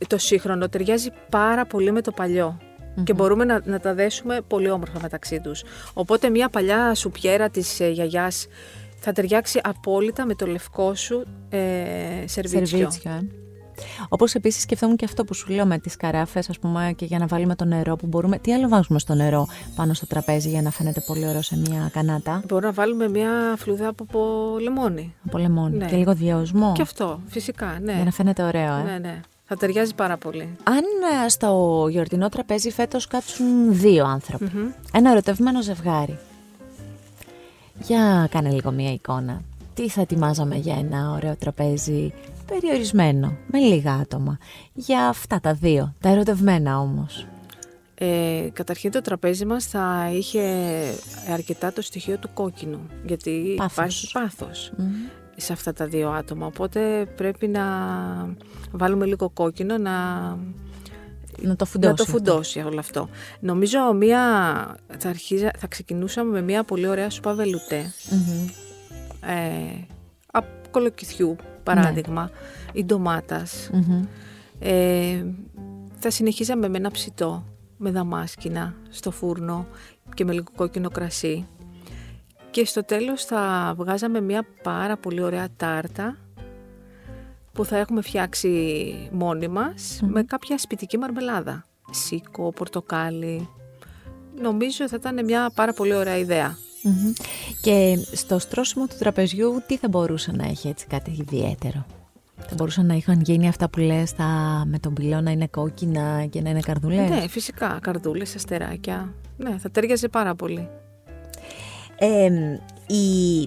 Το 0.08 0.18
σύγχρονο 0.18 0.70
ταιριάζει 0.70 1.10
πάρα 1.30 1.66
πολύ 1.66 1.92
με 1.92 2.02
το 2.02 2.12
παλιο 2.12 2.58
και 3.04 3.14
μπορούμε 3.14 3.46
να, 3.46 3.62
να 3.66 3.80
τα 3.80 3.94
δέσουμε 3.94 4.42
πολύ 4.48 4.70
όμορφα 4.70 5.00
μεταξύ 5.02 5.40
τους. 5.40 5.64
Οπότε 5.94 6.30
μια 6.30 6.50
παλιά 6.50 6.96
σουπιέρα 6.96 7.50
της 7.50 7.80
ε, 7.80 7.90
γιαγιάς 7.90 8.48
θα 9.00 9.12
ταιριάξει 9.12 9.60
απόλυτα 9.64 10.26
με 10.26 10.36
το 10.36 10.46
λευκό 10.46 10.96
σου 10.96 11.26
ε, 11.50 11.60
σερβίτσιο. 12.26 12.92
Σερβίτσιο, 12.92 13.28
ε. 13.78 13.82
Όπως 14.10 14.34
επίσης 14.36 14.62
σκεφτόμουν 14.62 14.96
και 14.96 15.06
αυτό 15.06 15.26
που 15.26 15.34
σου 15.34 15.52
λέω 15.52 15.66
με 15.66 15.78
τις 15.78 15.98
καράφες, 15.98 16.50
ας 16.50 16.60
πούμε, 16.60 16.94
και 16.96 17.06
για 17.06 17.20
να 17.20 17.26
βάλουμε 17.26 17.56
το 17.56 17.66
νερό 17.66 17.96
που 17.96 18.08
μπορούμε. 18.08 18.38
Τι 18.38 18.54
άλλο 18.54 18.68
βάζουμε 18.68 19.00
στο 19.00 19.14
νερό 19.14 19.48
πάνω 19.76 19.94
στο 19.94 20.08
τραπέζι 20.08 20.50
για 20.50 20.62
να 20.62 20.72
φαίνεται 20.72 21.00
πολύ 21.00 21.28
ωραίο 21.28 21.42
σε 21.42 21.58
μια 21.58 21.90
κανάτα; 21.94 22.42
Μπορούμε 22.48 22.68
να 22.68 22.74
βάλουμε 22.74 23.10
μια 23.10 23.30
φλουδά 23.58 23.88
από, 23.88 24.04
από 24.04 24.20
λεμόνι. 24.60 25.14
Από 25.28 25.38
λεμόνι. 25.38 25.78
Ναι. 25.78 25.86
Και 25.86 25.96
λίγο 25.96 26.14
διαοσμό. 26.14 26.72
Και 26.76 26.82
αυτό, 26.82 27.20
φυσικά, 27.28 27.80
ναι. 27.82 27.94
Για 27.94 28.04
να 28.04 28.12
φαίνεται 28.12 28.44
ωραίο, 28.44 28.76
ε. 28.76 28.84
Ναι, 28.84 28.98
ναι. 28.98 29.22
Θα 29.48 29.56
ταιριάζει 29.56 29.96
πάρα 29.96 30.18
πολύ. 30.18 30.58
Αν 30.64 30.84
ε, 31.26 31.30
στο 31.30 31.88
γιορτινό 31.90 32.30
τραπέζι 32.30 32.72
φέτος 32.72 33.08
κάτσουν 33.08 33.74
δύο 33.74 34.06
άνθρωποι, 34.06 34.52
ένα 34.94 35.12
ερωτευμένο 35.12 35.62
ζευγάρι, 35.62 36.20
για 37.80 38.28
κάνε 38.32 38.50
λίγο 38.50 38.72
μία 38.72 38.92
εικόνα. 38.92 39.42
Τι 39.76 39.90
θα 39.90 40.02
ετοιμάζαμε 40.02 40.56
για 40.56 40.76
ένα 40.78 41.12
ωραίο 41.12 41.36
τραπέζι; 41.36 42.14
Περιορισμένο, 42.48 43.38
με 43.48 43.60
λίγα 43.60 43.94
άτομα. 43.94 44.38
Για 44.74 45.08
αυτά 45.08 45.40
τα 45.40 45.54
δύο, 45.54 45.94
τα 46.00 46.10
ερωτευμένα 46.10 46.80
όμως. 46.80 47.28
Ε, 47.96 48.48
καταρχήν 48.54 48.92
το 48.92 49.02
τραπέζι 49.02 49.46
μας 49.46 49.66
θα 49.66 50.10
είχε 50.14 50.42
αρκετά 51.34 51.74
το 51.74 51.82
στοιχείο 51.82 52.18
του 52.18 52.30
κόκκινου, 52.34 52.80
γιατί 53.06 53.54
Πάθος. 53.58 53.74
υπάρχει 54.04 54.12
πάθος 54.12 54.72
σε 55.36 55.54
αυτά 55.54 55.74
τα 55.74 55.86
δύο 55.88 56.10
άτομα. 56.10 56.46
Οπότε 56.46 57.06
πρέπει 57.16 57.48
να 57.48 57.64
βάλουμε 58.72 59.06
λίγο 59.06 59.30
κόκκινο 59.30 59.78
να, 59.78 59.92
Να 61.42 61.56
το 61.56 61.66
φουντώσει. 61.66 61.90
να 61.92 61.96
το 61.96 62.04
αυτό. 62.04 62.18
φουντώσει 62.18 62.60
όλο 62.60 62.80
αυτό. 62.80 63.10
Νομίζω 63.40 63.94
μία, 63.94 64.20
θα, 64.98 65.10
αρχίζα, 65.10 65.52
θα 65.58 65.68
ξεκινούσαμε 65.68 66.32
με 66.32 66.42
μία 66.42 66.64
πολύ 66.64 66.88
ωραία 66.88 67.10
σούπα 67.10 67.34
βελουτέ, 67.34 67.94
Μμμ. 68.10 68.48
Ε, 69.26 69.86
από 70.32 70.48
κολοκυθιού 70.72 71.36
παράδειγμα, 71.64 72.30
ή 72.74 72.86
ντομάτας. 72.86 73.70
Μμμ. 73.74 74.04
Ε, 74.60 75.26
θα 76.00 76.10
συνεχίζαμε 76.10 76.70
με 76.70 76.78
ένα 76.78 76.92
ψητό 76.92 77.44
με 77.78 77.92
δαμάσκηνα 77.92 78.76
στο 78.90 79.12
φούρνο 79.12 79.68
και 80.14 80.26
με 80.26 80.32
λίγο 80.32 80.46
κόκκινο 80.56 80.90
κρασί. 80.90 81.48
Και 82.52 82.66
στο 82.66 82.84
τέλος 82.84 83.26
θα 83.26 83.74
βγάζαμε 83.78 84.22
μια 84.22 84.46
πάρα 84.64 84.98
πολύ 84.98 85.22
ωραία 85.22 85.48
τάρτα 85.58 86.18
που 87.52 87.66
θα 87.66 87.78
έχουμε 87.78 88.02
φτιάξει 88.02 89.10
μόνοι 89.12 89.48
μας 89.48 90.00
με 90.04 90.24
κάποια 90.24 90.58
σπιτική 90.58 90.98
μαρμελάδα. 90.98 91.66
Σίκο, 91.92 92.52
πορτοκάλι. 92.52 93.50
Νομίζω 94.42 94.88
θα 94.88 94.96
ήταν 94.96 95.26
μια 95.26 95.52
πάρα 95.56 95.74
πολύ 95.74 95.94
ωραία 95.94 96.18
ιδέα. 96.18 96.58
Μμμ. 96.86 97.13
Και 97.62 98.00
στο 98.12 98.39
στρώσιμο 98.39 98.88
του 98.88 98.95
τραπεζιού 99.00 99.63
τι 99.67 99.78
θα 99.78 99.88
μπορούσε 99.88 100.32
να 100.32 100.45
έχει 100.45 100.67
έτσι 100.67 100.86
κάτι 100.88 101.12
ιδιαίτερο; 101.12 101.86
Θα 102.38 102.56
μπορούσαν 102.56 102.86
να 102.86 102.93
είχαν 102.93 103.21
γίνει 103.21 103.48
αυτά 103.48 103.69
που 103.69 103.80
λες 103.80 104.13
τα, 104.13 104.63
με 104.67 104.80
τον 104.80 104.93
πυλό 104.93 105.21
να 105.21 105.32
είναι 105.32 105.48
κόκκινα 105.48 106.26
και 106.26 106.41
να 106.41 106.50
είναι 106.50 106.60
καρδουλές. 106.60 107.10
Ναι, 107.10 107.28
φυσικά. 107.28 107.80
Καρδούλες, 107.82 108.36
αστεράκια. 108.36 109.13
Ναι, 109.38 109.58
θα 109.58 109.69
ταιριάζει 109.69 110.10
πάρα 110.10 110.36
πολύ. 110.36 110.69
Ε, 111.98 112.30
η, 112.88 113.41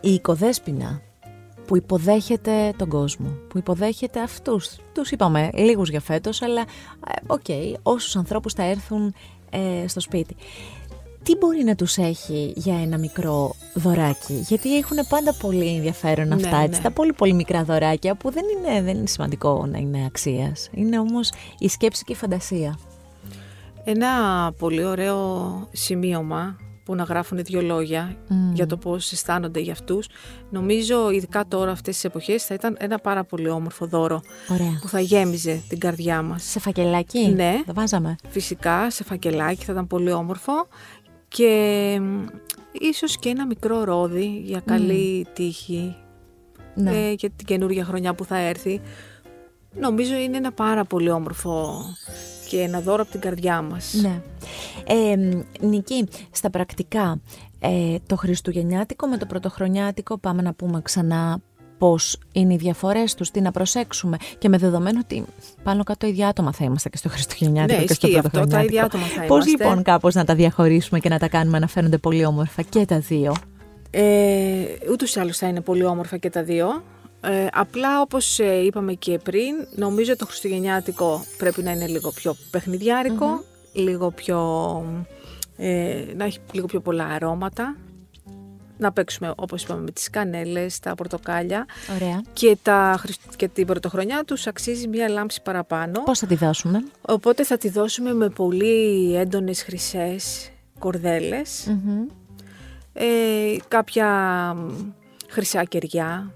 η 0.00 0.12
οικοδέσποινα 0.12 1.00
που 1.66 1.76
υποδέχεται 1.76 2.72
τον 2.76 2.88
κόσμο, 2.88 3.28
που 3.48 3.58
υποδέχεται 3.58 4.20
αυτούς, 4.20 4.76
τους 4.92 5.10
είπαμε 5.10 5.50
λίγους 5.54 5.90
για 5.90 6.00
φέτος, 6.00 6.42
αλλά 6.42 6.60
ε, 6.60 6.64
οκ, 7.26 7.44
όσους 7.82 8.16
ανθρώπους 8.16 8.52
θα 8.52 8.62
έρθουν 8.62 9.14
ε, 9.50 9.88
στο 9.88 10.00
σπίτι. 10.00 10.36
Τι 11.24 11.36
μπορεί 11.36 11.64
να 11.64 11.74
τους 11.74 11.96
έχει 11.96 12.52
για 12.56 12.80
ένα 12.82 12.98
μικρό 12.98 13.54
δωράκι, 13.74 14.34
γιατί 14.34 14.76
έχουν 14.76 14.96
πάντα 15.08 15.34
πολύ 15.34 15.74
ενδιαφέρον 15.76 16.28
Ναι, 16.28 16.34
αυτά, 16.34 16.56
έτσι, 16.56 16.76
ναι. 16.80 16.82
τα 16.88 16.90
πολύ 16.90 17.12
πολύ 17.12 17.32
μικρά 17.32 17.64
δωράκια 17.64 18.14
που 18.14 18.30
δεν 18.30 18.42
είναι, 18.58 18.82
δεν 18.82 18.96
είναι 18.96 19.06
σημαντικό 19.06 19.66
να 19.66 19.78
είναι 19.78 20.04
αξίας. 20.06 20.68
Είναι 20.72 20.98
όμως 20.98 21.32
η 21.58 21.68
σκέψη 21.68 22.04
και 22.04 22.12
η 22.12 22.16
φαντασία. 22.16 22.78
Ένα 23.84 24.08
πολύ 24.58 24.84
ωραίο 24.84 25.68
σημείωμα 25.72 26.56
που 26.84 26.94
να 26.94 27.02
γράφουν 27.02 27.38
δύο 27.44 27.62
λόγια 27.62 28.16
για 28.52 28.66
το 28.66 28.76
πώς 28.76 29.12
αισθάνονται 29.12 29.60
για 29.60 29.72
αυτούς. 29.72 30.08
Νομίζω 30.50 31.10
ειδικά 31.10 31.44
τώρα 31.48 31.70
αυτές 31.70 31.94
τις 31.94 32.04
εποχές 32.04 32.44
θα 32.44 32.54
ήταν 32.54 32.76
ένα 32.80 32.98
πάρα 32.98 33.24
πολύ 33.24 33.48
όμορφο 33.48 33.86
δώρο 33.86 34.20
Ωραία. 34.48 34.78
που 34.80 34.88
θα 34.88 35.00
γέμιζε 35.00 35.62
την 35.68 35.78
καρδιά 35.78 36.22
μας. 36.22 36.42
Σε 36.44 36.60
φακελάκι, 36.60 37.18
Ναι. 37.28 37.62
το 37.66 37.74
βάζαμε. 37.74 38.16
Φυσικά 38.28 38.90
σε 38.90 39.04
φακελάκι 39.04 39.64
θα 39.64 39.72
ήταν 39.72 39.86
πολύ 39.86 40.12
όμορφο 40.12 40.52
και 41.36 41.98
μ, 42.02 42.24
ίσως 42.72 43.16
και 43.18 43.28
ένα 43.28 43.46
μικρό 43.46 43.84
ρόδι 43.84 44.42
για 44.44 44.60
καλή 44.64 45.26
τύχη 45.32 45.96
Ναι. 46.74 46.90
ε, 46.90 47.12
για 47.12 47.30
την 47.30 47.46
καινούργια 47.46 47.84
χρονιά 47.84 48.14
που 48.14 48.24
θα 48.24 48.36
έρθει. 48.36 48.80
Νομίζω 49.80 50.14
είναι 50.14 50.36
ένα 50.36 50.52
πάρα 50.52 50.84
πολύ 50.84 51.10
όμορφο 51.10 51.82
και 52.48 52.60
ένα 52.60 52.80
δώρο 52.80 53.02
από 53.02 53.10
την 53.10 53.20
καρδιά 53.20 53.62
μας. 53.62 53.94
Ναι. 54.02 54.22
Ε, 54.86 55.16
Νική, 55.60 56.08
στα 56.30 56.50
πρακτικά, 56.50 57.20
ε, 57.58 57.96
το 58.06 58.16
Χριστουγεννιάτικο 58.16 59.06
με 59.06 59.16
το 59.16 59.26
Πρωτοχρονιάτικο 59.26 60.18
πάμε 60.18 60.42
να 60.42 60.54
πούμε 60.54 60.80
ξανά 60.82 61.40
πώς 61.78 62.18
είναι 62.32 62.54
οι 62.54 62.56
διαφορές 62.56 63.14
τους, 63.14 63.30
τι 63.30 63.40
να 63.40 63.50
προσέξουμε 63.50 64.16
και 64.38 64.48
με 64.48 64.58
δεδομένο 64.58 65.00
ότι 65.02 65.24
πάνω 65.62 65.82
κάτω 65.84 66.06
ίδια 66.06 66.28
άτομα 66.28 66.52
θα 66.52 66.64
είμαστε 66.64 66.88
και 66.88 66.96
στο 66.96 67.08
Χριστουγεννιάτικο 67.08 67.78
Ναι, 67.80 67.84
και 67.84 67.94
στο 67.94 68.06
ισχύει 68.06 68.18
αυτό, 68.18 68.30
τα 68.30 68.38
Πρωτοχρονιάτικο. 68.38 68.74
ίδια 68.74 68.84
άτομα 68.84 69.04
θα 69.04 69.26
Πώς 69.26 69.46
είμαστε. 69.46 69.64
λοιπόν 69.64 69.82
κάπως 69.82 70.14
να 70.14 70.24
τα 70.24 70.34
διαχωρίσουμε 70.34 70.98
και 71.00 71.08
να 71.08 71.18
τα 71.18 71.28
κάνουμε 71.28 71.58
να 71.58 71.66
φαίνονται 71.66 71.98
πολύ 71.98 72.24
όμορφα 72.24 72.62
και 72.62 72.84
τα 72.84 72.98
δύο; 72.98 73.34
Ε, 73.90 74.64
ούτως 74.92 75.14
ή 75.14 75.20
άλλως 75.20 75.38
θα 75.38 75.46
είναι 75.46 75.60
πολύ 75.60 75.84
όμορφα 75.84 76.16
και 76.16 76.30
τα 76.30 76.42
δύο. 76.42 76.82
Ε, 77.20 77.46
απλά 77.52 78.00
όπως 78.00 78.38
ε, 78.38 78.64
είπαμε 78.64 78.92
και 78.92 79.18
πριν, 79.22 79.54
νομίζω 79.74 80.16
το 80.16 80.26
Χριστουγεννιάτικο 80.26 81.24
πρέπει 81.38 81.62
να 81.62 81.70
είναι 81.70 81.86
λίγο 81.86 82.10
πιο 82.10 82.36
παιχνιδιάρικο, 82.50 83.44
λίγο 83.72 84.10
πιο, 84.10 84.38
ε, 85.56 85.94
να 86.16 86.24
έχει 86.24 86.38
λίγο 86.52 86.66
πιο 86.66 86.80
πολλά 86.80 87.04
αρώματα. 87.04 87.76
Να 88.78 88.92
παίξουμε 88.92 89.32
όπως 89.36 89.62
είπαμε 89.62 89.80
με 89.82 89.90
τις 89.90 90.10
κανέλες, 90.10 90.78
τα 90.78 90.94
πορτοκάλια 90.94 91.66
Ωραία. 91.94 92.22
και, 92.32 92.56
τα, 92.62 92.96
Χριστ- 92.98 93.36
και 93.36 93.48
την 93.48 93.66
πρωτοχρονιά 93.66 94.24
τους 94.26 94.46
αξίζει 94.46 94.88
μία 94.88 95.08
λάμψη 95.08 95.42
παραπάνω. 95.42 96.02
Πώς 96.02 96.18
θα 96.18 96.26
τη 96.26 96.34
δώσουμε; 96.34 96.84
Οπότε 97.00 97.44
θα 97.44 97.56
τη 97.56 97.68
δώσουμε 97.68 98.12
με 98.14 98.28
πολύ 98.28 99.14
έντονες 99.16 99.62
χρυσές 99.62 100.50
κορδέλες 100.78 101.66
Μμμ. 101.68 102.06
ε, 102.92 103.04
κάποια 103.68 104.06
μ, 104.56 104.70
χρυσά 105.28 105.64
κεριά 105.64 106.30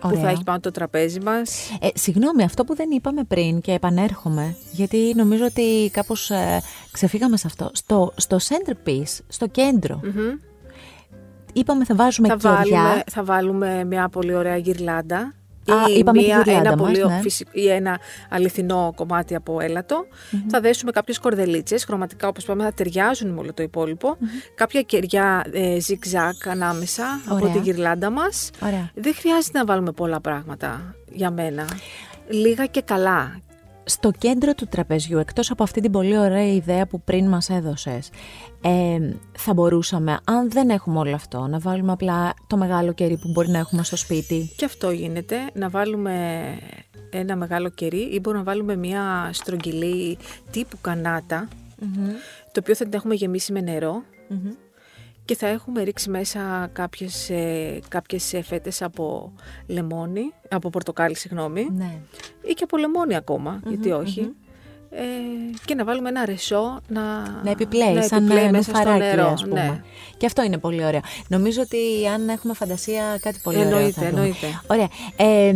που 0.00 0.08
Ωραία. 0.08 0.20
θα 0.20 0.28
έχει 0.28 0.44
πάνω 0.44 0.60
το 0.60 0.70
τραπέζι 0.70 1.20
μας. 1.20 1.70
Ε, 1.80 1.88
συγγνώμη, 1.94 2.42
αυτό 2.42 2.64
που 2.64 2.74
δεν 2.74 2.90
είπαμε 2.90 3.24
πριν 3.24 3.60
και 3.60 3.72
επανέρχομαι, 3.72 4.56
γιατί 4.72 5.12
νομίζω 5.16 5.44
ότι 5.44 5.90
κάπως 5.92 6.30
ε, 6.30 6.62
ξεφύγαμε 6.90 7.36
σε 7.36 7.46
αυτό. 7.46 7.70
Στο, 7.72 8.12
στο 8.16 8.36
centerpiece, 8.48 9.18
στο 9.28 9.46
κέντρο, 9.46 10.00
Μμμ. 10.02 10.38
Είπαμε 11.52 11.84
θα 11.84 11.94
βάζουμε 11.94 12.28
θα, 12.28 12.36
κεριά. 12.36 12.82
βάλουμε, 12.82 13.02
θα 13.10 13.24
βάλουμε 13.24 13.84
μια 13.84 14.08
πολύ 14.08 14.34
ωραία 14.34 14.56
γυρλάντα. 14.56 15.32
Α, 15.70 15.74
ή 15.94 15.98
είπαμε 15.98 16.18
τη 16.18 16.24
μια, 16.24 16.36
γυρλάντα 16.36 16.68
ένα 16.68 16.76
μας, 16.76 16.90
πολύ, 16.90 17.06
ναι. 17.06 17.20
φυσικ- 17.22 17.48
ή 17.56 17.68
ένα 17.68 17.98
αληθινό 18.30 18.92
κομμάτι 18.96 19.34
από 19.34 19.60
έλατο. 19.60 20.06
Θα 20.50 20.60
δέσουμε 20.60 20.90
κάποιες 20.90 21.18
κορδελίτσες, 21.18 21.84
χρωματικά 21.84 22.28
όπως 22.28 22.42
είπαμε 22.44 22.62
θα 22.64 22.72
ταιριάζουν 22.72 23.30
με 23.30 23.40
όλο 23.40 23.52
το 23.54 23.62
υπόλοιπο. 23.62 24.16
Κάποια 24.54 24.82
κεριά 24.82 25.44
ε, 25.52 25.76
zigzag 25.88 26.50
ανάμεσα 26.50 27.04
από 27.26 27.34
Ωραία. 27.34 27.52
τη 27.52 27.58
γυρλάντα 27.58 28.10
μας. 28.10 28.50
Ωραία. 28.64 28.90
Δεν 28.94 29.14
χρειάζεται 29.14 29.58
να 29.58 29.64
βάλουμε 29.64 29.92
πολλά 29.92 30.20
πράγματα 30.20 30.94
για 31.12 31.30
μένα. 31.30 31.64
Λίγα 32.28 32.66
και 32.66 32.82
καλά. 32.82 33.36
Στο 33.84 34.10
κέντρο 34.18 34.54
του 34.54 34.66
τραπεζιού, 34.66 35.18
εκτός 35.18 35.50
από 35.50 35.62
αυτή 35.62 35.80
την 35.80 35.90
πολύ 35.90 36.18
ωραία 36.18 36.46
ιδέα 36.46 36.86
που 36.86 37.00
πριν 37.00 37.28
μας 37.28 37.50
έδωσες, 37.50 38.10
ε, 38.60 38.98
θα 39.38 39.54
μπορούσαμε, 39.54 40.18
αν 40.24 40.50
δεν 40.50 40.70
έχουμε 40.70 40.98
όλο 40.98 41.14
αυτό, 41.14 41.46
να 41.46 41.58
βάλουμε 41.58 41.92
απλά 41.92 42.34
το 42.46 42.56
μεγάλο 42.56 42.92
κερί 42.92 43.16
που 43.16 43.28
μπορεί 43.32 43.48
να 43.48 43.58
έχουμε 43.58 43.82
στο 43.82 43.96
σπίτι; 43.96 44.52
Και 44.56 44.64
αυτό 44.64 44.90
γίνεται, 44.90 45.36
να 45.54 45.68
βάλουμε 45.68 46.44
ένα 47.10 47.36
μεγάλο 47.36 47.68
κερί 47.68 48.00
ή 48.00 48.18
μπορούμε 48.22 48.42
να 48.44 48.50
βάλουμε 48.50 48.76
μια 48.76 49.30
στρογγυλή 49.32 50.18
τύπου 50.50 50.76
κανάτα, 50.80 51.48
το 52.52 52.60
οποίο 52.60 52.74
θα 52.74 52.84
την 52.84 52.94
έχουμε 52.94 53.14
γεμίσει 53.14 53.52
με 53.52 53.60
νερο 53.60 54.02
και 55.24 55.36
θα 55.36 55.46
έχουμε 55.46 55.82
ρίξει 55.82 56.10
μέσα 56.10 56.70
κάποιες, 56.72 57.30
ε, 57.30 57.78
κάποιες 57.88 58.32
ε, 58.32 58.42
φέτες 58.42 58.82
από 58.82 59.32
λεμόνι, 59.66 60.32
από 60.50 60.70
πορτοκάλι 60.70 61.16
συγγνώμη, 61.16 61.68
Ναι. 61.76 61.98
ή 62.42 62.52
και 62.52 62.64
από 62.64 62.76
λεμόνι 62.76 63.16
ακόμα, 63.16 63.60
γιατί 63.66 63.90
όχι. 63.90 64.32
Ε, 64.94 65.02
και 65.64 65.74
να 65.74 65.84
βάλουμε 65.84 66.08
ένα 66.08 66.24
ρεσό 66.24 66.80
να, 66.88 67.00
Να 67.44 67.50
επιπλέει, 67.50 67.94
να 67.94 68.02
σαν 68.02 68.18
επιπλέει 68.24 68.44
να 68.44 68.50
μέσα 68.50 68.62
στο 68.62 68.78
νουφαράκι, 68.78 69.16
νερό. 69.16 69.28
ας 69.28 69.42
πούμε. 69.42 69.62
Ναι. 69.62 69.80
Και 70.16 70.26
αυτό 70.26 70.42
είναι 70.42 70.58
πολύ 70.58 70.84
ωραίο. 70.84 71.00
Νομίζω 71.28 71.60
ότι 71.62 71.76
αν 72.14 72.28
έχουμε 72.28 72.54
φαντασία 72.54 73.02
κάτι 73.20 73.38
πολύ 73.42 73.56
ωραίο 73.56 73.68
Εννοείται, 73.76 74.00
θα 74.00 74.08
δούμε. 74.10 74.20
εννοείται. 74.20 74.46
Ωραία. 74.66 74.88
Ε, 75.16 75.54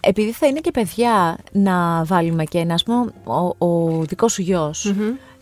επειδή 0.00 0.32
θα 0.32 0.46
είναι 0.46 0.60
και 0.60 0.70
παιδιά 0.70 1.36
να 1.52 2.04
βάλουμε 2.04 2.44
και 2.44 2.58
ένα, 2.58 2.74
ας 2.74 2.82
πούμε, 2.82 3.12
ο, 3.58 3.66
ο 3.66 4.00
δικός 4.04 4.32
σου 4.32 4.42
γιος 4.42 4.86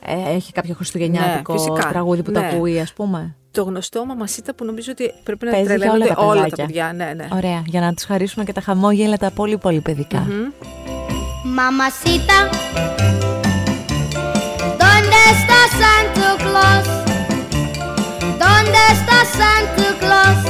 ε, 0.05 0.35
έχει 0.35 0.53
κάποιο 0.53 0.75
χριστουγεννιάτικο 0.75 1.53
Ναι, 1.53 1.59
φυσικά. 1.59 1.89
τραγούδι 1.89 2.23
που 2.23 2.33
το 2.33 2.41
Ναι. 2.41 2.47
ακούει, 2.49 2.81
ας 2.81 2.93
πούμε. 2.93 3.35
Το 3.53 3.63
γνωστό 3.63 4.05
μαμασίτα 4.05 4.55
που 4.55 4.65
νομίζω 4.65 4.93
ότι 4.93 5.13
πρέπει 5.23 5.45
να 5.45 5.51
Παίζει 5.51 5.67
για 5.67 5.77
τρελαίνονται 5.79 6.05
όλα 6.05 6.15
τα 6.15 6.23
όλα 6.23 6.35
τα 6.35 6.49
παιδάκια. 6.49 6.65
παιδιά. 6.67 6.93
Ναι, 6.97 7.13
ναι. 7.17 7.29
Ωραία, 7.33 7.63
για 7.67 7.81
να 7.81 7.95
τους 7.95 8.05
χαρίσουμε 8.05 8.45
και 8.45 8.53
τα 8.53 8.61
χαμόγελα 8.61 9.17
τα 9.17 9.31
πολύ 9.31 9.59
πολύ 9.59 9.81
παιδικά. 9.81 10.27
Mamacita, 11.59 12.39
¿dónde 14.83 15.19
está 15.35 15.59
Santa 15.81 16.29
Claus? 16.45 16.87
¿Dónde 18.45 18.81
está 18.97 19.19
Santa 19.39 19.89
Claus? 20.03 20.41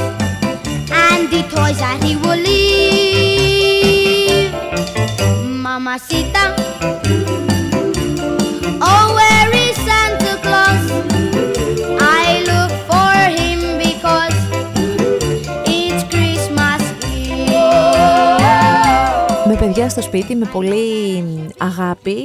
And 1.05 1.21
the 1.33 1.41
toys 1.53 1.77
that 1.83 1.97
he 2.05 2.13
will 2.23 2.39
leave. 2.47 3.81
Mamacita, 5.65 6.43
σπίτι, 20.21 20.35
με 20.35 20.49
πολύ 20.51 21.23
αγάπη. 21.57 22.15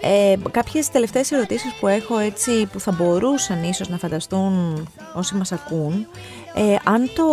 Ε, 0.00 0.34
κάποιες 0.50 0.88
τελευταίες 0.88 1.32
ερωτήσεις 1.32 1.72
που 1.80 1.86
έχω 1.86 2.18
έτσι 2.18 2.66
που 2.66 2.80
θα 2.80 2.92
μπορούσαν 2.92 3.62
ίσως 3.62 3.88
να 3.88 3.98
φανταστούν 3.98 4.88
όσοι 5.14 5.34
μας 5.34 5.52
ακούν 5.52 6.06
ε, 6.54 6.76
αν 6.84 7.10
το 7.14 7.24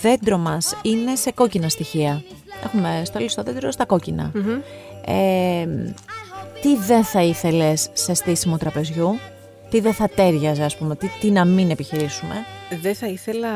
δέντρο 0.00 0.38
μας 0.38 0.76
είναι 0.82 1.16
σε 1.16 1.32
κόκκινα 1.32 1.68
στοιχεία 1.68 2.22
έχουμε 2.64 3.02
στολή 3.04 3.28
στο 3.28 3.42
δέντρο 3.42 3.70
στα 3.70 3.84
κοκκινα 3.84 4.32
ε, 5.04 5.66
τι 6.60 6.76
δεν 6.76 7.04
θα 7.04 7.22
ήθελες 7.22 7.88
σε 7.92 8.14
στήσιμο 8.14 8.56
τραπεζιού; 8.56 9.18
Τι 9.70 9.80
δεν 9.80 9.92
θα 9.92 10.08
τέριαζε 10.08 10.62
ας 10.62 10.76
πούμε 10.76 10.96
τι, 10.96 11.08
τι 11.20 11.30
να 11.30 11.44
μην 11.44 11.70
επιχειρήσουμε; 11.70 12.34
Δεν 12.82 12.94
θα 12.94 13.06
ήθελα 13.06 13.50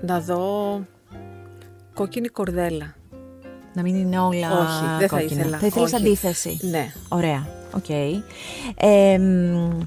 να 0.00 0.20
δω 0.20 0.80
κόκκινη 1.94 2.28
κορδέλα. 2.28 2.97
Να 3.82 3.84
μην 3.84 3.94
είναι 3.96 4.18
όλα 4.18 4.58
Όχι, 4.58 4.98
δεν 4.98 5.08
θα 5.08 5.16
κόκκινα. 5.16 5.40
ήθελα. 5.40 5.58
θα 5.58 5.66
ήθελες 5.66 5.92
Όχι. 5.92 6.02
αντίθεση 6.06 6.58
Ναι. 6.62 6.92
Ωραία, 7.08 7.46
οκ. 7.74 7.88
Ε, 8.76 9.18
μ, 9.18 9.78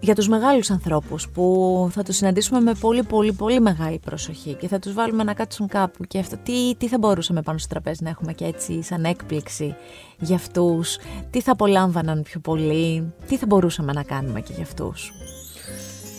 για 0.00 0.14
τους 0.14 0.28
μεγάλους 0.28 0.70
ανθρώπους 0.70 1.28
που 1.28 1.88
θα 1.92 2.02
τους 2.02 2.16
συναντήσουμε 2.16 2.60
με 2.60 2.72
πολύ 2.80 3.02
πολύ 3.02 3.32
πολύ 3.32 3.60
μεγάλη 3.60 3.98
προσοχή 4.04 4.54
και 4.54 4.68
θα 4.68 4.78
τους 4.78 4.92
βάλουμε 4.92 5.22
να 5.24 5.34
κάτσουν 5.34 5.66
κάπου 5.68 6.04
και 6.04 6.18
αυτό 6.18 6.36
τι, 6.42 6.74
τι 6.74 6.88
θα 6.88 6.98
μπορούσαμε 6.98 7.42
πάνω 7.42 7.58
στο 7.58 7.68
τραπέζι 7.68 8.02
να 8.02 8.10
έχουμε 8.10 8.32
και 8.32 8.44
έτσι 8.44 8.82
σαν 8.82 9.04
έκπληξη 9.04 9.74
για 10.18 10.36
αυτούς, 10.36 10.98
τι 11.30 11.40
θα 11.40 11.52
απολάμβαναν 11.52 12.22
πιο 12.22 12.40
πολύ, 12.40 13.12
τι 13.28 13.36
θα 13.36 13.46
μπορούσαμε 13.46 13.92
να 13.92 14.02
κάνουμε 14.02 14.40
και 14.40 14.52
για 14.54 14.62
αυτούς; 14.64 15.12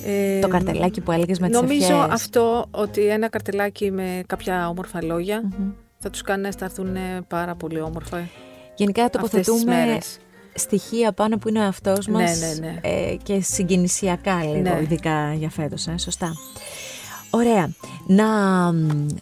Ε, 0.06 0.39
Το 0.39 0.47
καρτελάκι 0.47 1.01
που 1.01 1.12
έλεγες 1.12 1.39
με 1.39 1.47
τις 1.49 1.60
Νομίζω 1.60 1.95
ευχές. 1.95 2.13
αυτό 2.13 2.65
ότι 2.71 3.01
ένα 3.08 3.30
καρτελάκι 3.30 3.91
με 3.91 4.23
κάποια 4.27 4.69
όμορφα 4.69 5.03
λόγια 5.03 5.43
θα 5.97 6.10
τους 6.10 6.21
κάνει 6.21 6.41
να 6.41 6.47
αισθανθούν 6.47 6.97
πάρα 7.27 7.55
πολύ 7.55 7.81
όμορφα. 7.81 8.27
Γενικά 8.75 9.03
αυτές 9.03 9.21
τις 9.21 9.29
τοποθετούμε 9.45 9.75
μέρες. 9.86 10.17
στοιχεία 10.53 11.12
πάνω 11.12 11.38
που 11.38 11.49
είναι 11.49 11.60
ο 11.60 11.63
εαυτός 11.63 12.07
Ναι, 12.07 12.13
μας 12.21 12.39
ναι, 12.39 12.67
ναι. 12.67 12.79
ε, 12.81 13.15
και 13.23 13.41
συγκινησιακά 13.41 14.43
λίγο, 14.43 14.57
Ναι. 14.75 14.79
ειδικά 14.81 15.33
για 15.33 15.49
φέτος, 15.49 15.88
ε, 15.88 15.97
σωστά. 15.97 16.33
Ωραία. 17.29 17.69
Να 18.07 18.25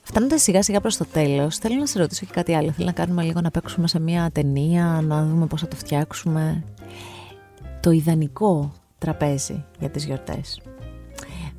φτάνοντας 0.03 0.41
σιγά 0.41 0.63
σιγά 0.63 0.81
προς 0.81 0.97
το 0.97 1.05
τέλος, 1.05 1.57
θέλω 1.57 1.75
να 1.79 1.85
σε 1.85 1.99
ρωτήσω 1.99 2.25
και 2.25 2.31
κάτι 2.33 2.55
άλλο. 2.55 2.71
Θέλω 2.71 2.85
να 2.87 2.91
κάνουμε 2.93 3.23
λίγο 3.23 3.41
να 3.41 3.51
παίξουμε 3.51 3.87
σε 3.87 3.99
μια 3.99 4.29
ταινία, 4.33 5.01
να 5.03 5.25
δούμε 5.25 5.45
πώς 5.45 5.61
θα 5.61 5.67
το 5.67 5.75
φτιάξουμε. 5.75 6.63
Το 7.79 7.91
ιδανικό 7.91 8.73
τραπέζι 8.97 9.63
για 9.79 9.89
τις 9.89 10.05
γιορτές 10.05 10.61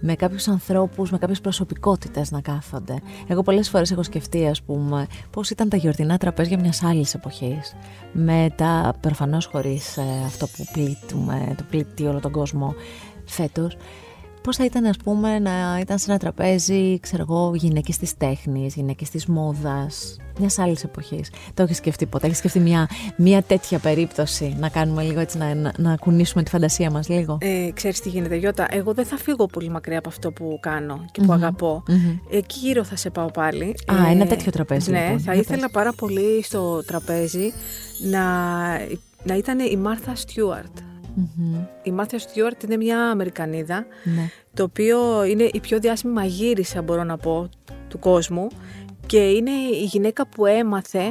με 0.01 0.15
κάποιους 0.15 0.49
ανθρώπους, 0.49 1.11
με 1.11 1.19
κάποιες 1.19 1.41
προσωπικότητες 1.41 2.31
να 2.31 2.41
κάθονται. 2.41 2.99
Εγώ 3.27 3.43
πολλές 3.43 3.69
φορές 3.69 3.91
έχω 3.91 4.03
σκεφτεί, 4.03 4.47
ας 4.47 4.63
πούμε, 4.63 5.07
πώς 5.31 5.51
ήταν 5.51 5.69
τα 5.69 5.77
γιορτινά 5.77 6.17
τραπέζια 6.17 6.59
μιας 6.61 6.83
άλλης 6.83 7.15
εποχής. 7.15 7.75
Με 8.13 8.49
τα 8.57 8.95
προφανώς 9.01 9.47
χωρίς 9.47 9.99
αυτό 10.27 10.47
που 10.47 10.65
πλήττουμε, 10.73 11.55
το 11.57 11.65
πλήττει 11.71 12.07
όλο 12.07 12.21
τον 12.21 12.33
κόσμο 12.33 12.75
φέτος. 13.25 13.77
Πώς 14.47 14.57
θα 14.57 14.65
ήταν, 14.65 14.85
ας 14.85 14.97
πούμε, 14.97 15.39
να 15.39 15.79
ήταν 15.81 15.99
σε 15.99 16.11
ένα 16.11 16.19
τραπέζι, 16.19 16.99
ξέρω 17.01 17.25
εγώ, 17.29 17.53
γυναίκες 17.55 17.97
της 17.99 18.17
τέχνης, 18.17 18.75
γυναίκες 18.75 19.11
της 19.11 19.27
μόδας, 19.27 20.17
μιας 20.39 20.59
άλλης 20.59 20.85
εποχής. 20.85 21.31
Το 21.55 21.63
έχεις 21.63 21.77
σκεφτεί 21.77 22.07
ποτέ, 22.07 22.27
έχεις 22.27 22.39
σκεφτεί 22.39 22.61
μια, 22.61 22.89
μια 23.17 23.43
τέτοια 23.43 23.79
περίπτωση 23.79 24.57
να 24.59 24.69
κάνουμε 24.69 25.03
λίγο 25.03 25.21
έτσι, 25.21 25.39
να, 25.39 25.55
να, 25.55 25.73
να 25.77 25.97
κουνήσουμε 25.97 26.43
τη 26.43 26.51
φαντασία 26.51 26.91
μας 26.91 27.09
λίγο; 27.09 27.39
Ε, 27.41 27.71
ξέρεις 27.75 28.01
τι 28.01 28.09
γίνεται 28.09 28.37
Γιώτα, 28.37 28.67
εγώ 28.71 28.93
δεν 28.95 29.05
θα 29.05 29.17
φύγω 29.17 29.47
πολύ 29.47 29.69
μακριά 29.71 29.99
από 29.99 30.09
αυτό 30.09 30.31
που 30.33 30.59
κάνω 30.61 31.05
και 31.13 31.21
που 31.21 31.33
αγαπω 31.33 31.83
Εκεί 32.31 32.59
γύρω 32.59 32.85
θα 32.85 32.97
σε 32.97 33.11
πάω 33.11 33.31
πάλι. 33.31 33.75
Α, 33.93 34.11
ένα 34.11 34.27
τέτοιο 34.27 34.53
τραπέζι, 34.53 34.91
Ναι, 34.91 35.03
λοιπόν. 35.03 35.21
θα 35.21 35.33
Για 35.33 35.41
ήθελα 35.41 35.61
πες. 35.61 35.71
πάρα 35.71 35.93
πολύ 35.93 36.43
στο 36.43 36.85
τραπέζι 36.85 37.53
να, 38.11 38.23
να 39.25 39.37
ήταν 39.37 39.59
η 39.59 39.77
Μάρθα 39.77 40.15
Στιούαρτ. 40.15 40.77
Η 41.83 41.91
Μάρθα 41.93 42.19
Στιούαρτ 42.19 42.63
είναι 42.63 42.77
μια 42.77 43.01
Αμερικανίδα, 43.11 43.87
Ναι. 44.05 44.31
το 44.55 44.63
οποίο 44.63 45.25
είναι 45.25 45.49
η 45.53 45.61
πιο 45.61 45.79
διάσημη 45.79 46.13
μαγείρισα, 46.13 46.83
μπορώ 46.83 47.05
να 47.05 47.17
πω, 47.17 47.49
του 47.89 47.99
κόσμου 47.99 48.47
και 49.07 49.19
είναι 49.31 49.51
η 49.51 49.85
γυναίκα 49.85 50.27
που 50.29 50.47
έμαθε 50.47 51.03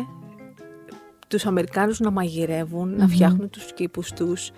τους 1.28 1.46
Αμερικάνους 1.46 2.00
να 2.00 2.12
μαγειρεύουν, 2.12 2.96
να 2.98 3.08
φτιάχνουν 3.08 3.50
τους 3.50 3.74
κήπους 3.74 4.12
τους. 4.12 4.52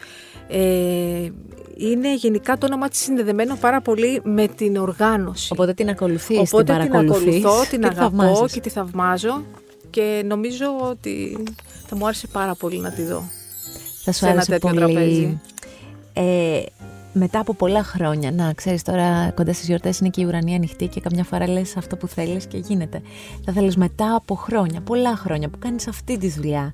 Ε, 0.48 1.30
είναι 1.78 2.16
γενικά 2.16 2.58
το 2.58 2.66
όνομα 2.66 2.88
της 2.88 3.00
συνδεδεμένο 3.00 3.56
πάρα 3.56 3.82
πολύ 3.82 4.22
με 4.24 4.48
την 4.48 4.78
οργάνωση. 4.78 5.50
Οπότε 5.54 5.74
την 5.74 5.90
ακολουθείς, 5.90 6.38
Οπότε 6.54 6.64
την 6.74 6.82
την 6.82 6.92
παρακολουθείς 6.92 7.46
ακολουθώ, 7.46 7.70
την 7.70 7.82
και 7.82 7.88
αγαπώ 7.88 8.18
θαυμάζεις. 8.18 8.54
και 8.54 8.60
τη 8.60 8.70
θαυμάζω 8.70 9.44
και 9.90 10.24
νομίζω 10.26 10.66
ότι 10.90 11.44
θα 11.88 11.96
μου 11.96 12.06
άρεσε 12.06 12.28
πάρα 12.28 12.56
πολύ 12.56 12.80
να 12.80 12.92
τη 12.92 13.04
δω. 13.04 13.24
Θα 14.08 14.16
σου 14.16 14.20
σε 14.20 14.26
ένα 14.26 14.34
άρεσε 14.34 14.52
τέτοιο 14.52 14.70
πολύ. 14.70 14.94
τραπέζι. 14.94 15.40
Ε, 16.14 16.62
μετά 17.14 17.40
από 17.40 17.54
πολλά 17.54 17.84
χρόνια, 17.84 18.32
να 18.32 18.54
ξέρεις 18.54 18.82
τώρα 18.84 19.32
κοντά 19.32 19.54
στις 19.54 19.68
γιορτές 19.68 20.00
είναι 20.00 20.10
και 20.10 20.22
η 20.22 20.26
ουρανή 20.26 20.56
ανοιχτή 20.56 20.88
και 20.88 21.00
καμιά 21.00 21.24
φορά 21.24 21.48
λες 21.48 21.78
αυτό 21.78 21.98
που 21.98 22.08
θέλεις 22.08 22.46
και 22.46 22.58
γίνεται. 22.58 23.02
Θα 23.46 23.52
θέλεις 23.52 23.78
μετά 23.78 24.16
από 24.16 24.36
χρόνια, 24.36 24.82
πολλά 24.82 25.16
χρόνια 25.16 25.50
που 25.50 25.60
κάνεις 25.60 25.88
αυτή 25.88 26.18
τη 26.18 26.30
δουλειά 26.30 26.74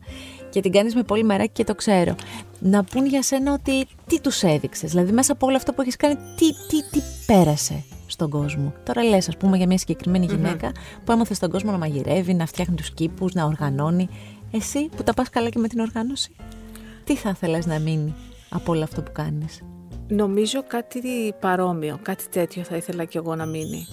και 0.50 0.62
την 0.62 0.72
κάνεις 0.72 0.96
με 0.96 1.04
πολύ 1.04 1.24
μεράκι 1.24 1.52
και 1.54 1.64
το 1.64 1.76
ξέρω, 1.76 2.16
να 2.60 2.84
πούν 2.84 3.06
για 3.06 3.22
σένα 3.22 3.54
ότι 3.54 3.88
τι 4.08 4.22
τους 4.22 4.44
έδειξες, 4.44 4.90
δηλαδή 4.90 5.12
μέσα 5.12 5.34
από 5.34 5.48
όλο 5.48 5.56
αυτό 5.56 5.74
που 5.74 5.82
έχεις 5.82 5.96
κάνει, 5.96 6.16
τι, 6.16 6.46
τι, 6.68 6.90
τι 6.92 7.02
πέρασε 7.26 7.84
στον 8.08 8.30
κόσμο. 8.30 8.74
Τώρα 8.84 9.04
λες 9.04 9.28
ας 9.28 9.38
πούμε 9.38 9.58
για 9.58 9.68
μια 9.68 9.78
συγκεκριμένη 9.78 10.26
γυναίκα 10.26 10.72
που 11.04 11.12
έμαθε 11.12 11.34
στον 11.34 11.50
κόσμο 11.50 11.72
να 11.72 11.78
μαγειρεύει, 11.78 12.34
να 12.34 12.46
φτιάχνει 12.46 12.76
τους 12.76 12.92
κήπους, 12.92 13.34
να 13.34 13.46
οργανώνει. 13.46 14.10
Εσύ 14.52 14.90
που 14.96 15.04
τα 15.04 15.14
πας 15.14 15.30
καλά 15.30 15.50
και 15.50 15.60
με 15.60 15.68
την 15.68 15.80
οργάνωση, 15.80 16.32
τι 17.04 17.16
θα 17.16 17.30
ήθελες 17.30 17.66
να 17.66 17.80
μείνει 17.80 18.14
από 18.50 18.72
όλο 18.72 18.84
αυτό 18.84 19.02
που 19.02 19.12
κάνεις; 19.12 19.62
Νομίζω 20.08 20.64
κάτι 20.68 21.34
παρόμοιο, 21.40 22.00
κάτι 22.02 22.24
τέτοιο 22.30 22.64
θα 22.64 22.76
ήθελα 22.76 23.04
κι 23.06 23.18
εγώ 23.18 23.36
να 23.36 23.46
μείνει. 23.46 23.88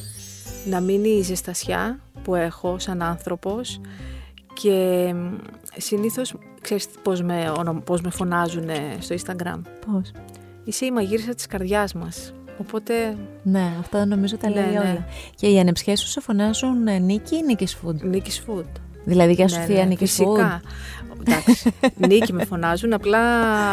Να 0.67 0.81
μείνει 0.81 1.09
η 1.09 1.23
ζεστασιά 1.23 2.01
που 2.23 2.35
έχω 2.35 2.79
σαν 2.79 3.03
άνθρωπος 3.03 3.81
και 4.55 5.11
μ, 5.15 5.35
συνήθως, 5.77 6.35
ξέρεις 6.61 6.87
πώς 7.03 7.23
με, 7.23 7.53
ονο- 7.59 7.81
πώς 7.85 8.01
με 8.01 8.11
φωνάζουν 8.11 8.69
στο 8.99 9.15
Instagram; 9.15 9.61
Πώς; 9.87 10.11
Είσαι 10.65 10.87
η 10.87 10.91
μαγείρισα 10.91 11.35
της 11.35 11.47
καρδιάς 11.47 11.93
μας. 11.95 12.33
Οπότε 12.59 13.17
Ναι, 13.43 13.73
αυτό 13.81 14.05
νομίζω 14.05 14.37
τα 14.37 14.49
Ναι, 14.49 14.55
λέει 14.55 14.73
ναι. 14.73 14.79
όλα. 14.79 15.07
Και 15.35 15.47
οι 15.49 15.59
ανεψιές 15.59 16.01
σου 16.01 16.07
σε 16.09 16.21
φωνάζουν 16.21 16.87
ε, 16.87 16.99
Νίκη 16.99 17.37
ή 17.37 17.43
Νίκης 17.43 17.77
Food; 17.85 17.95
Νίκης 18.03 18.43
Food. 18.47 18.65
Δηλαδή 19.05 19.33
για 19.33 19.45
Ναι, 19.45 19.51
Σοφία 19.51 19.75
ναι, 19.75 19.85
Νίκη 19.85 20.07
Φυσικά. 20.07 20.63
Εντάξει, 21.27 21.71
Νίκη 22.09 22.33
με 22.33 22.45
φωνάζουν, 22.45 22.93
απλά 22.93 23.21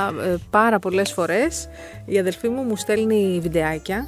ε, 0.08 0.36
πάρα 0.49 0.80
πολλές 0.80 1.12
φορές 1.12 1.68
η 2.06 2.20
αδελφή 2.20 2.47
μου 2.49 2.62
μου 2.62 2.76
στέλνει 2.76 3.39
βιντεάκια 3.41 4.08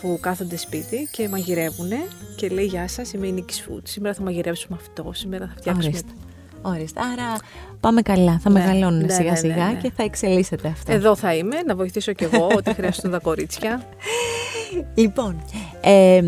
που 0.00 0.18
κάθονται 0.20 0.56
σπίτι 0.56 1.08
και 1.10 1.28
μαγειρεύουν 1.28 1.90
και 2.36 2.48
λέει 2.48 2.64
«Γεια 2.64 2.88
σας, 2.88 3.12
είμαι 3.12 3.26
η 3.26 3.32
Νίκης 3.32 3.66
Food, 3.68 3.80
σήμερα 3.82 4.14
θα 4.14 4.22
μαγειρεύσουμε 4.22 4.78
αυτό, 4.80 5.10
σήμερα 5.12 5.46
θα 5.46 5.54
φτιάξουμε...» 5.56 5.86
Ορίστε. 5.86 6.12
Ορίστε. 6.62 7.00
Άρα 7.00 7.36
πάμε 7.80 8.02
καλά. 8.02 8.38
Θα 8.42 8.50
Ναι, 8.50 8.60
μεγαλώνουν 8.60 9.04
ναι, 9.04 9.12
σιγά 9.12 9.30
ναι, 9.30 9.36
σιγά 9.36 9.54
ναι, 9.66 9.72
ναι. 9.72 9.78
και 9.82 9.92
θα 9.96 10.02
εξελίσσεται 10.02 10.68
αυτό. 10.68 10.92
Εδώ 10.92 11.16
θα 11.16 11.34
είμαι, 11.34 11.56
να 11.66 11.74
βοηθήσω 11.74 12.12
κι 12.12 12.24
εγώ 12.24 12.50
ό,τι 12.56 12.74
χρειαστούν 12.74 13.10
τα 13.10 13.18
κορίτσια. 13.18 13.82
Λοιπόν, 14.94 15.42
ε, 15.80 16.22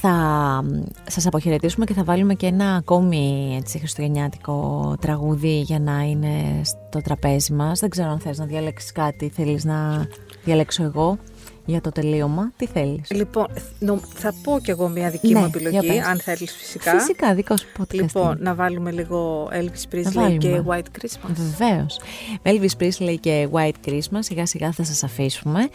θα 0.00 0.64
σας 1.06 1.26
αποχαιρετήσουμε 1.26 1.84
και 1.84 1.94
θα 1.94 2.04
βάλουμε 2.04 2.34
και 2.34 2.46
ένα 2.46 2.74
ακόμη 2.74 3.54
έτσι, 3.60 3.78
χριστουγεννιάτικο 3.78 4.94
τραγούδι 5.00 5.60
για 5.60 5.78
να 5.78 6.00
είναι 6.00 6.60
στο 6.62 7.00
τραπέζι 7.00 7.52
μας. 7.52 7.80
Δεν 7.80 7.90
ξέρω 7.90 8.10
αν 8.10 8.18
θες 8.18 8.38
να 8.38 8.44
διαλέξεις 8.44 8.92
κάτι, 8.92 9.28
θέλεις 9.28 9.64
να 9.64 10.06
διαλέξω 10.44 10.82
εγώ 10.82 11.18
για 11.64 11.80
το 11.80 11.90
τελείωμα. 11.90 12.52
Τι 12.56 12.66
θέλεις; 12.66 13.10
Λοιπόν, 13.10 13.46
νο- 13.78 14.00
θα 14.14 14.34
πω 14.42 14.58
κι 14.62 14.70
εγώ 14.70 14.88
μια 14.88 15.10
δική 15.10 15.32
Ναι, 15.32 15.40
μου 15.40 15.46
για 15.46 15.60
επιλογή, 15.68 15.86
πες. 15.98 16.06
αν 16.06 16.18
θέλεις 16.20 16.52
φυσικά. 16.56 16.98
Φυσικά, 16.98 17.34
δικό 17.34 17.56
σου 17.56 17.66
podcast. 17.80 17.94
Λοιπόν, 17.94 18.30
είναι. 18.30 18.36
να 18.40 18.54
βάλουμε 18.54 18.90
λίγο 18.90 19.48
Elvis 19.52 19.94
Presley 19.94 20.12
βάλουμε. 20.12 20.36
και 20.36 20.62
White 20.66 20.78
Christmas. 21.00 21.30
Βεβαίως. 21.58 22.00
Elvis 22.42 22.82
Presley 22.82 23.14
και 23.20 23.48
White 23.52 23.88
Christmas, 23.88 24.18
σιγά 24.18 24.46
σιγά 24.46 24.72
θα 24.72 24.84
σας 24.84 25.02
αφήσουμε. 25.02 25.68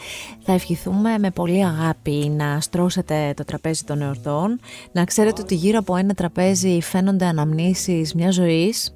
Θα 0.44 0.54
ευχηθούμε 0.54 1.18
με 1.20 1.32
πολύ 1.32 1.66
αγάπη 1.66 2.30
να 2.38 2.60
στρώσετε 2.62 3.34
το 3.36 3.46
τραπέζι 3.46 3.84
των 3.84 4.02
εορτών. 4.02 4.60
Να 4.92 5.04
ξέρετε 5.04 5.42
ότι 5.42 5.56
γύρω 5.56 5.80
από 5.80 5.96
ένα 5.96 6.14
τραπέζι 6.14 6.82
φαίνονται 6.82 7.26
αναμνήσεις 7.26 8.14
μιας 8.14 8.34
ζωής. 8.34 8.94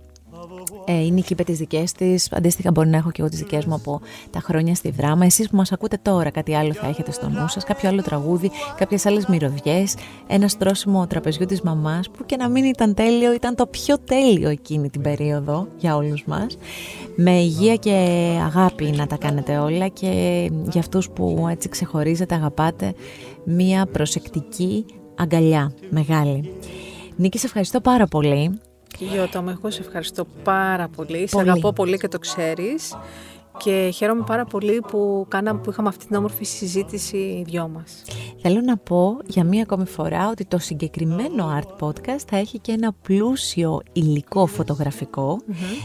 Ε, 0.86 1.06
είναι 1.06 1.22
οι 1.30 1.36
τις 1.36 1.58
δικές 1.58 1.92
της, 1.92 2.32
αντίστοιχα 2.32 2.72
μπορεί 2.72 2.90
να 2.90 2.98
έχω 2.98 3.12
και 3.12 3.22
εγώ 3.22 3.30
τις 3.30 3.40
δικές 3.40 3.66
μου 3.66 3.74
από 3.74 4.02
τα 4.30 4.40
χρόνια 4.40 4.76
στη 4.76 4.92
δράμα. 4.92 5.26
Εσείς 5.26 5.50
που 5.50 5.56
μας 5.56 5.72
ακούτε 5.72 5.98
τώρα 6.02 6.30
κάτι 6.30 6.56
άλλο 6.56 6.74
θα 6.74 6.88
έχετε 6.88 7.12
στο 7.12 7.30
νου 7.30 7.48
σας, 7.48 7.64
κάποιο 7.64 7.90
άλλο 7.90 8.02
τραγούδι, 8.02 8.52
κάποιες 8.78 9.06
άλλες 9.06 9.26
μυρωδιές, 9.26 9.96
ένα 10.28 10.48
στρώσιμο 10.48 11.08
τραπεζιού 11.08 11.46
της 11.46 11.62
μαμάς 11.62 12.10
που 12.10 12.26
και 12.26 12.36
να 12.36 12.50
μην 12.50 12.64
ήταν 12.64 12.94
τέλειο, 12.94 13.34
ήταν 13.34 13.56
το 13.56 13.68
πιο 13.68 14.00
τέλειο 14.00 14.50
εκείνη 14.50 14.90
την 14.90 15.02
περίοδο 15.02 15.68
για 15.78 15.96
όλους 15.96 16.24
μας. 16.26 16.58
Με 17.16 17.32
υγεία 17.32 17.76
και 17.76 17.92
αγάπη 18.46 18.86
να 18.86 19.08
τα 19.08 19.18
κάνετε 19.18 19.58
όλα 19.58 19.88
και 19.88 20.10
για 20.70 20.80
αυτούς 20.80 21.10
που 21.10 21.48
έτσι 21.50 21.70
ξεχωρίζετε, 21.70 22.36
αγαπάτε, 22.36 22.94
μία 23.44 23.86
προσεκτική 23.86 24.86
αγκαλιά 25.16 25.74
μεγάλη. 25.90 26.54
Νίκη, 27.16 27.38
σε 27.38 27.46
ευχαριστώ 27.46 27.82
πάρα 27.82 28.08
πολύ. 28.08 28.60
Γιώτα 29.06 29.42
μου, 29.42 29.50
εγώ 29.50 29.72
σε 29.72 29.82
ευχαριστώ 29.82 30.26
πάρα 30.44 30.88
πολύ. 30.96 31.28
Σε 31.28 31.36
Πολύ. 31.36 31.50
αγαπώ 31.50 31.74
πολύ 31.74 31.98
και 31.98 32.08
το 32.08 32.20
ξέρεις. 32.20 32.96
Και 33.64 33.92
χαίρομαι 33.94 34.24
πάρα 34.26 34.46
πολύ 34.46 34.82
που, 34.88 35.26
κάναμε, 35.28 35.60
που 35.60 35.70
είχαμε 35.70 35.88
αυτή 35.88 36.06
την 36.06 36.16
όμορφη 36.16 36.44
συζήτηση 36.44 37.18
οι 37.18 37.44
δυο 37.48 37.68
μας. 37.68 38.04
Θέλω 38.42 38.62
να 38.62 38.78
πω 38.78 39.18
για 39.26 39.44
μία 39.44 39.62
ακόμη 39.62 39.86
φορά 39.86 40.30
ότι 40.30 40.46
το 40.46 40.58
συγκεκριμένο 40.58 41.60
Art 41.62 41.86
Podcast 41.86 42.24
θα 42.28 42.38
έχει 42.38 42.60
και 42.60 42.72
ένα 42.72 42.94
πλούσιο 43.02 43.82
υλικό 43.94 44.46
φωτογραφικό 44.46 45.40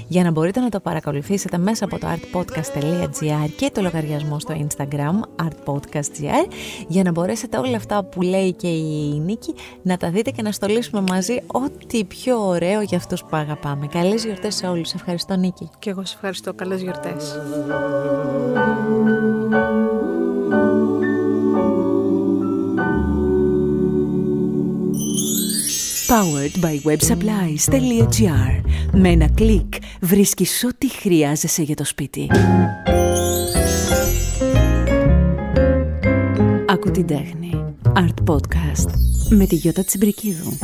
για 0.09 0.23
να 0.23 0.31
μπορείτε 0.31 0.61
να 0.61 0.69
το 0.69 0.81
παρακολουθήσετε 0.81 1.59
μέσα 1.59 1.85
από 1.85 1.99
το 1.99 2.07
artpodcast.gr 2.07 3.49
και 3.57 3.71
το 3.75 3.83
λογαριασμό 3.83 4.39
στο 4.39 4.55
Instagram 4.67 5.45
artpodcast.gr 5.45 6.53
για 6.89 7.03
να 7.03 7.11
μπορέσετε 7.11 7.59
όλα 7.59 7.77
αυτά 7.77 8.05
που 8.05 8.23
λέει 8.23 8.53
και 8.53 8.69
η 8.69 9.21
Νίκη 9.25 9.55
να 9.83 9.97
τα 9.97 10.11
δείτε 10.11 10.31
και 10.31 10.43
να 10.43 10.53
στολίσουμε 10.53 11.05
μαζί 11.09 11.43
ό,τι 11.47 12.05
πιο 12.05 12.47
ωραίο 12.47 12.81
για 12.81 12.99
αυτούς 12.99 13.23
που 13.23 13.37
αγαπάμε. 13.37 13.87
Καλές 13.87 14.25
γιορτές 14.25 14.55
σε 14.55 14.67
όλους. 14.67 14.93
Ευχαριστώ 14.93 15.37
Νίκη. 15.37 15.71
Και 15.79 15.91
εγώ 15.91 16.05
σε 16.05 16.15
ευχαριστώ. 16.15 16.55
Καλές 16.55 16.83
γιορτές. 16.83 17.39
Powered 26.15 26.61
by 26.61 26.81
websupplies.gr 26.85 28.61
Με 28.93 29.09
ένα 29.09 29.29
κλικ 29.35 29.75
βρίσκεις 30.01 30.65
ό,τι 30.65 30.89
χρειάζεσαι 30.91 31.63
για 31.63 31.77
το 31.77 31.85
σπίτι. 31.85 32.31
Ακού 36.69 36.91
την 36.91 37.07
τέχνη. 37.07 37.65
Art 37.95 38.33
Podcast 38.33 38.91
με 39.29 39.47
τη 39.47 39.55
Γιώτα 39.55 39.85
Τσιμπρικίδου. 39.85 40.59